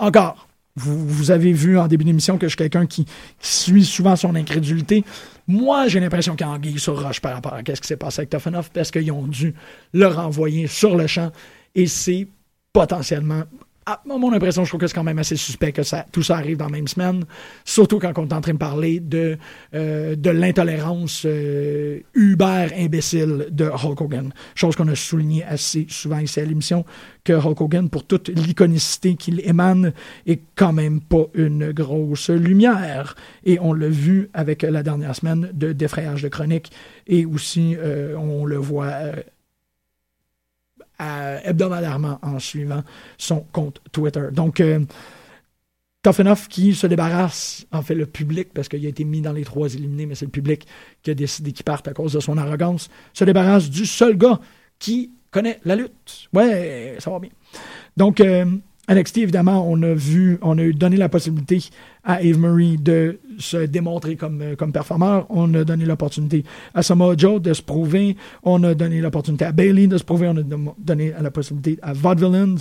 encore, 0.01 0.47
vous, 0.75 1.29
avez 1.29 1.53
vu 1.53 1.77
en 1.77 1.87
début 1.87 2.03
d'émission 2.03 2.37
que 2.37 2.47
je 2.47 2.49
suis 2.49 2.57
quelqu'un 2.57 2.87
qui, 2.87 3.05
suit 3.39 3.85
souvent 3.85 4.15
son 4.15 4.35
incrédulité. 4.35 5.03
Moi, 5.47 5.87
j'ai 5.87 5.99
l'impression 5.99 6.35
qu'il 6.35 6.75
y 6.75 6.79
sur 6.79 7.01
roche 7.01 7.21
par 7.21 7.33
rapport 7.33 7.53
à 7.53 7.59
ce 7.59 7.79
qui 7.79 7.87
s'est 7.87 7.97
passé 7.97 8.21
avec 8.21 8.29
Tough 8.29 8.69
parce 8.73 8.89
qu'ils 8.89 9.11
ont 9.11 9.27
dû 9.27 9.53
le 9.93 10.07
renvoyer 10.07 10.67
sur 10.67 10.95
le 10.95 11.07
champ 11.07 11.31
et 11.75 11.87
c'est 11.87 12.27
potentiellement 12.73 13.43
ah, 13.87 13.99
mon 14.05 14.31
impression, 14.31 14.63
je 14.63 14.69
trouve 14.69 14.79
que 14.79 14.85
c'est 14.85 14.93
quand 14.93 15.03
même 15.03 15.17
assez 15.17 15.35
suspect 15.35 15.71
que 15.71 15.81
ça, 15.81 16.05
tout 16.11 16.21
ça 16.21 16.37
arrive 16.37 16.57
dans 16.57 16.65
la 16.65 16.71
même 16.71 16.87
semaine, 16.87 17.25
surtout 17.65 17.97
quand 17.97 18.15
on 18.17 18.27
est 18.27 18.33
en 18.33 18.41
train 18.41 18.53
de 18.53 18.59
parler 18.59 18.99
de, 18.99 19.39
euh, 19.73 20.15
de 20.15 20.29
l'intolérance 20.29 21.23
euh, 21.25 21.99
uber 22.13 22.67
imbécile 22.77 23.47
de 23.49 23.65
Hulk 23.65 24.01
Hogan. 24.01 24.33
Chose 24.53 24.75
qu'on 24.75 24.87
a 24.87 24.93
souligné 24.93 25.43
assez 25.43 25.87
souvent 25.89 26.19
ici 26.19 26.39
à 26.39 26.45
l'émission, 26.45 26.85
que 27.23 27.33
Hulk 27.33 27.59
Hogan, 27.59 27.89
pour 27.89 28.05
toute 28.05 28.29
l'iconicité 28.29 29.15
qu'il 29.15 29.41
émane, 29.47 29.93
est 30.27 30.41
quand 30.55 30.73
même 30.73 31.01
pas 31.01 31.25
une 31.33 31.71
grosse 31.71 32.29
lumière. 32.29 33.15
Et 33.45 33.57
on 33.61 33.73
l'a 33.73 33.89
vu 33.89 34.29
avec 34.35 34.61
la 34.61 34.83
dernière 34.83 35.15
semaine 35.15 35.49
de 35.53 35.73
défrayage 35.73 36.21
de 36.21 36.29
chronique, 36.29 36.71
et 37.07 37.25
aussi 37.25 37.75
euh, 37.79 38.15
on 38.15 38.45
le 38.45 38.57
voit 38.57 38.93
hebdomadairement 41.43 42.19
en 42.21 42.39
suivant 42.39 42.83
son 43.17 43.45
compte 43.51 43.81
Twitter. 43.91 44.27
Donc, 44.31 44.59
euh, 44.59 44.79
qui 46.49 46.73
se 46.73 46.87
débarrasse, 46.87 47.65
en 47.71 47.81
fait 47.81 47.95
le 47.95 48.05
public, 48.05 48.49
parce 48.53 48.67
qu'il 48.67 48.85
a 48.85 48.89
été 48.89 49.03
mis 49.03 49.21
dans 49.21 49.33
les 49.33 49.43
trois 49.43 49.73
éliminés, 49.73 50.07
mais 50.07 50.15
c'est 50.15 50.25
le 50.25 50.31
public 50.31 50.65
qui 51.03 51.11
a 51.11 51.13
décidé 51.13 51.51
qu'il 51.51 51.63
parte 51.63 51.87
à 51.87 51.93
cause 51.93 52.13
de 52.13 52.19
son 52.19 52.37
arrogance, 52.37 52.89
se 53.13 53.23
débarrasse 53.23 53.69
du 53.69 53.85
seul 53.85 54.17
gars 54.17 54.39
qui 54.79 55.11
connaît 55.29 55.59
la 55.63 55.75
lutte. 55.75 56.27
Ouais, 56.33 56.95
ça 56.99 57.11
va 57.11 57.19
bien. 57.19 57.29
Donc, 57.97 58.19
euh, 58.19 58.45
évidemment, 58.89 59.65
on 59.69 59.81
a 59.83 59.93
vu, 59.93 60.39
on 60.41 60.57
a 60.57 60.71
donné 60.71 60.97
la 60.97 61.09
possibilité 61.09 61.59
à 62.03 62.21
Eve 62.23 62.39
Marie 62.39 62.77
de 62.77 63.19
se 63.37 63.57
démontrer 63.57 64.15
comme, 64.15 64.41
euh, 64.41 64.55
comme 64.55 64.71
performeur. 64.71 65.25
On 65.29 65.53
a 65.53 65.63
donné 65.63 65.85
l'opportunité 65.85 66.43
à 66.73 66.83
Samoa 66.83 67.15
Joe 67.17 67.41
de 67.41 67.53
se 67.53 67.61
prouver. 67.61 68.15
On 68.43 68.63
a 68.63 68.73
donné 68.73 69.01
l'opportunité 69.01 69.45
à 69.45 69.51
Bailey 69.51 69.87
de 69.87 69.97
se 69.97 70.03
prouver. 70.03 70.27
On 70.27 70.37
a 70.37 70.73
donné 70.77 71.13
la 71.19 71.31
possibilité 71.31 71.79
à 71.81 71.93
Vaudevillains 71.93 72.55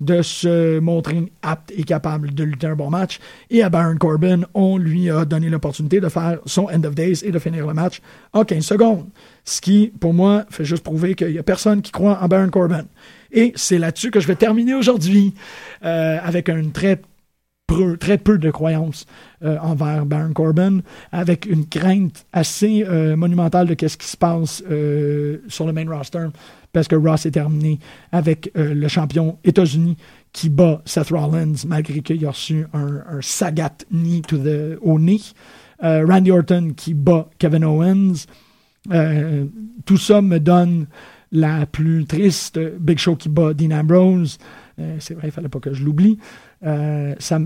de 0.00 0.22
se 0.22 0.78
montrer 0.78 1.32
apte 1.42 1.72
et 1.76 1.84
capable 1.84 2.34
de 2.34 2.44
lutter 2.44 2.66
un 2.66 2.76
bon 2.76 2.90
match. 2.90 3.18
Et 3.50 3.62
à 3.62 3.68
Baron 3.68 3.96
Corbin, 3.96 4.42
on 4.54 4.78
lui 4.78 5.10
a 5.10 5.24
donné 5.24 5.48
l'opportunité 5.48 6.00
de 6.00 6.08
faire 6.08 6.38
son 6.46 6.64
End 6.64 6.84
of 6.84 6.94
Days 6.94 7.24
et 7.24 7.30
de 7.30 7.38
finir 7.38 7.66
le 7.66 7.74
match 7.74 8.00
en 8.32 8.44
15 8.44 8.64
secondes. 8.64 9.06
Ce 9.44 9.60
qui, 9.60 9.92
pour 10.00 10.14
moi, 10.14 10.44
fait 10.50 10.64
juste 10.64 10.82
prouver 10.82 11.14
qu'il 11.14 11.32
n'y 11.32 11.38
a 11.38 11.42
personne 11.42 11.82
qui 11.82 11.92
croit 11.92 12.18
en 12.20 12.28
Baron 12.28 12.48
Corbin. 12.48 12.84
Et 13.32 13.52
c'est 13.56 13.78
là-dessus 13.78 14.10
que 14.10 14.20
je 14.20 14.28
vais 14.28 14.36
terminer 14.36 14.74
aujourd'hui, 14.74 15.34
euh, 15.84 16.18
avec 16.22 16.48
un 16.48 16.68
très 16.72 17.00
très 17.98 18.18
peu 18.18 18.38
de 18.38 18.50
croyances 18.50 19.06
euh, 19.42 19.58
envers 19.58 20.06
Baron 20.06 20.32
Corbin, 20.32 20.80
avec 21.12 21.46
une 21.46 21.66
crainte 21.66 22.26
assez 22.32 22.84
euh, 22.86 23.16
monumentale 23.16 23.66
de 23.66 23.88
ce 23.88 23.96
qui 23.96 24.06
se 24.06 24.16
passe 24.16 24.62
sur 25.48 25.66
le 25.66 25.72
main 25.72 25.88
roster, 25.88 26.26
parce 26.72 26.88
que 26.88 26.96
Ross 26.96 27.26
est 27.26 27.32
terminé 27.32 27.78
avec 28.12 28.50
le 28.54 28.88
champion 28.88 29.38
États-Unis 29.44 29.96
qui 30.32 30.48
bat 30.48 30.82
Seth 30.84 31.10
Rollins, 31.10 31.54
malgré 31.66 32.00
qu'il 32.00 32.24
a 32.26 32.30
reçu 32.30 32.66
un, 32.74 33.20
sagat 33.20 33.84
knee 33.92 34.22
to 34.22 34.38
the, 34.38 34.78
au 34.82 34.98
nez. 34.98 35.20
Randy 35.80 36.32
Orton 36.32 36.72
qui 36.76 36.94
bat 36.94 37.28
Kevin 37.38 37.64
Owens. 37.64 38.26
tout 39.84 39.96
ça 39.98 40.20
me 40.20 40.38
donne 40.38 40.86
la 41.30 41.66
plus 41.66 42.06
triste, 42.06 42.58
Big 42.80 42.98
Show 42.98 43.16
qui 43.16 43.28
bat 43.28 43.54
Dean 43.54 43.72
Ambrose. 43.72 44.38
Euh, 44.80 44.96
c'est 44.98 45.14
vrai, 45.14 45.28
il 45.28 45.30
fallait 45.30 45.48
pas 45.48 45.60
que 45.60 45.72
je 45.72 45.84
l'oublie. 45.84 46.18
Euh, 46.64 47.14
ça, 47.18 47.38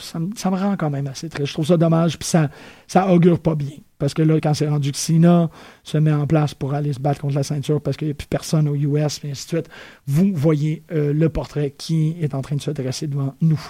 ça, 0.00 0.50
me 0.50 0.56
rend 0.56 0.76
quand 0.76 0.90
même 0.90 1.06
assez 1.06 1.28
triste. 1.28 1.48
Je 1.48 1.52
trouve 1.52 1.66
ça 1.66 1.76
dommage, 1.76 2.18
puis 2.18 2.28
ça, 2.28 3.08
augure 3.08 3.38
pas 3.38 3.54
bien. 3.54 3.76
Parce 3.98 4.12
que 4.12 4.22
là, 4.22 4.40
quand 4.40 4.54
c'est 4.54 4.68
rendu 4.68 4.92
que 4.92 4.98
Sina 4.98 5.50
se 5.82 5.98
met 5.98 6.12
en 6.12 6.26
place 6.26 6.52
pour 6.52 6.74
aller 6.74 6.92
se 6.92 7.00
battre 7.00 7.20
contre 7.20 7.36
la 7.36 7.42
ceinture 7.42 7.80
parce 7.80 7.96
qu'il 7.96 8.08
n'y 8.08 8.12
a 8.12 8.14
plus 8.14 8.26
personne 8.26 8.68
aux 8.68 8.74
US, 8.74 9.20
et 9.24 9.30
ainsi 9.30 9.44
de 9.44 9.48
suite, 9.48 9.68
vous 10.06 10.32
voyez 10.34 10.82
le 10.90 11.28
portrait 11.28 11.74
qui 11.76 12.16
est 12.20 12.34
en 12.34 12.42
train 12.42 12.56
de 12.56 12.60
se 12.60 12.70
dresser 12.70 13.06
devant 13.06 13.34
nous. 13.40 13.60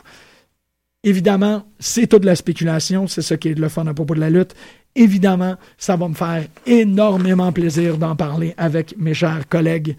Évidemment, 1.04 1.64
c'est 1.78 2.06
toute 2.06 2.24
la 2.24 2.34
spéculation, 2.34 3.06
c'est 3.06 3.20
ce 3.20 3.34
qui 3.34 3.48
est 3.48 3.58
le 3.58 3.68
fun 3.68 3.86
à 3.86 3.92
propos 3.92 4.14
de 4.14 4.20
la 4.20 4.30
lutte. 4.30 4.54
Évidemment, 4.96 5.56
ça 5.76 5.96
va 5.96 6.08
me 6.08 6.14
faire 6.14 6.46
énormément 6.66 7.52
plaisir 7.52 7.98
d'en 7.98 8.16
parler 8.16 8.54
avec 8.56 8.96
mes 8.96 9.12
chers 9.12 9.46
collègues, 9.46 9.96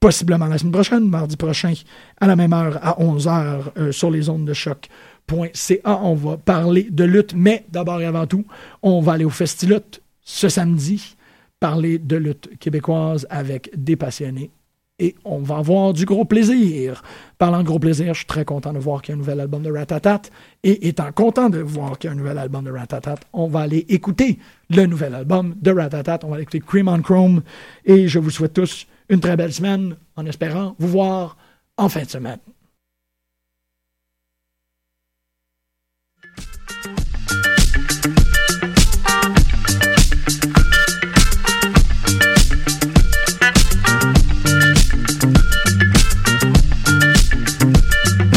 possiblement 0.00 0.46
la 0.46 0.58
semaine 0.58 0.72
prochaine, 0.72 1.08
mardi 1.08 1.36
prochain, 1.36 1.72
à 2.20 2.26
la 2.26 2.36
même 2.36 2.52
heure, 2.52 2.78
à 2.82 3.00
11h, 3.00 3.60
euh, 3.78 3.92
sur 3.92 4.10
les 4.10 4.28
ondes 4.28 4.44
de 4.44 4.52
choc.ca. 4.52 6.00
On 6.02 6.14
va 6.14 6.36
parler 6.36 6.88
de 6.90 7.04
lutte, 7.04 7.34
mais 7.34 7.64
d'abord 7.70 8.00
et 8.00 8.06
avant 8.06 8.26
tout, 8.26 8.44
on 8.82 9.00
va 9.00 9.12
aller 9.12 9.24
au 9.24 9.30
Festilut 9.30 10.00
ce 10.22 10.48
samedi, 10.48 11.16
parler 11.60 11.98
de 11.98 12.16
lutte 12.16 12.58
québécoise 12.58 13.26
avec 13.30 13.70
des 13.76 13.96
passionnés 13.96 14.50
et 14.98 15.14
on 15.24 15.38
va 15.38 15.58
avoir 15.58 15.92
du 15.92 16.06
gros 16.06 16.24
plaisir. 16.24 17.02
Parlant 17.38 17.58
de 17.58 17.64
gros 17.64 17.78
plaisir, 17.78 18.14
je 18.14 18.20
suis 18.20 18.26
très 18.26 18.46
content 18.46 18.72
de 18.72 18.78
voir 18.78 19.02
qu'il 19.02 19.12
y 19.12 19.12
a 19.12 19.16
un 19.16 19.18
nouvel 19.18 19.40
album 19.40 19.62
de 19.62 19.70
Ratatat. 19.70 20.22
Et 20.62 20.88
étant 20.88 21.12
content 21.12 21.50
de 21.50 21.58
voir 21.58 21.98
qu'il 21.98 22.08
y 22.08 22.10
a 22.10 22.14
un 22.14 22.16
nouvel 22.16 22.38
album 22.38 22.64
de 22.64 22.70
Ratatat, 22.70 23.16
on 23.34 23.46
va 23.46 23.60
aller 23.60 23.84
écouter 23.90 24.38
le 24.70 24.86
nouvel 24.86 25.14
album 25.14 25.54
de 25.60 25.70
Ratatat. 25.70 26.20
On 26.22 26.30
va 26.30 26.40
écouter 26.40 26.60
Cream 26.60 26.88
on 26.88 27.02
Chrome. 27.02 27.42
Et 27.84 28.08
je 28.08 28.18
vous 28.18 28.30
souhaite 28.30 28.54
tous 28.54 28.86
une 29.08 29.20
très 29.20 29.36
belle 29.36 29.52
semaine 29.52 29.96
en 30.16 30.26
espérant 30.26 30.74
vous 30.78 30.88
voir 30.88 31.36
en 31.76 31.88
fin 31.88 32.02
de 32.02 32.08
semaine. 32.10 32.38